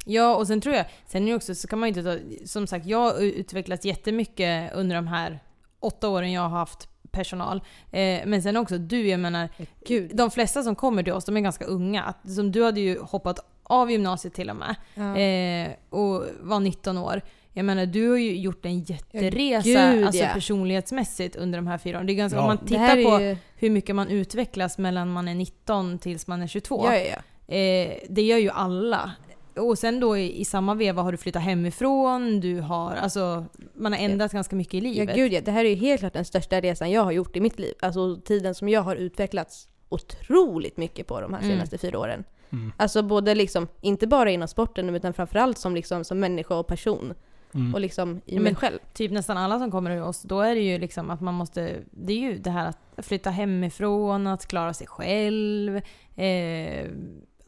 [0.06, 2.48] Ja, och sen tror jag, sen är det också, så kan man ju inte ta,
[2.48, 5.40] som sagt jag har utvecklats jättemycket under de här
[5.80, 7.58] åtta åren jag har haft personal.
[7.92, 9.50] Eh, men sen också du, jag menar,
[9.88, 10.16] Gud.
[10.16, 12.04] de flesta som kommer till oss, de är ganska unga.
[12.04, 14.76] Att, som du hade ju hoppat av gymnasiet till och med.
[14.94, 15.18] Ja.
[15.18, 17.22] Eh, och var 19 år.
[17.54, 20.30] Jag menar, du har ju gjort en jätteresa gud, alltså, ja.
[20.34, 22.08] personlighetsmässigt under de här fyra åren.
[22.08, 22.42] Det är ganska, Ja.
[22.42, 23.38] Om man tittar på ju...
[23.56, 26.86] hur mycket man utvecklas mellan man är 19 tills man är 22.
[26.86, 27.56] Ja, ja, ja.
[27.56, 29.12] Eh, det gör ju alla.
[29.56, 33.46] Och sen då i, i samma veva har du flyttat hemifrån, du har, alltså
[33.76, 35.16] man har ändrat ganska mycket i Ja, livet.
[35.16, 35.42] gud ja.
[35.42, 37.74] Det här är ju helt klart den största resan jag har gjort i mitt liv.
[37.80, 41.52] Alltså tiden som jag har utvecklats otroligt mycket på de här Mm.
[41.56, 42.24] senaste fyra åren.
[42.52, 42.72] Mm.
[42.78, 47.14] Alltså både liksom, inte bara inom sporten utan framförallt som, liksom, som människa och person.
[47.54, 47.74] Mm.
[47.74, 48.80] Och liksom i Ja, mig själv.
[48.94, 51.76] Typ nästan alla som kommer till oss, då är det ju liksom att man måste,
[51.92, 55.76] det är ju det här att flytta hemifrån, att klara sig själv.
[56.16, 56.88] Eh,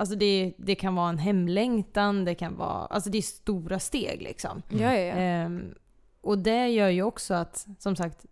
[0.01, 4.21] alltså det, det kan vara en hemlängtan, det kan vara, alltså det är stora steg
[4.21, 4.61] liksom.
[4.69, 4.83] Mm.
[4.83, 5.13] Ja, ja, ja.
[5.15, 5.73] Ehm,
[6.21, 8.25] och det gör ju också att, som sagt,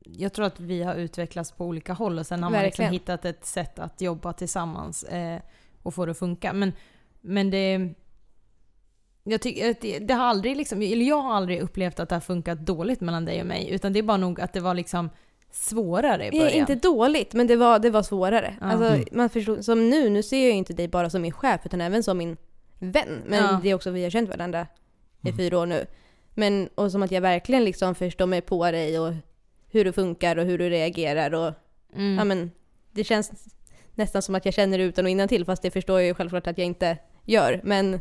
[0.00, 2.92] jag tror att vi har utvecklats på olika håll och sen har man liksom Verkligen.
[2.92, 5.40] hittat ett sätt att jobba tillsammans eh,
[5.82, 6.52] och få det att funka.
[6.52, 6.72] Men,
[7.20, 7.94] men det...
[9.22, 9.34] Jag
[9.70, 12.58] att det, det har aldrig liksom, eller jag har aldrig upplevt att det har funkat
[12.58, 13.70] dåligt mellan dig och mig.
[13.70, 15.10] Utan det är bara nog att det var liksom
[15.52, 16.54] svårare i Det början.
[16.54, 18.56] är inte dåligt, men det var, det var svårare.
[18.60, 18.66] Ja.
[18.66, 19.04] Alltså, Mm.
[19.12, 21.80] man förstod, som nu, nu ser jag ju inte dig bara som min chef utan
[21.80, 22.36] även som min
[22.78, 23.22] vän.
[23.26, 23.60] Men Ja.
[23.62, 24.66] det är också vi har känt varandra
[25.22, 25.36] i Mm.
[25.38, 25.86] fyra år nu.
[26.34, 29.12] Men, och som att jag verkligen liksom förstår mig på dig och
[29.68, 31.34] hur du funkar och hur du reagerar.
[31.34, 31.52] Och,
[31.96, 32.18] Mm.
[32.18, 32.50] ja, men,
[32.92, 33.30] det känns
[33.94, 36.46] nästan som att jag känner det utan och till fast det förstår jag ju självklart
[36.46, 37.60] att jag inte gör.
[37.64, 38.00] Men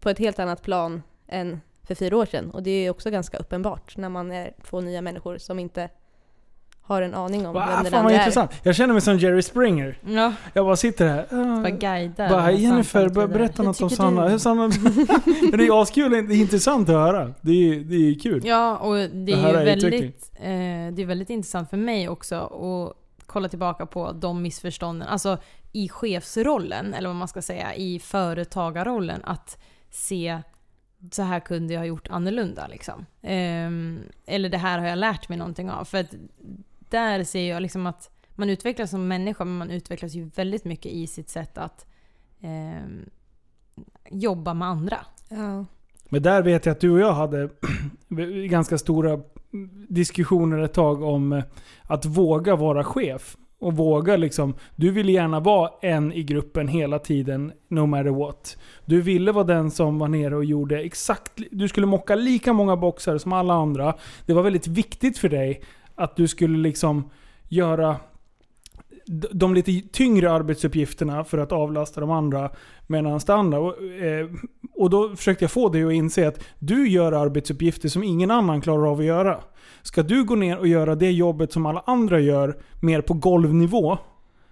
[0.00, 2.50] på ett helt annat plan än för fyra år sedan.
[2.50, 5.88] Och det är ju också ganska uppenbart när man är två nya människor som inte
[6.86, 8.18] har en aning om Va, vem den fan andra är.
[8.18, 8.50] intressant.
[8.62, 9.98] Jag känner mig som Jerry Springer.
[10.06, 11.26] Ja, Jag bara sitter här.
[11.30, 11.62] bara Uh,
[12.16, 13.28] bara, de här Jennifer, vidare.
[13.28, 14.28] berätta något om Sanna.
[14.28, 14.62] Hur Sanna
[15.50, 17.34] Men det är askul, det är intressant att höra.
[17.40, 18.42] Det är, det är kul.
[18.44, 20.42] Ja, och det är ju är väldigt, eh,
[20.94, 22.96] det är väldigt intressant för mig också att
[23.26, 25.08] kolla tillbaka på de missförstånden.
[25.08, 25.38] Alltså
[25.72, 29.20] i chefsrollen, eller vad man ska säga, i företagarrollen.
[29.24, 29.58] Att
[29.90, 30.42] se
[31.12, 33.06] så här kunde jag ha gjort annorlunda liksom.
[33.22, 35.84] Ehm, eller det här har jag lärt mig någonting av.
[35.84, 36.14] För att
[36.94, 40.92] där ser jag liksom att man utvecklas som människa men man utvecklas ju väldigt mycket
[40.92, 41.86] i sitt sätt att
[42.40, 43.10] ehm,
[44.10, 44.96] jobba med andra.
[45.28, 45.64] Ja.
[46.08, 47.48] Men där vet jag att du och jag hade
[48.48, 49.20] ganska stora
[49.88, 51.44] diskussioner ett tag om eh,
[51.82, 53.36] att våga vara chef.
[53.58, 58.56] Och våga liksom, du ville gärna vara en i gruppen hela tiden, no matter what.
[58.84, 62.76] Du ville vara den som var nere och gjorde exakt, du skulle mocka lika många
[62.76, 63.94] boxar som alla andra.
[64.26, 65.62] Det var väldigt viktigt för dig
[65.94, 67.10] att du skulle liksom
[67.48, 67.96] göra
[69.32, 72.50] de lite tyngre arbetsuppgifterna för att avlasta de andra.
[72.86, 74.28] Medan det andra, och, eh,
[74.74, 78.60] och då försökte jag få dig att inse att du gör arbetsuppgifter som ingen annan
[78.60, 79.40] klarar av att göra.
[79.82, 83.98] Ska du gå ner och göra det jobbet som alla andra gör, mer på golvnivå,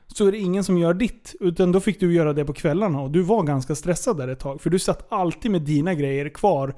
[0.07, 1.35] så är det ingen som gör ditt.
[1.41, 4.41] Utan då fick du göra det på kvällarna och du var ganska stressad där ett
[4.41, 4.61] tag.
[4.61, 6.75] För du satt alltid med dina grejer kvar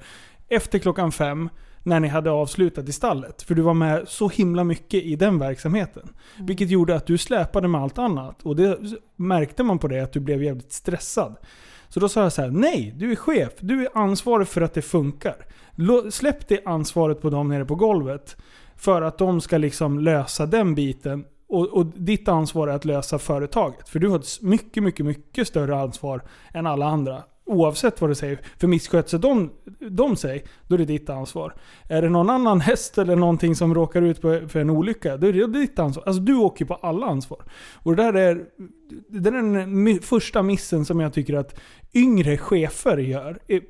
[0.49, 1.49] efter klockan fem,
[1.85, 3.41] när ni hade avslutat i stallet.
[3.41, 6.09] För du var med så himla mycket i den verksamheten.
[6.39, 8.43] Vilket gjorde att du släpade med allt annat.
[8.43, 8.79] Och det
[9.15, 11.35] märkte man på det att du blev jävligt stressad.
[11.89, 13.53] Så då sa jag så här: nej, du är chef.
[13.59, 15.35] Du är ansvarig för att det funkar.
[16.09, 18.37] Släpp det ansvaret på dem nere på golvet.
[18.75, 21.25] För att de ska liksom lösa den biten.
[21.47, 23.89] Och, och ditt ansvar är att lösa företaget.
[23.89, 26.21] För du har ett mycket, mycket, mycket större ansvar
[26.53, 27.23] än alla andra.
[27.45, 28.39] Oavsett vad du säger.
[28.57, 29.51] För missköter de,
[29.89, 31.53] de sig, då är det ditt ansvar.
[31.89, 35.33] Är det någon annan häst eller någonting som råkar ut för en olycka, då är
[35.33, 36.03] det ditt ansvar.
[36.07, 37.43] Alltså du åker på alla ansvar.
[37.83, 38.45] Och det där är,
[39.09, 41.59] det är den första missen som jag tycker att
[41.93, 43.39] yngre chefer gör.
[43.47, 43.61] I,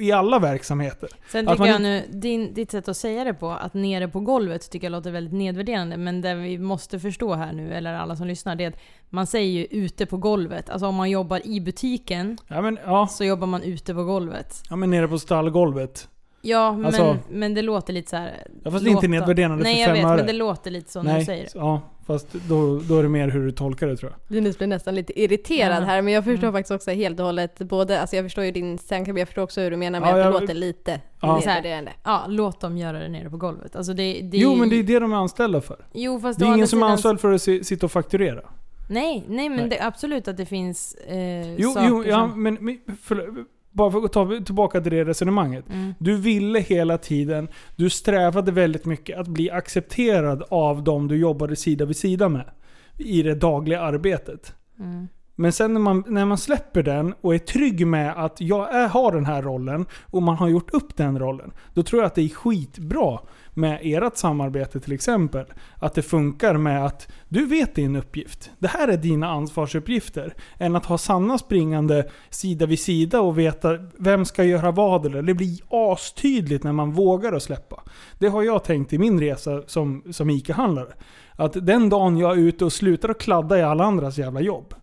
[0.00, 1.08] i- alla verksamheter.
[1.28, 4.20] Sen tycker man jag nu, din, ditt sätt att säga det på, att nere på
[4.20, 5.96] golvet tycker jag låter väldigt nedvärderande.
[5.96, 8.80] Men det vi måste förstå här nu, eller alla som lyssnar, det är att
[9.10, 10.70] man säger ju ute på golvet.
[10.70, 14.62] Alltså om man jobbar i butiken Ja men, ja, så jobbar man ute på golvet.
[14.70, 16.08] ja, men nere på stallgolvet.
[16.44, 18.46] Ja, men, Alltså- men det låter lite så här.
[18.64, 20.16] Ja, fast det är inte nedvärderande Nej för jag vet, öre.
[20.16, 21.50] men det låter lite så när du säger det.
[21.54, 24.34] Ja, fast då, då är det mer hur du tolkar det tror jag.
[24.36, 25.86] Linus blir nästan lite irriterad Ja.
[25.86, 26.52] här men jag förstår Mm.
[26.52, 29.60] faktiskt också helt och hållet både, alltså jag förstår ju din stänkab, jag förstår också
[29.60, 31.36] hur du menar med Ja, att det jag- låter lite Ja.
[31.36, 31.92] nedvärderande.
[32.04, 33.76] Ja, låt dem göra det nere på golvet.
[33.76, 35.76] Alltså det, det Jo men det är det de är anställda för.
[35.92, 38.40] Jo fast Det är ingen som är anställd för att si- sitta och fakturera.
[38.88, 39.68] Nej, nej men Nej.
[39.68, 42.42] Det, absolut att det finns eh, Jo, saker jo ja, som...
[42.42, 45.64] men, men för, bara för att ta tillbaka till det resonemanget.
[45.68, 45.94] Mm.
[45.98, 51.56] Du ville hela tiden, du strävade väldigt mycket att bli accepterad av de du jobbade
[51.56, 52.50] sida vid sida med.
[52.98, 54.54] I det dagliga arbetet.
[54.78, 55.08] Mm.
[55.34, 58.88] Men sen när man, när man släpper den och är trygg med att jag är,
[58.88, 61.52] har den här rollen och man har gjort upp den rollen.
[61.74, 63.18] Då tror jag att det är skitbra
[63.54, 65.46] med ert samarbete till exempel.
[65.78, 68.50] Att det funkar med att du vet din uppgift.
[68.58, 70.34] Det här är dina ansvarsuppgifter.
[70.58, 75.06] Än att ha Sanna springande sida vid sida och veta vem ska göra vad.
[75.06, 77.82] Eller det blir astydligt när man vågar att släppa.
[78.18, 80.92] Det har jag tänkt i min resa som, som ICA-handlare.
[81.36, 84.74] Att den dagen jag är ute och slutar att kladda i alla andras jävla jobb.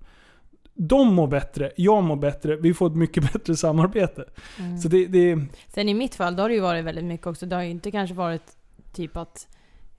[0.73, 4.25] De mår bättre, jag mår bättre, vi får ett mycket bättre samarbete.
[4.59, 4.77] Mm.
[4.77, 7.45] Så det, det, Sen i mitt fall, då har det ju varit väldigt mycket också.
[7.45, 8.55] Det har ju inte kanske varit
[8.93, 9.47] typ att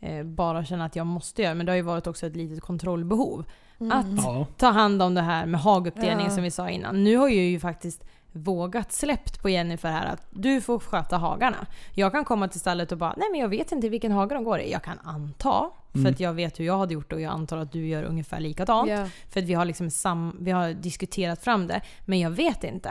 [0.01, 2.61] eh, bara känna att jag måste göra, men det har ju varit också ett litet
[2.61, 3.45] kontrollbehov.
[3.81, 3.99] Mm.
[3.99, 4.47] Att ja.
[4.57, 6.31] ta hand om det här med haguppdelning Ja.
[6.33, 7.05] som vi sa innan.
[7.05, 11.67] Nu har jag ju faktiskt vågat släppt på Jennifer här att du får sköta hagarna.
[11.95, 14.45] Jag kan komma till stallet och bara, nej men jag vet inte vilken hage de
[14.45, 14.73] går i.
[14.73, 16.13] Jag kan anta, för Mm.
[16.13, 18.91] att jag vet hur jag hade gjort och jag antar att du gör ungefär likadant.
[18.91, 19.07] Ja.
[19.29, 21.81] För att vi har, liksom sam, vi har diskuterat fram det.
[22.05, 22.91] Men jag vet inte.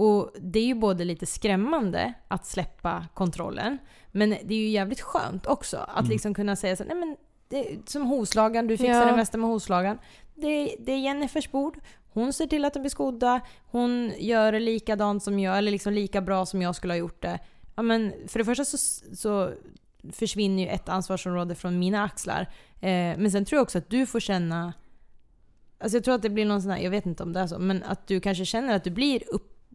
[0.00, 3.78] Och det är ju både lite skrämmande att släppa kontrollen.
[4.12, 5.76] Men det är ju jävligt skönt också.
[5.76, 6.10] Att Mm.
[6.10, 7.16] liksom kunna säga så nej men
[7.48, 9.04] det, som hovslagaren, du fixar Ja.
[9.04, 9.98] det mesta med hovslagaren.
[10.34, 11.78] Det, det är Jennifers bord.
[12.12, 13.40] Hon ser till att de blir skodda.
[13.70, 17.22] Hon gör det likadant som jag, eller liksom lika bra som jag skulle ha gjort
[17.22, 17.38] det.
[17.76, 18.76] Ja, men för det första så,
[19.16, 19.50] så
[20.12, 22.40] försvinner ju ett ansvarsområde från mina axlar.
[22.80, 24.72] Eh, men sen tror jag också att du får känna
[25.82, 27.46] Alltså jag tror att det blir någon sån här, jag vet inte om det är
[27.46, 29.22] så, men att du kanske känner att du blir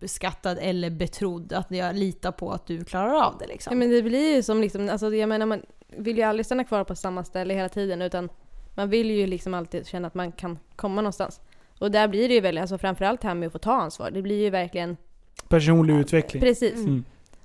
[0.05, 1.53] uppskattad eller betrodd.
[1.53, 3.73] Att jag litar på att du klarar av det liksom.
[3.73, 5.61] Ja, men det blir ju som liksom, alltså jag menar man
[5.97, 8.29] vill ju aldrig stanna kvar på samma ställe hela tiden utan
[8.75, 11.41] man vill ju liksom alltid känna att man kan komma någonstans.
[11.79, 14.11] Och där blir det ju väldigt, alltså framförallt det här med att få ta ansvar.
[14.11, 14.97] Det blir ju verkligen
[15.47, 16.41] personlig utveckling.
[16.41, 16.75] Precis.
[16.75, 17.03] Mm.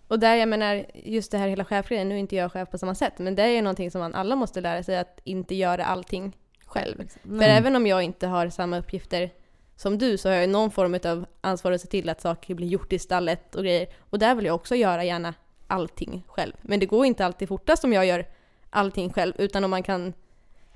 [0.08, 2.78] Och där jag menar, just det här hela chefgrejen, nu är inte jag chef på
[2.78, 5.54] samma sätt, men det är ju någonting som man alla måste lära sig att inte
[5.54, 6.96] göra allting själv.
[7.22, 7.50] För Nej.
[7.50, 9.30] även om jag inte har samma uppgifter
[9.81, 12.55] som du så har jag ju någon form av ansvar att se till att saker
[12.55, 13.86] blir gjort i stallet och grejer.
[14.11, 15.35] Och där vill jag också göra gärna
[15.66, 16.52] allting själv.
[16.62, 18.24] Men det går inte alltid fortast om jag gör
[18.70, 20.12] allting själv, utan om man kan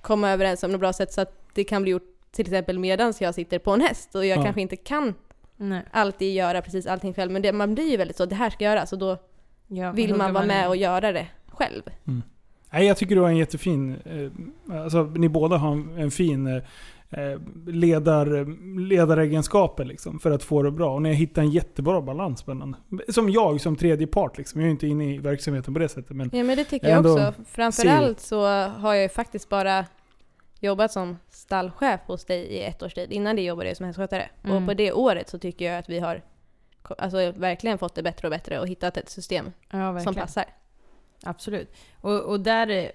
[0.00, 3.20] komma överens om något bra sätt så att det kan bli gjort till exempel medans
[3.20, 4.42] jag sitter på en häst och jag Ja.
[4.44, 5.14] kanske inte kan
[5.56, 5.82] Nej.
[5.90, 7.32] alltid göra precis allting själv.
[7.32, 9.18] Men det, man blir ju väldigt så, det här ska göras och då
[9.66, 11.82] Ja, vill man vara med och göra det själv.
[12.70, 13.96] Nej, jag tycker du har en jättefin...
[14.04, 16.62] Eh, alltså, ni båda har en, en fin eh,
[17.66, 18.46] ledar,
[18.88, 20.94] ledaregenskaper liksom, för att få det bra.
[20.94, 22.76] Och ni har hittat en jättebra balans mellan...
[23.08, 24.60] Som jag som tredje part liksom.
[24.60, 26.16] Jag är inte inne i verksamheten på det sättet.
[26.16, 27.42] Men Ja men det tycker Jag jag, också.
[27.46, 29.86] Framförallt så har jag ju faktiskt bara
[30.60, 33.12] jobbat som stallchef hos dig i ett års tid.
[33.12, 34.28] Innan det jobbade jag som hästskötare.
[34.44, 34.56] Mm.
[34.56, 36.22] Och på det året så tycker jag att vi har
[36.98, 40.44] alltså, verkligen fått det bättre och bättre och hittat ett system Ja, som passar.
[41.22, 41.74] Absolut.
[42.00, 42.92] Och, och där, är-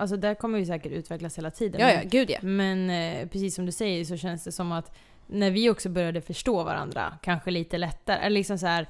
[0.00, 1.80] alltså där kommer vi säkert utvecklas hela tiden.
[1.80, 2.38] Ja, ja, gud ja.
[2.42, 4.96] Men eh, precis som du säger så känns det som att
[5.26, 8.88] när vi också började förstå varandra, kanske lite lättare, eller liksom så här,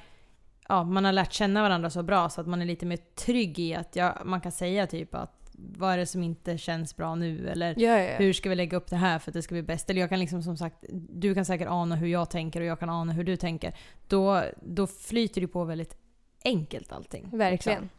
[0.69, 3.59] ja, man har lärt känna varandra så bra så att man är lite mer trygg
[3.59, 7.15] i att ja, man kan säga typ att vad är det som inte känns bra
[7.15, 7.49] nu?
[7.49, 8.17] Eller Ja, ja, ja.
[8.17, 9.91] hur ska vi lägga upp det här för att det ska bli bäst?
[9.91, 12.79] Eller jag kan liksom som sagt, du kan säkert ana hur jag tänker och jag
[12.81, 13.75] kan ana hur du tänker.
[14.09, 15.97] Då, då flyter det på väldigt
[16.45, 17.31] enkelt allting.
[17.33, 17.91] Verkligen.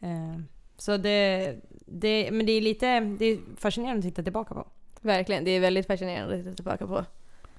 [0.00, 0.10] Liksom.
[0.10, 0.40] Eh,
[0.78, 1.54] så det,
[1.86, 4.66] det, men det är lite det är fascinerande att titta tillbaka på.
[5.00, 5.44] Verkligen.
[5.44, 7.04] Det är väldigt fascinerande att titta tillbaka på.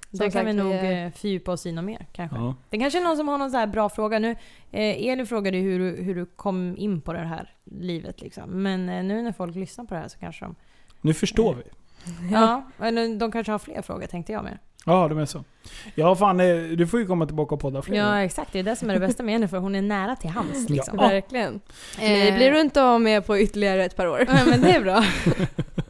[0.09, 2.37] Där Som kan vi nog är- eh, fördjupa oss i något mer kanske.
[2.37, 2.55] ja.
[2.69, 4.19] Det kanske är någon som har någon så här bra fråga.
[4.19, 4.31] Nu,
[4.71, 8.63] eh, Elin frågade hur, du- hur du kom in på det här livet liksom.
[8.63, 10.55] Men eh, nu när folk lyssnar på det här så kanske de...
[11.01, 11.63] nu förstår vi.
[12.31, 14.57] Ja, eller de kanske har fler frågor tänkte jag med.
[14.89, 15.43] Ja, det är så.
[15.95, 16.39] Ja, fan.
[16.39, 17.97] eh, Du får ju komma tillbaka och podda fler.
[17.97, 20.15] Ja exakt, det är det som är det bästa med henne för hon är nära
[20.15, 20.97] till hands liksom.
[21.01, 21.07] Ja.
[21.07, 21.61] Verkligen.
[21.99, 24.25] Eh, Ni blir du inte av med på ytterligare ett par år.
[24.27, 25.03] Ja, men det är bra.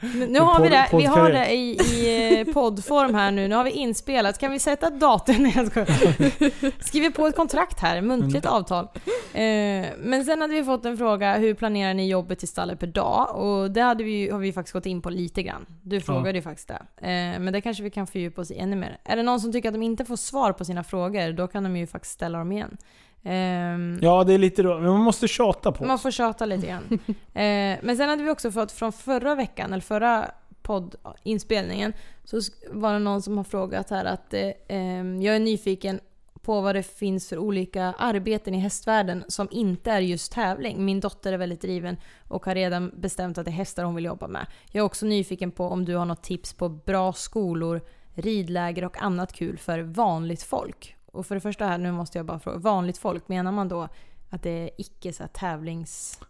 [0.00, 3.48] Men nu har vi det, vi har det i, i eh, poddform här nu.
[3.48, 4.38] Nu har vi inspelat.
[4.38, 5.36] Kan vi sätta ett datum?
[5.38, 6.84] Nej, jag skojar.
[6.84, 8.88] Skriver på ett kontrakt här, muntligt avtal.
[9.32, 12.86] Eh, men sen hade vi fått en fråga, hur planerar ni jobbet i stallet per
[12.86, 13.36] dag?
[13.36, 15.66] Och det hade vi, har vi faktiskt gått in på lite grann.
[15.82, 16.82] Du frågade ju faktiskt det.
[16.96, 18.98] Eh, men det kanske vi kan fördjupa oss i ännu mer.
[19.04, 21.62] Är det någon som tycker att de inte får svar på sina frågor, då kan
[21.62, 22.76] de ju faktiskt ställa dem igen.
[23.22, 24.78] Ehm, Ja, det är lite då.
[24.78, 26.84] Men man måste tjata på man får tjata lite grann.
[27.34, 30.30] eh, men sen hade vi också fått från förra veckan, eller förra
[30.62, 31.92] poddinspelningen,
[32.24, 32.40] så
[32.70, 34.34] var det någon som har frågat här att
[34.68, 36.00] ehm, jag är nyfiken
[36.42, 40.84] på vad det finns för olika arbeten i hästvärlden som inte är just tävling.
[40.84, 41.96] Min dotter är väldigt driven
[42.28, 44.46] och har redan bestämt att det är hästar hon vill jobba med.
[44.70, 47.80] Jag är också nyfiken på om du har något tips på bra skolor,
[48.14, 50.96] ridläger och annat kul för vanligt folk.
[51.12, 53.88] Och för det första här, nu måste jag bara fråga, vanligt folk, menar man då
[54.30, 56.20] att det är icke så här tävlings...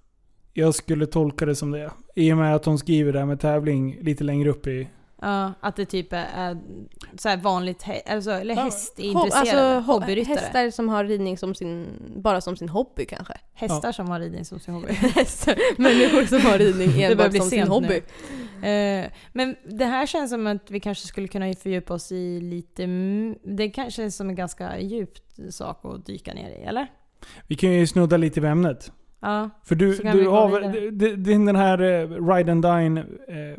[0.52, 1.90] Jag skulle tolka det som det.
[2.14, 4.88] I och med att hon skriver det här med tävling lite längre upp i...
[5.22, 6.58] Ja, att det typ är, är
[7.18, 10.34] så här vanligt, alltså, eller Ja, Ho- hästintresserade, alltså, ho- hobbyryttare.
[10.34, 11.86] hästar som har ridning som sin,
[12.16, 13.34] bara som sin hobby kanske.
[13.54, 14.92] Hästar som har ridning som sin hobby.
[14.92, 18.02] Hästar, människor som har ridning enbart som sin hobby.
[18.62, 22.86] Eh, men det här känns som att vi kanske skulle kunna fördjupa oss i lite...
[23.44, 26.86] Det kanske är som en ganska djupt sak att dyka ner i, eller?
[27.46, 28.92] Vi kan ju snudda lite vid ämnet.
[29.22, 29.50] Ja.
[29.64, 30.60] För du, du har
[31.46, 32.98] Den här eh, Ride and Dine
[33.28, 33.58] eh,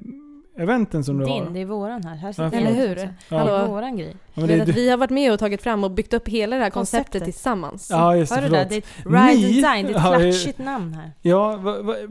[0.58, 1.50] eventen som du Din, har.
[1.50, 2.16] det är våran här.
[2.16, 2.96] här Ja, sitter Eller hur?
[2.96, 3.68] Det är Hallå.
[3.72, 4.16] våran grej.
[4.34, 6.64] Ja, det, att vi har varit med och tagit fram och byggt upp hela det
[6.64, 7.34] här konceptet, Konceptet.
[7.34, 7.88] tillsammans.
[7.92, 8.42] ja, just det.
[8.42, 8.82] Hör du det?
[9.04, 9.04] Förlåt.
[9.04, 11.12] Det är ett Ride Ni- Dine, det är Ja, ett det- klatschigt namn här.
[11.22, 11.60] Ja,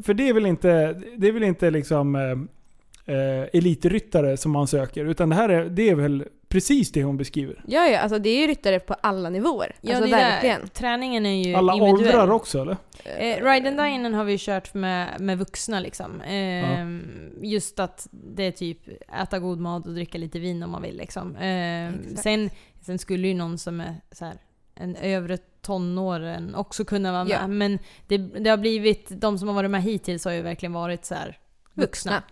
[0.05, 4.67] för det är väl inte, det är väl inte liksom eh, eh, elitryttare som man
[4.67, 5.05] söker.
[5.05, 7.63] Utan det här är, det är väl precis det hon beskriver.
[7.67, 9.77] Ja, ja, alltså det är ju ryttare på alla nivåer.
[9.81, 10.61] Ja, alltså det verkligen.
[10.61, 10.69] Där.
[10.69, 12.07] Träningen är ju Alla individuell.
[12.21, 12.77] åldrar också eller?
[13.05, 16.21] Eh, Ride and Dine har vi kört med, med vuxna liksom.
[16.21, 16.87] Eh,
[17.43, 18.79] Just att det är typ
[19.23, 21.37] äta god mat och dricka lite vin om man vill liksom.
[21.37, 22.51] Eh, sen,
[22.81, 24.35] sen skulle ju någon som är så här,
[24.75, 27.33] en övre tonåren också kunna vara med.
[27.43, 27.47] Ja.
[27.47, 31.05] Men det, det har blivit, de som har varit med hittills har ju verkligen varit
[31.05, 31.39] så här
[31.75, 31.83] vuxna.
[32.13, 32.23] Vuxna.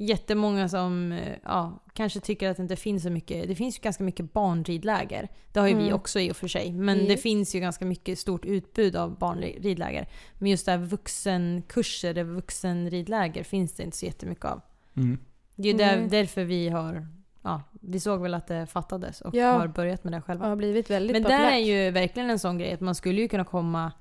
[0.00, 0.06] Ja.
[0.06, 3.48] Jättemånga som eh, ja, kanske tycker att det inte finns så mycket.
[3.48, 5.28] Det finns ju ganska mycket barnridläger.
[5.52, 5.94] Det har ju vi Mm.
[5.94, 6.72] också i och för sig.
[6.72, 7.22] Men det Yes.
[7.22, 10.08] finns ju ganska mycket stort utbud av barnridläger.
[10.34, 14.60] Men just det här vuxenkurser, det vuxenridläger finns det inte så jättemycket av.
[14.96, 15.18] Mm.
[15.56, 17.06] Det är ju där, därför vi har...
[17.42, 19.52] Ja, vi såg väl att det fattades och Ja.
[19.52, 20.46] har börjat med det Det själva.
[20.48, 21.40] har blivit väldigt Men populärt.
[21.40, 23.92] där är ju verkligen en sån grej att man skulle ju kunna komma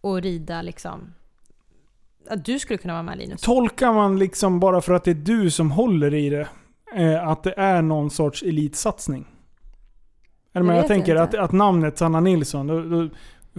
[0.00, 1.14] och rida liksom...
[2.28, 3.40] Att du skulle kunna vara med Linus.
[3.40, 6.48] Tolkar man liksom bara för att det är du som håller i det,
[6.94, 9.26] eh, att det är någon sorts elitsatsning?
[10.52, 13.08] Eller men jag vet tänker jag att, att namnet Sanna Nilsson, då, då,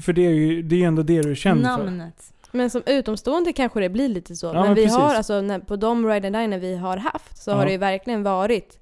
[0.02, 1.68] för det är ju det är ändå det du är känd för.
[1.68, 2.34] Namnet.
[2.52, 4.48] Men som utomstående kanske det blir lite så.
[4.48, 4.98] Ja, men men vi precis.
[4.98, 7.56] har alltså, när, på de ride and diner vi har haft så Ja.
[7.56, 8.78] har det ju verkligen varit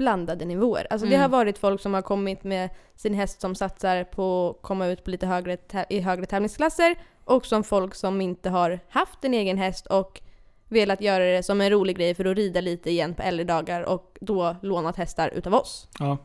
[0.00, 0.86] blandade nivåer.
[0.90, 1.22] Alltså det Mm.
[1.22, 5.04] har varit folk som har kommit med sin häst som satsar på att komma ut
[5.04, 5.56] på lite högre,
[5.88, 6.94] i högre tävlingsklasser
[7.24, 10.20] och som folk som inte har haft en egen häst och
[10.68, 13.82] velat göra det som en rolig grej för att rida lite igen på äldre dagar
[13.82, 15.88] och då lånat hästar utav oss.
[15.98, 16.18] Ja.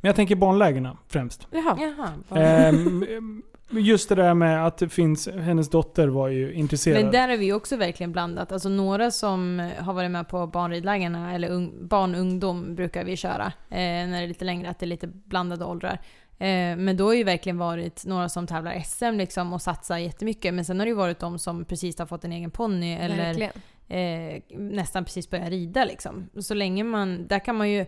[0.00, 1.46] Men jag tänker barnlägena främst.
[1.50, 1.76] Jaha.
[1.80, 2.08] Jaha.
[2.28, 7.02] vad- Ehm, just det där med att det finns, hennes dotter var ju intresserad.
[7.02, 8.52] Men där är vi också verkligen blandat.
[8.52, 13.46] Alltså några som har varit med på barnridlägerna, eller ung, barn ungdom brukar vi köra.
[13.68, 16.00] Eh, när det är lite längre, att det är lite blandade åldrar.
[16.38, 20.54] Eh, men då har ju verkligen varit några som tävlar SM liksom och satsar jättemycket.
[20.54, 23.50] Men sen har det ju varit de som precis har fått en egen ponny eller
[23.88, 26.28] eh, nästan precis börjar rida liksom.
[26.40, 27.86] Så länge man, där kan man ju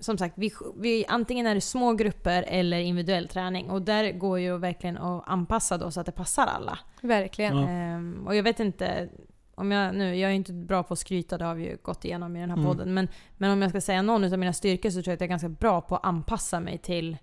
[0.00, 3.70] som sagt, vi, vi, antingen är det små grupper eller individuell träning.
[3.70, 6.78] Och där går ju verkligen att anpassa då så att det passar alla.
[7.02, 7.56] Verkligen.
[7.56, 7.68] Ja.
[7.68, 9.08] Ehm, och jag vet inte,
[9.54, 12.04] om jag, nu, jag är inte bra på att skryta, det har vi ju gått
[12.04, 12.68] igenom i den här Mm.
[12.68, 12.94] podden.
[12.94, 15.26] Men, men om jag ska säga någon av mina styrkor så tror jag att jag
[15.26, 17.16] är ganska bra på att anpassa mig till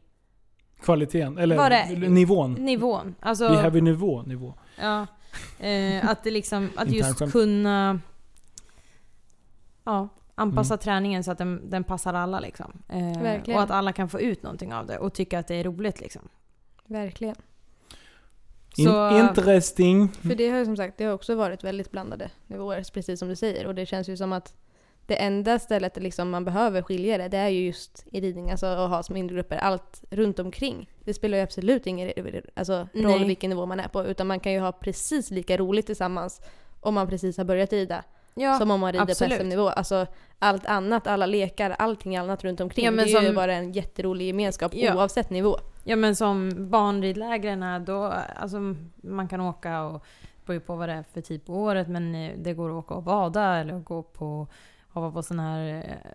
[0.81, 2.53] Kvaliteten, eller det- nivån.
[2.53, 3.15] nivån.
[3.19, 4.53] Alltså, Vi har nivå, nivå.
[4.81, 5.07] ja,
[5.59, 7.99] eh, att det liksom, att just kunna
[9.83, 10.80] ja, anpassa Mm.
[10.80, 12.39] träningen så att den, den passar alla.
[12.39, 12.84] Liksom.
[12.89, 15.64] Eh, och att alla kan få ut någonting av det och tycka att det är
[15.64, 16.01] roligt.
[16.01, 16.22] Liksom.
[16.85, 17.35] Verkligen.
[18.77, 20.09] In, Så, interesting.
[20.09, 23.27] För det har ju som sagt det har också varit väldigt blandade nivåer, precis som
[23.27, 23.68] du säger.
[23.68, 24.53] Och det känns ju som att
[25.05, 28.51] det enda stället där liksom man behöver skilja det, det är ju just i ridning,
[28.51, 29.57] alltså att ha mindre grupper.
[29.57, 30.89] Allt runt omkring.
[31.03, 32.11] Det spelar ju absolut ingen
[32.53, 33.27] alltså, roll Nej.
[33.27, 36.41] vilken nivå man är på, utan man kan ju ha precis lika roligt tillsammans
[36.81, 38.03] om man precis har börjat rida,
[38.38, 39.38] ja, som om man rider absolut.
[39.38, 39.69] på SM-nivå.
[39.69, 40.07] Alltså
[40.39, 42.85] allt annat, alla lekar, allting annat runt omkring.
[42.85, 44.95] Ja, men det är ju som- bara en jätterolig gemenskap Ja.
[44.95, 45.57] oavsett nivå.
[45.84, 48.57] Ja men som barnridlägren då, alltså
[48.95, 50.05] man kan åka och
[50.45, 52.76] beror ju på vad det är för tid på året men eh, det går att
[52.85, 54.47] åka och bada eller gå på
[54.89, 56.11] hoppa på sån här eh,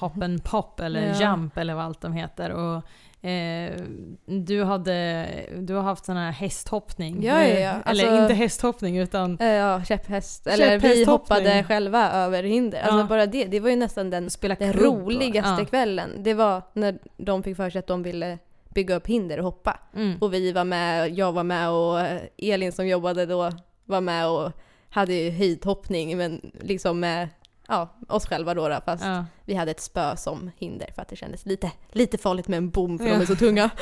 [0.00, 1.30] hop and pop eller Ja.
[1.30, 2.50] jump eller vad allt de heter.
[2.50, 2.82] Och,
[3.22, 3.80] eh,
[4.26, 5.26] du, hade,
[5.58, 7.22] du har haft sån här hästhoppning.
[7.22, 7.54] Ja, ja, ja.
[7.70, 10.46] Eh, Eller Alltså- inte hästhhoppning utan Eh, Ja, käpphäst.
[10.46, 12.80] Eller vi hoppade själva över hinder.
[12.82, 16.10] Alltså bara det, det var ju nästan den, spela den roligaste kvällen.
[16.18, 18.38] Det var när de fick för sig att de ville
[18.74, 19.78] bygga upp hinder och hoppa.
[19.96, 20.16] Mm.
[20.20, 22.00] Och vi var med, jag var med och
[22.38, 23.50] Elin som jobbade då
[23.84, 24.52] var med och
[24.90, 27.28] hade ju höjdhoppning men liksom med
[27.70, 29.24] ja, oss själva då, då fast Ja.
[29.44, 32.70] vi hade ett spö som hinder för att det kändes lite, lite farligt med en
[32.70, 33.12] bom för Ja.
[33.14, 33.70] de är så tunga.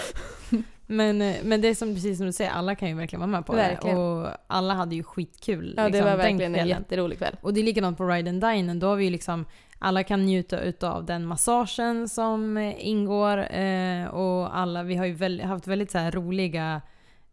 [0.91, 3.27] Men, eh, men det är som, precis som du säger, alla kan ju verkligen vara
[3.31, 3.97] med på Verkligen.
[3.97, 4.03] det.
[4.03, 7.37] Och alla hade ju skitkul Ja, det liksom, var den verkligen en jätterolig kväll.
[7.43, 8.75] Och det är likadant på Ride and Dine.
[8.81, 9.45] Då har vi ju liksom,
[9.79, 13.39] alla kan njuta utav den massagen som ingår.
[13.57, 16.81] Eh, och alla, vi har ju väl, haft väldigt så roliga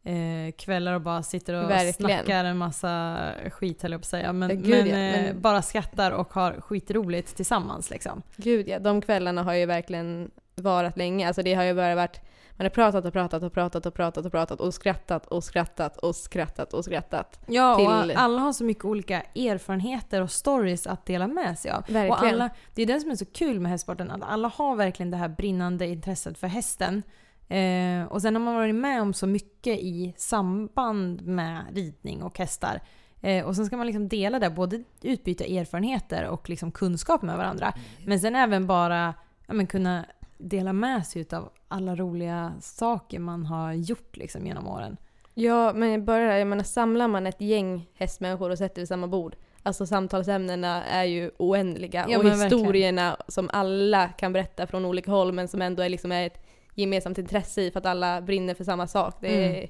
[0.06, 1.94] eh, kvällar och bara sitter och Verkligen.
[1.94, 3.18] snackar en massa
[3.52, 4.34] skit höll jag på att säga.
[4.34, 8.22] Men, gud, men, ja, eh, men- bara skrattar och har skitroligt tillsammans liksom.
[8.36, 11.28] Gud ja, de kvällarna har ju verkligen varat länge.
[11.28, 12.22] Alltså det har ju bara varit,
[12.58, 15.98] man har pratat och pratat och pratat och pratat och pratat och skrattat och skrattat
[15.98, 17.40] och skrattat och skrattat.
[17.48, 21.72] Ja, Till- och alla har så mycket olika erfarenheter och stories att dela med sig
[21.72, 21.82] av.
[21.82, 22.12] Verkligen.
[22.12, 25.12] Och alla, det är det som är så kul med hästsporten, att alla har verkligen
[25.12, 27.04] det här brinnande intresset för hästen.
[27.48, 32.38] Eh, och sen har man varit med om så mycket i samband med ridning och
[32.38, 32.82] hästar.
[33.22, 37.38] Eh, och sen ska man liksom dela det, både utbyta erfarenheter och liksom kunskap med
[37.38, 37.74] varandra.
[38.06, 39.14] Men sen även bara
[39.48, 40.06] ja, men kunna
[40.38, 44.98] dela med sig av alla roliga saker man har gjort liksom genom åren.
[45.34, 49.36] Ja, men bara jag menar samlar man ett gäng hästmänniskor och sätter vid samma bord,
[49.64, 55.32] alltså samtalsämnena är ju oändliga Ja, och historierna som alla kan berätta från olika håll
[55.32, 56.45] men som ändå är, liksom ett
[56.76, 59.16] gemensamt intresse i för att alla brinner för samma sak.
[59.22, 59.70] Det, är, Mm.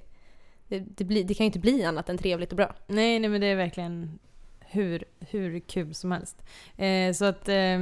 [0.68, 2.76] det, det, blir, det kan ju inte bli annat än trevligt och bra.
[2.88, 4.20] Nej, nej men det är verkligen
[4.60, 6.44] hur, hur kul som helst.
[6.78, 7.80] Eh, så att eh,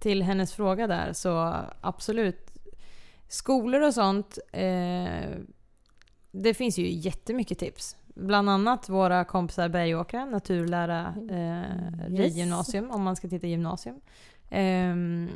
[0.00, 2.50] till hennes fråga där så absolut.
[3.28, 4.38] Skolor och sånt.
[4.52, 5.30] Eh,
[6.32, 7.96] det finns ju jättemycket tips.
[8.14, 12.20] Bland annat våra kompisar Bergåkra, naturlära eh, Yes.
[12.20, 14.00] ridgymnasium om man ska titta gymnasium.
[14.50, 15.28] Ehm,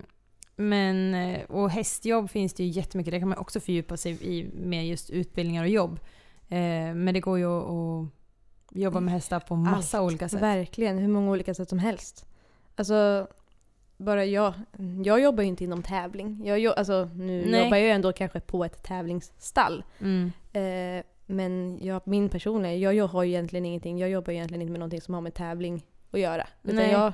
[0.56, 3.12] men, eh, och hästjobb finns det ju jättemycket.
[3.12, 6.00] Det kan man också fördjupa sig i med just utbildningar och jobb.
[6.48, 8.08] Eh, men det går ju att,
[8.70, 10.06] jobba med hästar på massa Allt.
[10.06, 10.42] olika sätt.
[10.42, 12.26] Verkligen, hur många olika sätt som helst.
[12.74, 13.28] Alltså,
[13.96, 14.54] bara jag.
[15.04, 16.42] Jag jobbar ju inte inom tävling.
[16.44, 17.64] Jag, alltså, nu Nej.
[17.64, 19.84] jobbar jag ju ändå kanske på ett tävlingsstall.
[20.00, 20.32] Mm.
[20.52, 24.36] Eh, men jag, min person är, jag, jag har ju egentligen ingenting, jag jobbar ju
[24.36, 26.46] egentligen inte med någonting som har med tävling att göra.
[26.62, 26.92] Utan Nej.
[26.92, 27.12] jag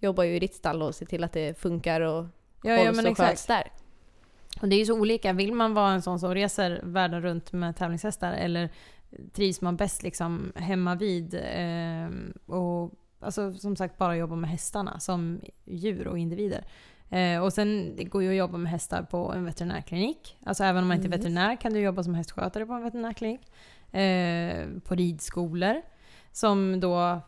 [0.00, 2.26] jobbar ju i ditt stall och ser till att det funkar och
[2.64, 3.30] Ja, ja men exakt.
[3.30, 3.70] sköts där.
[4.60, 5.32] Och det är ju så olika.
[5.32, 8.68] Vill man vara en sån som reser världen runt med tävlingshästar eller
[9.32, 12.08] trivs man bäst liksom hemma vid eh,
[12.54, 16.64] och alltså, som sagt bara jobba med hästarna som djur och individer.
[17.10, 20.36] Eh, och sen det går ju att jobba med hästar på en veterinärklinik.
[20.44, 21.18] Alltså även om man inte är Yes.
[21.18, 23.40] veterinär kan du jobba som hästskötare på en veterinärklinik.
[23.94, 25.82] Eh, på ridskolor.
[26.32, 27.20] Som då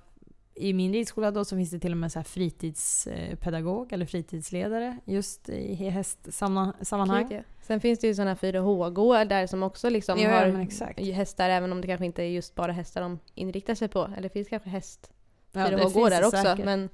[0.56, 5.48] i min ridskola då så finns det till och med så fritidspedagog eller fritidsledare just
[5.48, 7.28] i hästsammanhang.
[7.30, 7.40] Ja.
[7.62, 11.80] Sen finns det ju sådana 4H-gårdar där som också liksom Ja, har hästar även om
[11.80, 14.04] det kanske inte är just bara hästar de inriktar sig på.
[14.04, 15.10] Eller det finns kanske häst
[15.52, 16.42] Ja, det 4H-gårdar finns det också.
[16.42, 16.64] säkert.
[16.64, 16.88] Men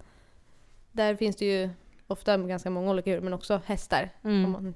[0.93, 1.71] där finns det ju
[2.07, 4.11] ofta ganska många olika djur men också hästar.
[4.25, 4.75] Mm.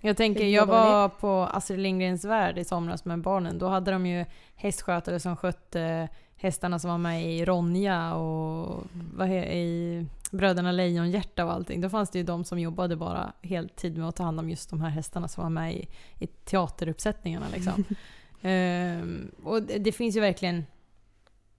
[0.00, 3.58] Jag tänker, jag var på Astrid Lindgrens Värld i somras med barnen.
[3.58, 6.08] Då hade de ju hästskötare som skötte
[6.40, 8.84] hästarna som var med i Ronja och
[9.28, 11.80] i Bröderna Lejonhjärta och allting.
[11.80, 14.70] Då fanns det ju de som jobbade bara heltid med att ta hand om just
[14.70, 15.88] de här hästarna som var med i,
[16.18, 17.46] i teateruppsättningarna.
[17.54, 17.84] Liksom.
[18.42, 20.64] Ehm, och det, det finns ju verkligen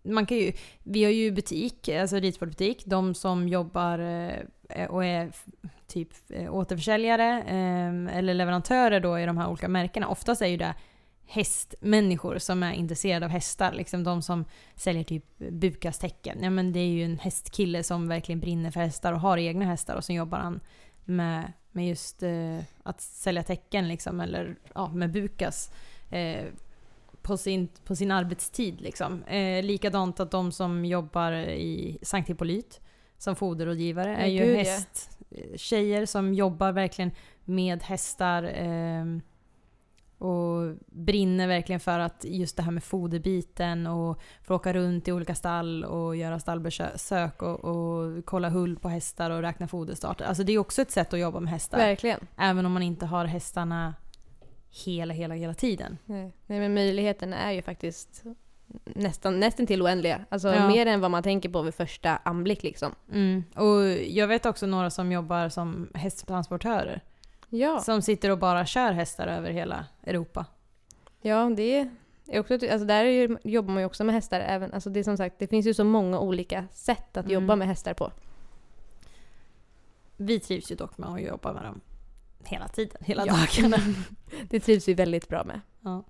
[0.04, 0.52] man kan ju,
[0.84, 2.84] vi har ju butik, alltså ridsportbutik.
[2.86, 4.00] De som jobbar
[4.70, 5.32] eh, och är
[5.88, 10.08] typ eh, återförsäljare eh, eller leverantörer då i de här olika märkena.
[10.08, 10.76] Oftast är ju det
[11.32, 13.74] hästmänniskor som är intresserade av hästar.
[13.74, 14.46] Liksom de som
[14.76, 16.44] säljer typ bukastecken.
[16.44, 19.66] Ja, men det är ju en hästkille som verkligen brinner för hästar och har egna
[19.66, 20.60] hästar och så jobbar han
[21.06, 25.72] med, med just eh, att sälja tecken liksom, eller ja, med bukas.
[26.10, 26.46] Eh,
[27.22, 28.82] på sin, på sin arbetstid.
[28.82, 29.24] Liksom.
[29.24, 32.80] Eh, likadant att de som jobbar i Sankt Hippolyt
[33.18, 37.12] som foderrådgivare är ju hästtjejer som jobbar verkligen
[37.46, 39.22] med hästar ehm,
[40.22, 45.12] och brinner verkligen för att just det här med foderbiten och få åka runt i
[45.12, 50.26] olika stall och göra stallbesök och, och kolla hull på hästar och räkna foderstarter.
[50.26, 51.78] Alltså det är också ett sätt att jobba med hästar.
[51.78, 52.20] verkligen.
[52.38, 53.94] Även om man inte har hästarna
[54.86, 55.98] hela, hela, hela tiden.
[56.06, 56.34] Nej.
[56.48, 58.24] Nej men möjligheterna är ju faktiskt
[58.86, 60.26] nästan, nästan till oändliga.
[60.30, 60.68] Alltså Ja.
[60.68, 62.96] mer än vad man tänker på vid första anblick liksom.
[63.12, 63.44] Mm.
[63.56, 67.02] Och jag vet också några som jobbar som hästtransportörer.
[67.54, 70.46] Ja, Som sitter och bara kör hästar över hela Europa.
[71.22, 71.90] ja det
[72.28, 74.40] är också, alltså där är ju, jobbar man ju också med hästar.
[74.40, 77.34] Även, alltså det är som sagt, det finns ju så många olika sätt att Mm.
[77.34, 78.12] jobba med hästar på.
[80.18, 81.82] Vi trivs ju dock med att jobba med dem
[82.44, 83.34] hela tiden, hela Ja.
[83.34, 83.78] dagarna.
[84.50, 85.62] Det trivs vi väldigt bra med.
[85.82, 86.04] Ja.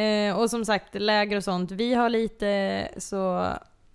[0.00, 1.70] Eh, och som sagt, läger och sånt.
[1.70, 3.38] Vi har lite så...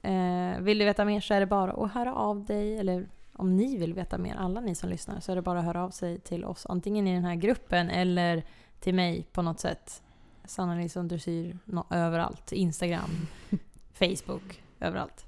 [0.01, 2.77] Eh, vill du veta mer så är det bara att höra av dig.
[2.77, 3.07] Eller
[3.39, 5.83] om ni vill veta mer, alla ni som lyssnar, så är det bara att höra
[5.83, 6.65] av sig till oss.
[6.69, 8.43] Antingen i den här gruppen eller
[8.79, 10.01] till mig på något sätt.
[10.45, 12.51] Sanna Nilsson Dressyr, nå- överallt.
[12.51, 13.27] Instagram,
[13.93, 15.25] Facebook, överallt.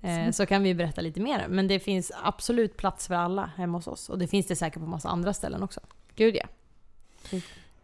[0.00, 1.46] Eh, så kan vi berätta lite mer.
[1.48, 4.08] Men det finns absolut plats för alla hemma hos oss.
[4.08, 5.80] Och det finns det säkert på massa andra ställen också.
[6.14, 6.48] Gud ja.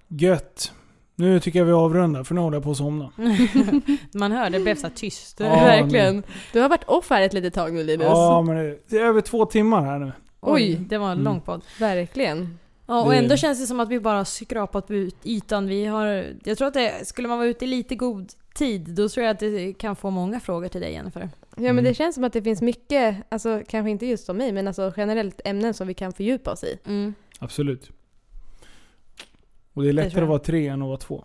[0.09, 0.72] Gött.
[1.16, 3.11] Nu tycker jag vi avrundar för nu håller jag på att somna.
[4.15, 5.41] Man hör, det blev så tyst.
[5.41, 6.23] Ja, Verkligen.
[6.53, 8.07] Du har varit off här ett litet tag nu Linus.
[8.07, 8.57] Ja, men
[8.89, 10.12] det, är över två timmar här nu.
[10.41, 10.74] Oj, Oj.
[10.89, 11.24] det var en Mm.
[11.24, 11.62] lång podd.
[11.81, 12.59] Verkligen.
[12.86, 15.66] Ja, och Det- ändå känns det som att vi bara har skrapat ut ytan.
[15.66, 19.09] Vi har, jag tror att det, skulle man vara ute i lite god tid, då
[19.09, 21.20] tror jag att det kan få många frågor till dig Jennifer.
[21.57, 21.85] Ja men Mm.
[21.85, 24.93] det känns som att det finns mycket, alltså kanske inte just om mig, men alltså
[24.97, 26.78] generellt ämnen som vi kan fördjupa oss i.
[26.86, 27.15] Mm.
[27.39, 27.91] Absolut.
[29.74, 30.22] Och det är lättare jag.
[30.22, 31.24] att vara tre än att vara två.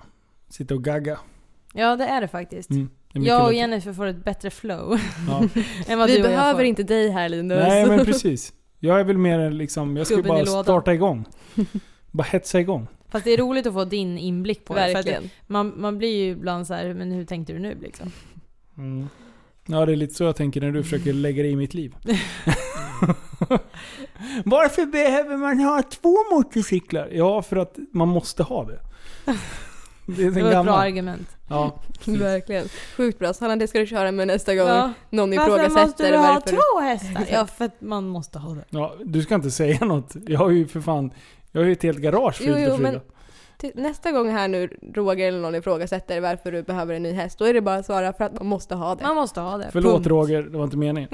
[0.49, 1.19] Sitta och gagga.
[1.73, 2.69] Ja, det är det faktiskt.
[2.69, 2.89] Mm.
[3.13, 3.57] Det är Jag och lättare.
[3.57, 5.43] Jennifer får ett bättre flow Ja.
[5.88, 6.63] än vad vi du och jag behöver får.
[6.65, 7.57] inte dig här Linus.
[7.67, 8.53] Nej men precis.
[8.80, 11.26] Jag är väl mer liksom, jag ska bara starta igång.
[12.11, 12.88] bara hetsa igång.
[13.09, 15.03] Fast det är roligt att få din inblick på det.
[15.03, 18.11] För man, man blir ju ibland så här, men hur tänkte du nu liksom?
[18.77, 19.07] Mm.
[19.65, 21.95] Ja det är lite så jag tänker när du försöker lägga dig i mitt liv.
[24.45, 27.09] Varför behöver man ha två motorcyklar?
[27.11, 28.80] Ja, för att man måste ha det.
[30.05, 31.27] Det är Det var ett bra argument.
[31.49, 32.65] Ja, Verkligen.
[32.97, 33.34] Sjukt bra.
[33.34, 34.91] Sanna, det ska du köra med nästa gång Ja.
[35.09, 36.49] någon Varför måste ifrågasätter du ha varför...
[36.49, 37.26] två hästar?
[37.35, 38.65] Ja, för att man måste ha det.
[38.69, 40.15] ja, du ska inte säga något.
[40.27, 41.11] Jag har ju för fan,
[41.51, 42.91] jag har ju ett helt garage fyllt jo, och fylla.
[42.91, 43.01] men-
[43.60, 47.40] Till Nästa gång här nu Roger eller någon ifrågasätter varför du behöver en ny häst,
[47.40, 49.03] då är det bara att svara för att man måste ha det.
[49.03, 49.69] Man måste ha det.
[49.72, 50.07] Förlåt Punkt.
[50.07, 51.10] Roger, det var inte meningen.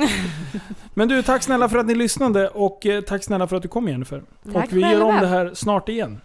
[0.94, 3.68] Men du, tack snälla för att ni lyssnade och eh, tack snälla för att du
[3.68, 4.24] kom Jennifer.
[4.54, 6.22] Tack och vi gör om det här snart igen.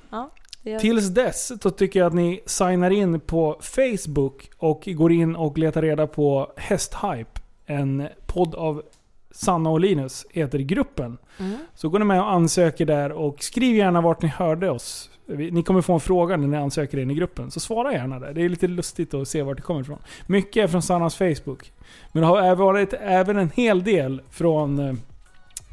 [0.63, 5.37] Gör- Tills dess så tycker jag att ni signar in på Facebook och går in
[5.37, 7.41] och letar reda på Hästhype.
[7.67, 8.83] En podd av
[9.31, 11.19] Sanna och Linus heter gruppen.
[11.39, 11.59] Mm.
[11.75, 15.10] Så går ni med och ansöker där och skriv gärna vart ni hörde oss.
[15.36, 17.51] Ni kommer få en fråga när ni ansöker in i gruppen.
[17.51, 18.32] Så svara gärna där.
[18.35, 19.98] Det är lite lustigt att se vart det kommer ifrån.
[20.27, 21.73] Mycket är från Sannas Facebook.
[22.12, 24.78] Men det har även varit även en hel del från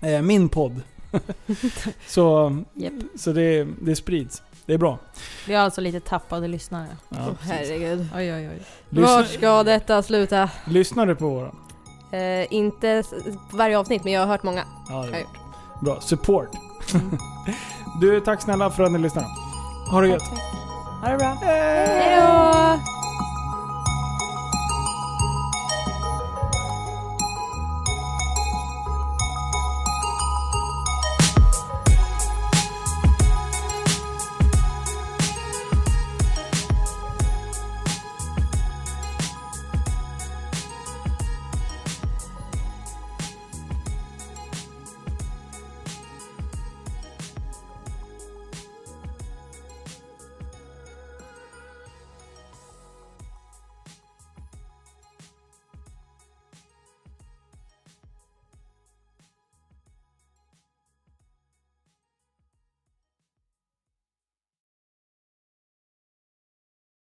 [0.01, 0.81] eh, eh, min podd.
[2.07, 2.93] så Japp.
[3.15, 4.43] så det, det sprids.
[4.65, 4.99] Det är bra.
[5.47, 6.87] Vi har alltså lite tappade lyssnare.
[7.09, 7.51] Ja, precis.
[7.51, 8.07] herregud.
[8.15, 8.61] Oj, oj, oj.
[8.89, 10.49] Lyssna, Vart ska detta sluta?
[10.65, 11.51] lyssnar du på våra?
[12.11, 13.03] Eh, inte
[13.53, 14.63] varje avsnitt, men jag har hört många.
[14.89, 15.23] Ja, det är bra.
[15.81, 16.01] bra.
[16.01, 16.49] Support.
[16.93, 17.17] Mm.
[18.01, 19.46] Du, tack snälla för att ni lyssnar.
[19.91, 20.23] Ha det gött.
[21.01, 21.37] Ha det bra.
[21.41, 22.96] Hejdå!